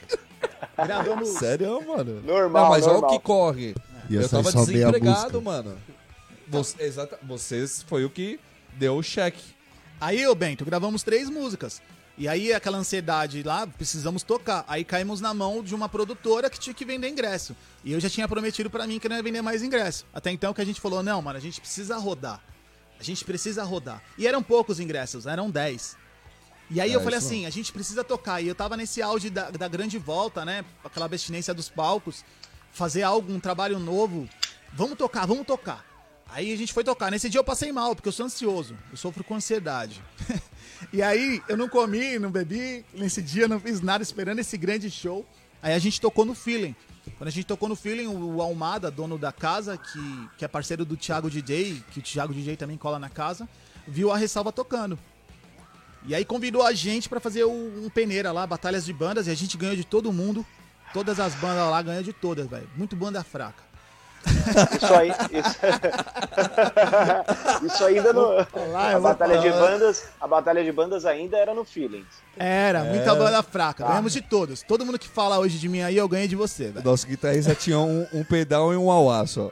Gravamos. 0.78 1.30
Sério, 1.30 1.82
mano. 1.88 2.22
Normal, 2.22 2.64
Não, 2.66 2.70
mas 2.70 2.84
olha 2.86 2.92
o 2.98 3.02
normal. 3.02 3.12
que 3.20 3.26
corre. 3.26 3.76
Ia 4.10 4.22
eu 4.22 4.30
tava 4.30 4.52
desempregado, 4.52 5.42
mano. 5.42 5.78
Você, 6.48 6.84
exata, 6.84 7.20
vocês 7.24 7.84
foi 7.88 8.06
o 8.06 8.10
que 8.10 8.40
deu 8.74 8.98
o 8.98 9.04
cheque. 9.04 9.44
Aí, 10.00 10.26
ô 10.28 10.36
Bento, 10.36 10.64
gravamos 10.64 11.04
três 11.04 11.30
músicas. 11.30 11.82
E 12.18 12.28
aí, 12.30 12.54
aquela 12.54 12.78
ansiedade 12.78 13.44
lá, 13.44 13.68
precisamos 13.68 14.24
tocar. 14.24 14.64
Aí 14.68 14.86
caímos 14.86 15.20
na 15.20 15.34
mão 15.34 15.62
de 15.64 15.76
uma 15.76 15.90
produtora 15.90 16.50
que 16.50 16.60
tinha 16.60 16.74
que 16.74 16.86
vender 16.86 17.10
ingresso. 17.10 17.56
E 17.84 17.92
eu 17.92 18.00
já 18.00 18.10
tinha 18.10 18.28
prometido 18.28 18.70
pra 18.70 18.88
mim 18.88 19.00
que 19.00 19.10
não 19.10 19.18
ia 19.18 19.24
vender 19.24 19.42
mais 19.42 19.62
ingresso. 19.64 20.06
Até 20.14 20.32
então 20.32 20.54
que 20.54 20.62
a 20.62 20.66
gente 20.66 20.80
falou, 20.80 21.04
não, 21.04 21.22
mano, 21.22 21.38
a 21.38 21.42
gente 21.42 21.60
precisa 21.60 21.98
rodar. 21.98 22.42
A 22.98 23.04
gente 23.04 23.26
precisa 23.26 23.64
rodar. 23.64 24.02
E 24.18 24.26
eram 24.28 24.42
poucos 24.42 24.80
ingressos, 24.80 25.26
eram 25.26 25.50
10. 25.50 25.98
E 26.72 26.80
aí 26.80 26.92
É, 26.92 26.96
eu 26.96 27.02
falei 27.02 27.18
assim, 27.18 27.46
a 27.46 27.50
gente 27.50 27.72
precisa 27.74 28.04
tocar. 28.04 28.42
E 28.42 28.48
eu 28.48 28.56
tava 28.56 28.78
nesse 28.78 29.02
auge 29.02 29.30
da, 29.30 29.50
da 29.50 29.68
grande 29.68 29.98
volta, 29.98 30.46
né? 30.46 30.64
Aquela 30.84 31.06
abstinência 31.06 31.54
dos 31.54 31.70
palcos. 31.70 32.24
Fazer 32.76 33.04
algo, 33.04 33.32
um 33.32 33.40
trabalho 33.40 33.80
novo. 33.80 34.28
Vamos 34.74 34.98
tocar, 34.98 35.26
vamos 35.26 35.48
tocar. 35.48 35.86
Aí 36.28 36.52
a 36.52 36.58
gente 36.58 36.74
foi 36.74 36.84
tocar. 36.84 37.10
Nesse 37.10 37.30
dia 37.30 37.40
eu 37.40 37.44
passei 37.44 37.72
mal, 37.72 37.96
porque 37.96 38.10
eu 38.10 38.12
sou 38.12 38.26
ansioso. 38.26 38.78
Eu 38.92 38.98
sofro 38.98 39.24
com 39.24 39.34
ansiedade. 39.34 40.04
e 40.92 41.02
aí 41.02 41.42
eu 41.48 41.56
não 41.56 41.70
comi, 41.70 42.20
não 42.20 42.30
bebi. 42.30 42.84
Nesse 42.94 43.22
dia 43.22 43.44
eu 43.44 43.48
não 43.48 43.62
fiz 43.62 43.80
nada 43.80 44.04
esperando 44.04 44.40
esse 44.40 44.58
grande 44.58 44.92
show. 44.92 45.26
Aí 45.64 45.74
a 45.74 45.80
gente 45.80 46.02
tocou 46.02 46.26
no 46.26 46.36
Feeling. 46.36 46.76
Quando 47.18 47.30
a 47.30 47.32
gente 47.32 47.46
tocou 47.46 47.70
no 47.70 47.78
Feeling, 47.78 48.08
o 48.08 48.42
Almada, 48.42 48.92
dono 48.92 49.18
da 49.18 49.32
casa, 49.32 49.78
que, 49.78 50.30
que 50.38 50.44
é 50.44 50.48
parceiro 50.50 50.84
do 50.84 50.98
Thiago 50.98 51.30
DJ, 51.30 51.82
que 51.92 52.00
o 52.00 52.02
Thiago 52.02 52.34
DJ 52.34 52.58
também 52.58 52.76
cola 52.76 53.00
na 53.00 53.08
casa, 53.08 53.48
viu 53.88 54.12
a 54.12 54.18
ressalva 54.18 54.52
tocando. 54.52 55.00
E 56.06 56.14
aí 56.14 56.26
convidou 56.26 56.62
a 56.62 56.74
gente 56.74 57.08
pra 57.08 57.22
fazer 57.22 57.46
um 57.46 57.90
peneira 57.90 58.34
lá, 58.34 58.46
batalhas 58.46 58.84
de 58.84 58.92
bandas, 58.92 59.28
e 59.28 59.32
a 59.32 59.36
gente 59.36 59.56
ganhou 59.56 59.78
de 59.78 59.86
todo 59.86 60.12
mundo. 60.12 60.46
Todas 60.96 61.20
as 61.20 61.36
bandas 61.36 61.70
lá 61.70 61.82
ganhou 61.82 62.02
de 62.02 62.14
todas, 62.14 62.48
velho. 62.48 62.70
Muito 62.74 62.96
banda 62.96 63.22
fraca. 63.22 63.62
Isso 64.82 64.94
aí. 64.94 65.10
Isso, 65.10 65.60
isso 67.68 67.84
ainda 67.84 68.14
no. 68.14 68.30
lá, 68.72 68.96
a 68.96 69.00
batalha 69.02 69.40
de 69.40 69.50
bandas. 69.50 70.06
A 70.22 70.26
batalha 70.26 70.64
de 70.64 70.72
bandas 70.72 71.06
ainda 71.06 71.36
era 71.36 71.54
no 71.54 71.66
Feelings. 71.66 72.08
Era, 72.38 72.86
muita 72.86 73.14
banda 73.14 73.44
fraca. 73.44 73.84
Tá. 73.84 73.90
Ganhamos 73.90 74.14
de 74.14 74.22
todos. 74.22 74.62
Todo 74.62 74.86
mundo 74.86 74.98
que 74.98 75.10
fala 75.10 75.38
hoje 75.38 75.60
de 75.60 75.68
mim 75.68 75.82
aí, 75.82 75.98
eu 75.98 76.08
ganhei 76.08 76.30
de 76.30 76.36
você, 76.38 76.70
velho. 76.70 76.86
nosso 76.86 77.06
guitarrista 77.06 77.54
tinha 77.54 77.78
um, 77.78 78.08
um 78.14 78.24
pedal 78.24 78.72
e 78.72 78.78
um 78.78 78.90
auá 78.90 79.28
só. 79.28 79.52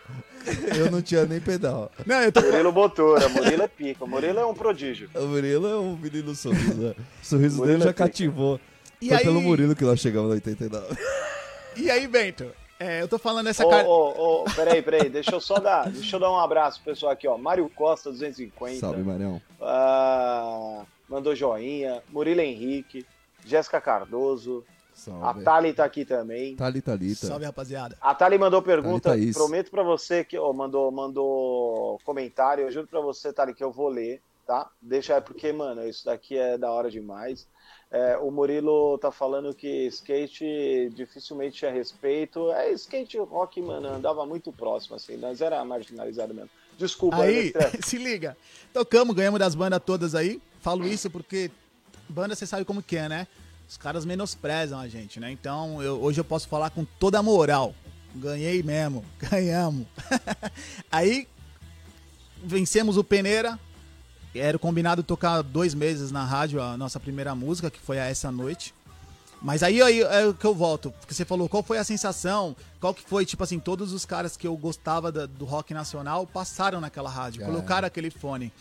Eu 0.77 0.89
não 0.89 1.01
tinha 1.01 1.25
nem 1.25 1.41
pedal. 1.41 1.91
Não, 2.05 2.21
eu 2.21 2.31
tô. 2.31 2.39
Murilo 2.39 2.71
Botura, 2.71 3.27
Murilo 3.27 3.63
é 3.63 3.67
pica. 3.67 4.05
Murilo 4.05 4.39
é 4.39 4.45
um 4.45 4.53
prodígio. 4.53 5.09
O 5.13 5.25
Murilo 5.25 5.67
é 5.67 5.75
um 5.75 5.97
menino 5.97 6.33
sorriso. 6.33 6.73
né? 6.73 6.95
O 7.21 7.25
sorriso 7.25 7.57
Murilo 7.57 7.79
dele 7.79 7.83
já 7.83 8.05
é 8.05 8.07
pica. 8.07 8.72
E 9.03 9.09
Foi 9.09 9.17
aí- 9.17 9.23
pelo 9.23 9.41
Murilo 9.41 9.75
que 9.75 9.83
nós 9.83 9.99
chegamos 9.99 10.29
no 10.29 10.35
89. 10.35 10.95
E 11.75 11.89
aí, 11.89 12.07
Bento? 12.07 12.49
É, 12.79 13.01
eu 13.01 13.07
tô 13.07 13.17
falando 13.17 13.47
essa 13.47 13.67
cara. 13.67 13.87
ô, 13.87 14.41
ô, 14.41 14.45
peraí, 14.55 14.79
peraí. 14.81 15.09
Deixa 15.09 15.31
eu 15.31 15.41
só 15.41 15.55
dar. 15.59 15.89
Deixa 15.89 16.15
eu 16.15 16.19
dar 16.19 16.31
um 16.31 16.37
abraço 16.37 16.79
pro 16.83 16.93
pessoal 16.93 17.11
aqui, 17.11 17.27
ó. 17.27 17.35
Mário 17.37 17.67
Costa, 17.69 18.11
250. 18.11 18.79
Salve, 18.79 19.01
Marião. 19.01 19.41
Ah, 19.59 20.83
mandou 21.09 21.35
joinha. 21.35 22.01
Murilo 22.09 22.41
Henrique. 22.41 23.05
Jéssica 23.45 23.81
Cardoso. 23.81 24.63
A 24.93 24.95
Salve. 24.95 25.43
Thali 25.43 25.73
tá 25.73 25.83
aqui 25.83 26.05
também. 26.05 26.55
Tali, 26.55 26.79
Talita. 26.81 27.25
Salve, 27.25 27.45
rapaziada. 27.45 27.97
A 27.99 28.13
Thali 28.13 28.37
mandou 28.37 28.61
pergunta. 28.61 29.09
Thali. 29.09 29.33
Prometo 29.33 29.71
pra 29.71 29.81
você 29.83 30.23
que. 30.23 30.37
ó, 30.37 30.53
mandou, 30.53 30.91
mandou 30.91 31.99
comentário. 32.05 32.65
Eu 32.65 32.71
juro 32.71 32.85
pra 32.87 33.01
você, 33.01 33.33
Thali, 33.33 33.53
que 33.55 33.63
eu 33.63 33.71
vou 33.71 33.89
ler, 33.89 34.21
tá? 34.45 34.69
Deixa 34.81 35.19
porque, 35.19 35.51
mano, 35.51 35.85
isso 35.87 36.05
daqui 36.05 36.37
é 36.37 36.55
da 36.57 36.71
hora 36.71 36.89
demais. 36.91 37.47
É, 37.93 38.17
o 38.17 38.31
Murilo 38.31 38.97
tá 38.97 39.11
falando 39.11 39.53
que 39.53 39.85
skate 39.85 40.91
dificilmente 40.95 41.57
tinha 41.57 41.71
respeito. 41.71 42.51
É, 42.51 42.71
skate 42.71 43.19
rock, 43.19 43.61
mano, 43.61 43.87
andava 43.87 44.25
muito 44.25 44.51
próximo, 44.51 44.95
assim. 44.95 45.15
Nós 45.15 45.41
era 45.41 45.63
marginalizado 45.63 46.33
mesmo. 46.33 46.49
Desculpa, 46.75 47.17
Aí, 47.17 47.53
se 47.85 47.99
liga. 47.99 48.35
Tocamos, 48.73 49.15
ganhamos 49.15 49.39
das 49.39 49.53
bandas 49.53 49.79
todas 49.85 50.15
aí. 50.15 50.41
Falo 50.59 50.87
isso 50.87 51.07
porque 51.07 51.51
banda 52.09 52.33
você 52.35 52.47
sabe 52.47 52.65
como 52.65 52.81
que 52.81 52.97
é, 52.97 53.07
né? 53.07 53.27
Os 53.69 53.77
caras 53.77 54.05
menosprezam 54.05 54.79
a 54.79 54.87
gente, 54.87 55.19
né? 55.19 55.29
Então, 55.31 55.79
eu- 55.83 56.01
hoje 56.01 56.19
eu 56.19 56.25
posso 56.25 56.47
falar 56.47 56.71
com 56.71 56.83
toda 56.99 57.19
a 57.19 57.23
moral. 57.23 57.75
Ganhei 58.15 58.63
mesmo, 58.63 59.05
ganhamos. 59.29 59.85
aí, 60.91 61.27
vencemos 62.43 62.97
o 62.97 63.03
Peneira. 63.03 63.59
Era 64.35 64.57
combinado 64.57 65.03
tocar 65.03 65.41
dois 65.41 65.73
meses 65.73 66.11
na 66.11 66.23
rádio 66.25 66.61
a 66.61 66.75
nossa 66.75 66.99
primeira 66.99 67.35
música, 67.35 67.69
que 67.69 67.79
foi 67.79 67.99
a 67.99 68.05
Essa 68.05 68.31
Noite. 68.31 68.73
Mas 69.41 69.61
aí, 69.61 69.81
aí 69.81 69.99
é 70.01 70.25
o 70.25 70.33
que 70.33 70.45
eu 70.45 70.55
volto, 70.55 70.89
porque 71.01 71.13
você 71.13 71.25
falou 71.25 71.49
qual 71.49 71.61
foi 71.61 71.77
a 71.77 71.83
sensação, 71.83 72.55
qual 72.79 72.93
que 72.93 73.03
foi, 73.03 73.25
tipo 73.25 73.43
assim, 73.43 73.59
todos 73.59 73.91
os 73.91 74.05
caras 74.05 74.37
que 74.37 74.47
eu 74.47 74.55
gostava 74.55 75.11
da- 75.11 75.25
do 75.25 75.43
rock 75.43 75.73
nacional 75.73 76.25
passaram 76.25 76.79
naquela 76.79 77.09
rádio, 77.09 77.43
É. 77.43 77.45
colocaram 77.45 77.85
aquele 77.85 78.09
fone. 78.09 78.53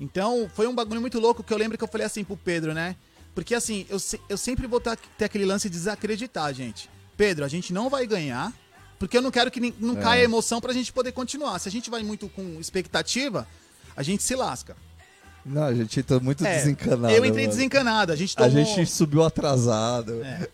Então, 0.00 0.50
foi 0.52 0.66
um 0.66 0.74
bagulho 0.74 1.00
muito 1.00 1.20
louco 1.20 1.42
que 1.44 1.52
eu 1.54 1.56
lembro 1.56 1.78
que 1.78 1.84
eu 1.84 1.88
falei 1.88 2.06
assim 2.06 2.24
pro 2.24 2.36
Pedro, 2.36 2.74
né? 2.74 2.96
Porque 3.36 3.54
assim, 3.54 3.86
eu, 3.88 3.98
eu 4.28 4.36
sempre 4.36 4.66
vou 4.66 4.80
ter 4.80 5.24
aquele 5.24 5.44
lance 5.44 5.70
de 5.70 5.76
desacreditar, 5.76 6.52
gente. 6.52 6.90
Pedro, 7.16 7.44
a 7.44 7.48
gente 7.48 7.72
não 7.72 7.88
vai 7.88 8.04
ganhar, 8.06 8.52
porque 8.98 9.16
eu 9.16 9.22
não 9.22 9.30
quero 9.30 9.50
que 9.50 9.72
não 9.78 9.96
É. 9.96 10.02
caia 10.02 10.24
emoção 10.24 10.60
pra 10.60 10.72
gente 10.72 10.92
poder 10.92 11.12
continuar. 11.12 11.58
Se 11.60 11.68
a 11.68 11.72
gente 11.72 11.88
vai 11.88 12.02
muito 12.02 12.28
com 12.30 12.58
expectativa, 12.60 13.46
a 13.96 14.02
gente 14.02 14.22
se 14.24 14.34
lasca. 14.34 14.76
Não, 15.48 15.62
a 15.62 15.72
gente 15.74 16.02
tá 16.02 16.18
muito 16.18 16.44
É, 16.44 16.56
desencanado. 16.56 17.14
eu 17.14 17.24
entrei 17.24 17.44
mano. 17.46 17.56
desencanado, 17.56 18.12
a 18.12 18.16
gente 18.16 18.34
A 18.36 18.48
tomou... 18.48 18.64
gente 18.64 18.86
subiu 18.90 19.22
atrasado. 19.24 20.20
É. 20.24 20.48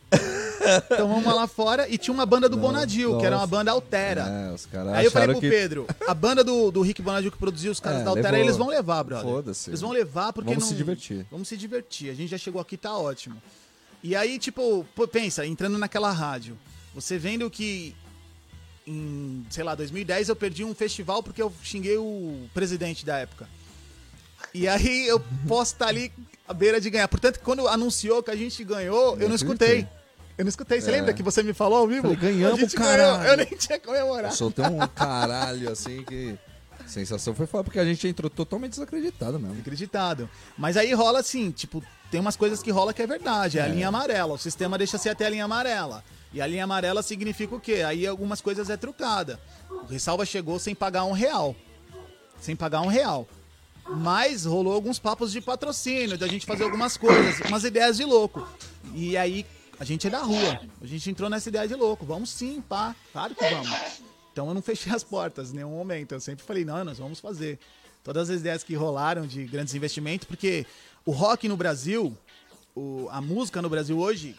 Tomamos 0.96 1.24
uma 1.24 1.34
lá 1.34 1.46
fora 1.48 1.88
e 1.88 1.96
tinha 1.98 2.12
uma 2.14 2.26
banda 2.26 2.48
do 2.48 2.56
Não, 2.56 2.62
Bonadil, 2.62 3.18
que 3.18 3.24
era 3.26 3.34
uma 3.36 3.40
nossa. 3.42 3.50
banda 3.50 3.70
altera. 3.72 4.20
É, 4.50 4.52
os 4.54 4.66
caras 4.66 4.92
Aí 4.94 5.04
eu 5.06 5.10
falei 5.10 5.28
pro 5.28 5.40
que... 5.40 5.48
Pedro, 5.50 5.86
a 6.06 6.14
banda 6.14 6.44
do, 6.44 6.70
do 6.70 6.82
Rick 6.82 7.00
Bonadil 7.02 7.32
que 7.32 7.38
produziu 7.38 7.72
os 7.72 7.80
caras 7.80 8.02
É, 8.02 8.04
da 8.04 8.10
Altera, 8.10 8.30
levou. 8.32 8.44
eles 8.44 8.56
vão 8.56 8.68
levar, 8.68 9.02
brother. 9.02 9.24
Foda-se. 9.28 9.70
Eles 9.70 9.80
vão 9.80 9.90
levar 9.90 10.32
porque 10.32 10.50
Vamos 10.50 10.64
não... 10.64 10.70
se 10.70 10.76
divertir. 10.76 11.26
Vamos 11.30 11.48
se 11.48 11.56
divertir. 11.56 12.10
A 12.10 12.14
gente 12.14 12.30
já 12.30 12.38
chegou 12.38 12.60
aqui, 12.60 12.76
tá 12.76 12.96
ótimo. 12.96 13.42
E 14.04 14.14
aí, 14.14 14.38
tipo, 14.38 14.86
pensa, 15.10 15.44
entrando 15.46 15.78
naquela 15.78 16.12
rádio, 16.12 16.56
você 16.94 17.18
vendo 17.18 17.48
que 17.50 17.94
em, 18.86 19.44
sei 19.50 19.64
lá, 19.64 19.74
2010 19.74 20.28
eu 20.28 20.36
perdi 20.36 20.64
um 20.64 20.74
festival 20.74 21.22
porque 21.22 21.40
eu 21.42 21.52
xinguei 21.62 21.96
o 21.96 22.48
presidente 22.52 23.06
da 23.06 23.16
época. 23.18 23.48
E 24.54 24.68
aí 24.68 25.06
eu 25.06 25.20
posso 25.48 25.72
estar 25.72 25.88
ali 25.88 26.12
à 26.46 26.52
beira 26.52 26.80
de 26.80 26.90
ganhar. 26.90 27.08
Portanto, 27.08 27.40
quando 27.42 27.66
anunciou 27.68 28.22
que 28.22 28.30
a 28.30 28.36
gente 28.36 28.62
ganhou, 28.64 29.18
eu 29.18 29.28
não 29.28 29.36
escutei. 29.36 29.86
Eu 30.36 30.44
não 30.44 30.48
escutei. 30.48 30.80
Você 30.80 30.88
É. 30.90 30.92
lembra 30.92 31.12
que 31.12 31.22
você 31.22 31.42
me 31.42 31.52
falou 31.52 31.78
ao 31.78 31.86
vivo? 31.88 32.02
Falei, 32.02 32.16
ganhamos, 32.16 32.58
a 32.58 32.62
gente 32.62 32.74
caralho. 32.76 33.18
ganhou. 33.18 33.30
Eu 33.32 33.36
nem 33.36 33.46
tinha 33.46 33.78
comemorado. 33.78 34.34
Soltei 34.34 34.64
um 34.64 34.86
caralho 34.88 35.70
assim 35.70 36.02
que. 36.04 36.36
A 36.84 36.88
sensação 36.88 37.32
foi 37.34 37.46
foda, 37.46 37.62
porque 37.64 37.78
a 37.78 37.84
gente 37.84 38.06
entrou 38.08 38.28
totalmente 38.28 38.72
desacreditado 38.72 39.38
mesmo. 39.38 39.60
Acreditado. 39.60 40.28
Mas 40.58 40.76
aí 40.76 40.92
rola 40.92 41.20
assim, 41.20 41.50
tipo, 41.52 41.82
tem 42.10 42.20
umas 42.20 42.34
coisas 42.34 42.60
que 42.62 42.70
rola 42.72 42.92
que 42.92 43.00
é 43.00 43.06
verdade. 43.06 43.58
É 43.58 43.62
a 43.62 43.68
linha 43.68 43.86
amarela. 43.88 44.34
O 44.34 44.38
sistema 44.38 44.76
deixa 44.76 44.98
ser 44.98 45.10
até 45.10 45.26
a 45.26 45.30
linha 45.30 45.44
amarela. 45.44 46.02
E 46.32 46.40
a 46.42 46.46
linha 46.46 46.64
amarela 46.64 47.00
significa 47.02 47.54
o 47.54 47.60
quê? 47.60 47.82
Aí 47.86 48.04
algumas 48.06 48.40
coisas 48.40 48.68
é 48.68 48.76
trucada. 48.76 49.38
O 49.70 49.86
Ressalva 49.86 50.26
chegou 50.26 50.58
sem 50.58 50.74
pagar 50.74 51.04
um 51.04 51.12
real. 51.12 51.54
Sem 52.40 52.56
pagar 52.56 52.80
um 52.80 52.88
real. 52.88 53.28
Mas 53.88 54.44
rolou 54.44 54.72
alguns 54.72 54.98
papos 54.98 55.32
de 55.32 55.40
patrocínio, 55.40 56.16
da 56.16 56.26
gente 56.26 56.46
fazer 56.46 56.64
algumas 56.64 56.96
coisas, 56.96 57.40
umas 57.48 57.64
ideias 57.64 57.96
de 57.96 58.04
louco. 58.04 58.46
E 58.94 59.16
aí, 59.16 59.44
a 59.78 59.84
gente 59.84 60.06
é 60.06 60.10
da 60.10 60.20
rua. 60.22 60.60
A 60.80 60.86
gente 60.86 61.10
entrou 61.10 61.28
nessa 61.28 61.48
ideia 61.48 61.66
de 61.66 61.74
louco. 61.74 62.06
Vamos 62.06 62.30
sim, 62.30 62.62
pá. 62.68 62.94
Claro 63.12 63.34
que 63.34 63.44
vamos. 63.48 63.68
Então 64.32 64.48
eu 64.48 64.54
não 64.54 64.62
fechei 64.62 64.92
as 64.92 65.02
portas 65.02 65.50
em 65.52 65.56
nenhum 65.56 65.70
momento. 65.72 66.12
Eu 66.12 66.20
sempre 66.20 66.44
falei, 66.44 66.64
não, 66.64 66.84
nós 66.84 66.98
vamos 66.98 67.20
fazer. 67.20 67.58
Todas 68.04 68.30
as 68.30 68.40
ideias 68.40 68.64
que 68.64 68.74
rolaram 68.74 69.26
de 69.26 69.44
grandes 69.44 69.74
investimentos, 69.74 70.26
porque 70.26 70.66
o 71.04 71.10
rock 71.12 71.46
no 71.48 71.56
Brasil, 71.56 72.16
o- 72.74 73.08
a 73.10 73.20
música 73.20 73.60
no 73.62 73.68
Brasil 73.68 73.98
hoje, 73.98 74.34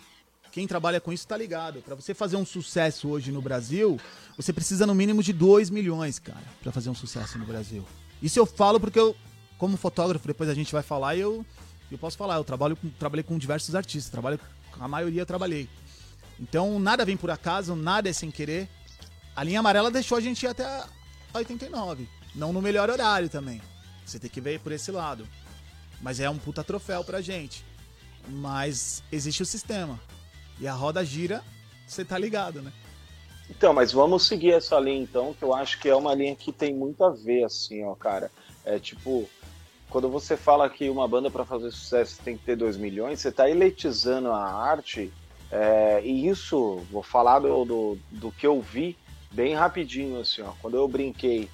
quem 0.52 0.68
trabalha 0.68 1.00
com 1.00 1.14
isso 1.14 1.28
tá 1.28 1.38
ligado. 1.38 1.82
Pra 1.82 1.96
você 1.96 2.14
fazer 2.14 2.36
um 2.36 2.46
sucesso 2.46 3.08
hoje 3.10 3.32
no 3.32 3.41
Brasil, 3.41 4.00
você 4.36 4.52
precisa 4.52 4.86
no 4.86 4.94
mínimo 4.96 5.22
de 5.24 5.32
2 5.32 5.70
milhões, 5.70 6.20
cara, 6.20 6.44
pra 6.62 6.72
fazer 6.72 6.89
um 6.89 6.96
sucesso 6.96 7.38
no 7.38 7.46
Brasil. 7.46 7.86
Isso 8.22 8.38
eu 8.39 8.46
falo 8.46 8.80
porque 8.80 9.00
eu, 9.00 9.16
como 9.58 9.78
fotógrafo, 9.78 10.28
depois 10.28 10.49
a 10.49 10.54
gente 10.54 10.72
vai 10.72 10.84
falar 10.84 11.16
eu, 11.16 11.45
eu 11.91 11.97
posso 11.97 12.18
falar. 12.18 12.36
Eu 12.36 12.43
trabalho 12.43 12.76
com, 12.76 12.89
trabalhei 12.89 13.24
com 13.24 13.38
diversos 13.38 13.76
artistas, 13.76 14.12
trabalho, 14.12 14.39
a 14.80 14.88
maioria 14.88 15.26
trabalhei. 15.26 15.70
Então 16.39 16.80
nada 16.80 17.06
vem 17.06 17.16
por 17.16 17.30
acaso, 17.30 17.76
nada 17.76 18.10
é 18.10 18.14
sem 18.14 18.32
querer. 18.32 18.68
A 19.36 19.43
linha 19.43 19.60
amarela 19.60 19.89
deixou 19.89 20.18
a 20.18 20.22
gente 20.22 20.43
ir 20.43 20.47
até 20.47 20.66
a 20.66 20.88
89. 21.36 22.08
Não 22.36 22.51
no 22.51 22.62
melhor 22.62 22.89
horário 22.89 23.30
também. 23.30 23.62
Você 24.06 24.20
tem 24.20 24.30
que 24.30 24.41
ver 24.41 24.60
por 24.60 24.72
esse 24.72 24.91
lado. 24.91 25.28
Mas 26.01 26.20
é 26.20 26.30
um 26.30 26.38
puta 26.38 26.64
troféu 26.64 27.04
pra 27.04 27.22
gente. 27.22 27.64
Mas 28.28 29.04
existe 29.12 29.41
o 29.41 29.45
sistema. 29.45 29.99
E 30.60 30.68
a 30.68 30.74
roda 30.74 31.04
gira, 31.04 31.43
você 31.88 32.04
tá 32.04 32.18
ligado, 32.18 32.62
né? 32.62 32.72
Então, 33.49 33.74
mas 33.74 33.91
vamos 33.91 34.26
seguir 34.26 34.51
essa 34.51 34.80
linha 34.80 35.04
então, 35.04 35.34
que 35.34 35.43
eu 35.43 35.54
acho 35.54 35.80
que 35.80 35.89
é 35.89 35.95
uma 35.95 36.14
linha 36.14 36.36
que 36.36 36.51
tem 36.51 36.74
muito 36.74 37.04
a 37.04 37.10
ver, 37.10 37.43
assim, 37.43 37.84
ó, 37.84 37.93
cara. 37.93 38.32
É 38.66 38.80
tipo, 38.80 39.30
quando 39.94 40.10
você 40.10 40.36
fala 40.36 40.68
que 40.70 40.89
uma 40.89 41.08
banda 41.08 41.30
para 41.30 41.46
fazer 41.46 41.70
sucesso 41.72 42.20
tem 42.26 42.36
que 42.36 42.44
ter 42.44 42.56
2 42.58 42.76
milhões, 42.78 43.20
você 43.22 43.32
tá 43.32 43.48
eletizando 43.50 44.32
a 44.32 44.44
arte, 44.44 45.14
é, 45.52 46.02
e 46.04 46.28
isso, 46.28 46.82
vou 46.91 47.04
falar 47.04 47.38
do, 47.39 47.64
do, 47.64 47.98
do 48.12 48.32
que 48.32 48.46
eu 48.48 48.60
vi 48.60 48.98
bem 49.32 49.54
rapidinho, 49.54 50.20
assim, 50.20 50.41
ó. 50.41 50.52
Quando 50.62 50.76
eu 50.78 50.88
brinquei 50.88 51.48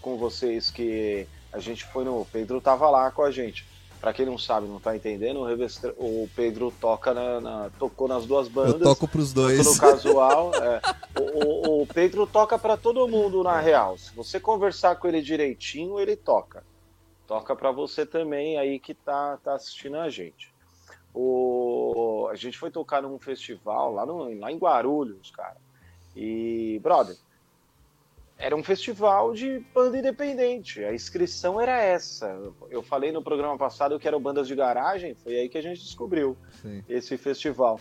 com 0.00 0.16
vocês 0.16 0.70
que 0.70 1.26
a 1.52 1.58
gente 1.60 1.84
foi 1.84 2.04
no. 2.04 2.22
O 2.22 2.24
Pedro 2.24 2.58
tava 2.60 2.88
lá 2.90 3.10
com 3.10 3.22
a 3.22 3.30
gente. 3.30 3.66
Pra 4.00 4.12
quem 4.12 4.26
não 4.26 4.36
sabe, 4.36 4.66
não 4.66 4.78
tá 4.80 4.94
entendendo, 4.94 5.40
o, 5.40 5.46
Revestre- 5.46 5.94
o 5.96 6.28
Pedro 6.36 6.70
toca 6.78 7.14
na, 7.14 7.40
na- 7.40 7.70
tocou 7.78 8.06
nas 8.08 8.26
duas 8.26 8.48
bandas. 8.48 8.74
Eu 8.74 8.80
toco 8.80 9.08
pros 9.08 9.32
dois. 9.32 9.64
No 9.64 9.78
casual, 9.78 10.52
é. 10.54 10.80
o, 11.20 11.78
o- 11.78 11.82
o 11.82 11.86
Pedro 11.86 12.26
toca 12.26 12.58
pra 12.58 12.76
todo 12.76 13.06
mundo 13.08 13.42
na 13.42 13.58
real. 13.60 13.96
Se 13.96 14.14
você 14.14 14.38
conversar 14.40 14.96
com 14.96 15.06
ele 15.08 15.22
direitinho, 15.22 15.98
ele 16.00 16.16
toca. 16.16 16.62
Toca 17.26 17.56
pra 17.56 17.70
você 17.70 18.04
também 18.04 18.58
aí 18.58 18.78
que 18.78 18.94
tá, 18.94 19.38
tá 19.38 19.54
assistindo 19.54 19.96
a 19.96 20.10
gente. 20.10 20.52
O, 21.14 22.28
a 22.30 22.34
gente 22.34 22.58
foi 22.58 22.70
tocar 22.70 23.02
num 23.02 23.18
festival 23.18 23.92
lá, 23.92 24.04
no, 24.04 24.38
lá 24.38 24.50
em 24.50 24.58
Guarulhos, 24.58 25.30
cara. 25.30 25.56
E, 26.14 26.78
brother, 26.82 27.16
era 28.36 28.54
um 28.54 28.62
festival 28.62 29.32
de 29.32 29.60
banda 29.72 29.98
independente. 29.98 30.84
A 30.84 30.92
inscrição 30.92 31.60
era 31.60 31.80
essa. 31.80 32.36
Eu 32.68 32.82
falei 32.82 33.12
no 33.12 33.22
programa 33.22 33.56
passado 33.56 33.98
que 33.98 34.08
eram 34.08 34.20
bandas 34.20 34.48
de 34.48 34.54
garagem, 34.54 35.14
foi 35.14 35.36
aí 35.36 35.48
que 35.48 35.58
a 35.58 35.62
gente 35.62 35.80
descobriu 35.80 36.36
Sim. 36.60 36.82
esse 36.88 37.16
festival. 37.16 37.80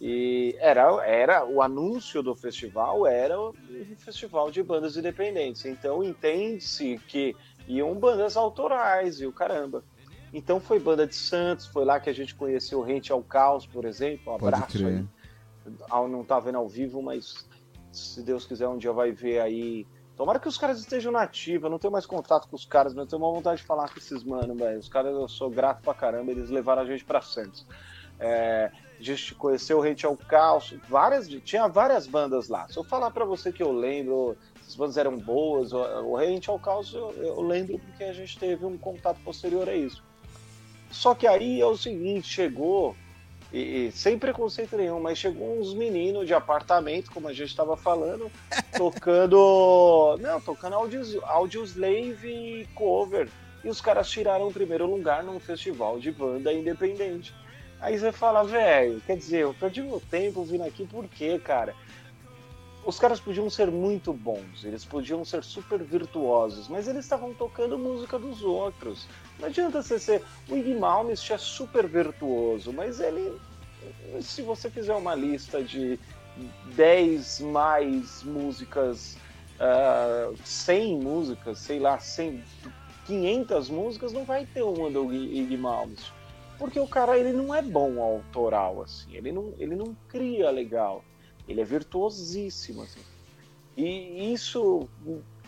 E 0.00 0.56
era, 0.58 1.04
era 1.04 1.44
o 1.44 1.60
anúncio 1.60 2.22
do 2.22 2.34
festival 2.34 3.06
era 3.06 3.38
um 3.38 3.52
festival 3.98 4.50
de 4.50 4.62
bandas 4.62 4.96
independentes. 4.96 5.66
Então 5.66 6.02
entende-se 6.02 6.98
que 7.06 7.36
iam 7.78 7.94
bandas 7.94 8.36
autorais 8.36 9.20
e 9.20 9.26
o 9.26 9.32
caramba. 9.32 9.84
Então 10.32 10.60
foi 10.60 10.78
banda 10.78 11.06
de 11.06 11.14
Santos, 11.14 11.66
foi 11.66 11.84
lá 11.84 11.98
que 11.98 12.08
a 12.08 12.12
gente 12.12 12.34
conheceu 12.34 12.78
o 12.78 12.82
Rente 12.82 13.10
ao 13.10 13.22
Caos, 13.22 13.66
por 13.66 13.84
exemplo. 13.84 14.32
Um 14.32 14.38
Pode 14.38 14.54
abraço 14.54 14.78
crer. 14.78 15.04
aí. 15.66 16.08
Não 16.08 16.24
tá 16.24 16.38
vendo 16.38 16.58
ao 16.58 16.68
vivo, 16.68 17.02
mas 17.02 17.48
se 17.92 18.22
Deus 18.22 18.46
quiser 18.46 18.68
um 18.68 18.78
dia 18.78 18.92
vai 18.92 19.10
ver 19.12 19.40
aí. 19.40 19.86
Tomara 20.16 20.38
que 20.38 20.48
os 20.48 20.58
caras 20.58 20.78
estejam 20.78 21.10
na 21.10 21.22
ativa, 21.22 21.66
eu 21.66 21.70
não 21.70 21.78
tenho 21.78 21.92
mais 21.92 22.06
contato 22.06 22.46
com 22.48 22.54
os 22.54 22.66
caras, 22.66 22.92
mas 22.92 23.04
eu 23.04 23.08
tenho 23.08 23.22
uma 23.22 23.32
vontade 23.32 23.60
de 23.60 23.66
falar 23.66 23.88
com 23.88 23.98
esses 23.98 24.22
mano, 24.22 24.54
velho. 24.54 24.78
Os 24.78 24.88
caras 24.88 25.14
eu 25.14 25.26
sou 25.28 25.50
grato 25.50 25.82
pra 25.82 25.94
caramba, 25.94 26.30
eles 26.30 26.50
levaram 26.50 26.82
a 26.82 26.84
gente 26.84 27.04
pra 27.04 27.22
Santos. 27.22 27.66
É, 28.18 28.70
a 28.98 29.02
gente 29.02 29.34
conheceu 29.34 29.78
o 29.78 29.80
Rente 29.80 30.04
ao 30.04 30.14
Caos, 30.14 30.74
várias, 30.88 31.26
tinha 31.26 31.66
várias 31.66 32.06
bandas 32.06 32.48
lá. 32.48 32.68
Se 32.68 32.76
eu 32.76 32.84
falar 32.84 33.10
pra 33.10 33.24
você 33.24 33.50
que 33.50 33.62
eu 33.62 33.72
lembro, 33.72 34.36
as 34.70 34.76
bandas 34.76 34.96
eram 34.96 35.18
boas, 35.18 35.72
o, 35.72 36.14
Rente 36.14 36.48
ao 36.48 36.58
Caos 36.58 36.94
eu, 36.94 37.10
eu 37.16 37.40
lembro 37.40 37.76
porque 37.78 38.04
a 38.04 38.12
gente 38.12 38.38
teve 38.38 38.64
um 38.64 38.78
contato 38.78 39.18
posterior 39.24 39.68
a 39.68 39.74
isso. 39.74 40.02
Só 40.92 41.12
que 41.12 41.26
aí 41.26 41.60
é 41.60 41.66
o 41.66 41.76
seguinte, 41.76 42.28
chegou, 42.28 42.94
e, 43.52 43.86
e 43.86 43.92
sem 43.92 44.16
preconceito 44.16 44.76
nenhum, 44.76 45.00
mas 45.00 45.18
chegou 45.18 45.58
uns 45.58 45.74
meninos 45.74 46.24
de 46.24 46.34
apartamento, 46.34 47.10
como 47.10 47.26
a 47.26 47.32
gente 47.32 47.48
estava 47.48 47.76
falando, 47.76 48.30
tocando. 48.76 50.16
Não, 50.20 50.40
tocando 50.40 50.74
Audios, 50.74 51.16
Audioslave 51.24 52.28
e 52.28 52.68
cover. 52.74 53.28
E 53.64 53.68
os 53.68 53.80
caras 53.80 54.08
tiraram 54.08 54.46
o 54.46 54.52
primeiro 54.52 54.86
lugar 54.86 55.24
num 55.24 55.40
festival 55.40 55.98
de 55.98 56.12
banda 56.12 56.52
independente. 56.52 57.34
Aí 57.80 57.98
você 57.98 58.12
fala, 58.12 58.44
velho, 58.44 59.00
quer 59.04 59.16
dizer, 59.16 59.40
eu 59.40 59.54
perdi 59.54 59.82
meu 59.82 60.00
tempo 60.00 60.44
vindo 60.44 60.62
aqui, 60.62 60.86
por 60.86 61.08
quê, 61.08 61.38
cara? 61.38 61.74
Os 62.84 62.98
caras 62.98 63.20
podiam 63.20 63.48
ser 63.50 63.70
muito 63.70 64.12
bons, 64.12 64.64
eles 64.64 64.84
podiam 64.84 65.22
ser 65.24 65.44
super 65.44 65.82
virtuosos, 65.82 66.66
mas 66.66 66.88
eles 66.88 67.04
estavam 67.04 67.34
tocando 67.34 67.78
música 67.78 68.18
dos 68.18 68.42
outros. 68.42 69.06
Não 69.38 69.48
adianta 69.48 69.82
você 69.82 69.98
ser. 69.98 70.22
O 70.48 70.56
Iggy 70.56 70.74
Malmsteen 70.74 71.34
é 71.34 71.38
super 71.38 71.86
virtuoso, 71.86 72.72
mas 72.72 72.98
ele. 72.98 73.38
Se 74.20 74.42
você 74.42 74.70
fizer 74.70 74.94
uma 74.94 75.14
lista 75.14 75.62
de 75.62 75.98
10 76.74 77.40
mais 77.40 78.22
músicas, 78.22 79.16
ah, 79.58 80.32
100 80.44 81.00
músicas, 81.00 81.58
sei 81.58 81.78
lá, 81.78 81.98
100, 81.98 82.42
500 83.06 83.68
músicas, 83.68 84.12
não 84.12 84.24
vai 84.24 84.46
ter 84.46 84.62
uma 84.62 84.90
do 84.90 85.12
Iggy. 85.12 85.58
Porque 86.58 86.78
o 86.78 86.86
cara 86.86 87.18
ele 87.18 87.32
não 87.32 87.54
é 87.54 87.62
bom 87.62 88.02
autoral, 88.02 88.82
assim, 88.82 89.16
ele 89.16 89.32
não, 89.32 89.54
ele 89.58 89.74
não 89.74 89.96
cria 90.08 90.50
legal. 90.50 91.02
Ele 91.50 91.60
é 91.60 91.64
virtuosíssimo, 91.64 92.82
assim. 92.82 93.00
E 93.76 94.32
isso 94.32 94.88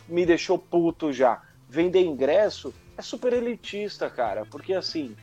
me 0.08 0.26
deixou 0.26 0.58
puto 0.58 1.12
já. 1.12 1.40
Vender 1.68 2.00
ingresso 2.02 2.74
é 2.98 3.02
super 3.02 3.32
elitista, 3.32 4.10
cara, 4.10 4.44
porque 4.44 4.74
assim, 4.74 5.14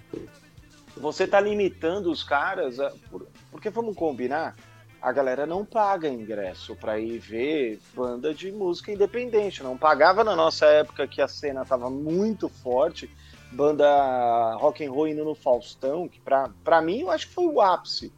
você 0.96 1.28
tá 1.28 1.40
limitando 1.40 2.10
os 2.10 2.24
caras, 2.24 2.80
a- 2.80 2.92
por- 3.12 3.28
porque 3.52 3.70
vamos 3.70 3.96
combinar, 3.96 4.56
a 5.02 5.12
galera 5.12 5.46
não 5.46 5.64
paga 5.66 6.08
ingresso 6.10 6.76
pra 6.76 7.00
ir 7.00 7.20
ver 7.20 7.80
banda 7.94 8.34
de 8.34 8.52
música 8.52 8.92
independente, 8.92 9.62
não 9.64 9.78
pagava 9.78 10.24
na 10.24 10.36
nossa 10.36 10.66
época 10.66 11.08
que 11.08 11.22
a 11.22 11.28
cena 11.28 11.64
tava 11.66 11.90
muito 11.90 12.50
forte, 12.50 13.10
banda 13.52 14.56
rock 14.56 14.84
and 14.86 14.92
roll 14.92 15.08
indo 15.08 15.24
no 15.24 15.36
Faustão, 15.36 16.08
que 16.08 16.20
pra, 16.20 16.50
pra 16.64 16.82
mim 16.82 17.02
eu 17.02 17.12
acho 17.12 17.28
que 17.28 17.34
foi 17.34 17.46
o 17.48 17.62
ápice 17.62 18.12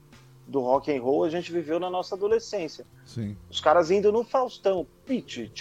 do 0.51 0.59
rock 0.59 0.91
and 0.91 1.01
roll 1.01 1.23
a 1.23 1.29
gente 1.29 1.51
viveu 1.51 1.79
na 1.79 1.89
nossa 1.89 2.13
adolescência. 2.13 2.85
Sim. 3.05 3.35
Os 3.49 3.59
caras 3.59 3.89
indo 3.89 4.11
no 4.11 4.23
Faustão, 4.23 4.85
Pitty, 5.05 5.49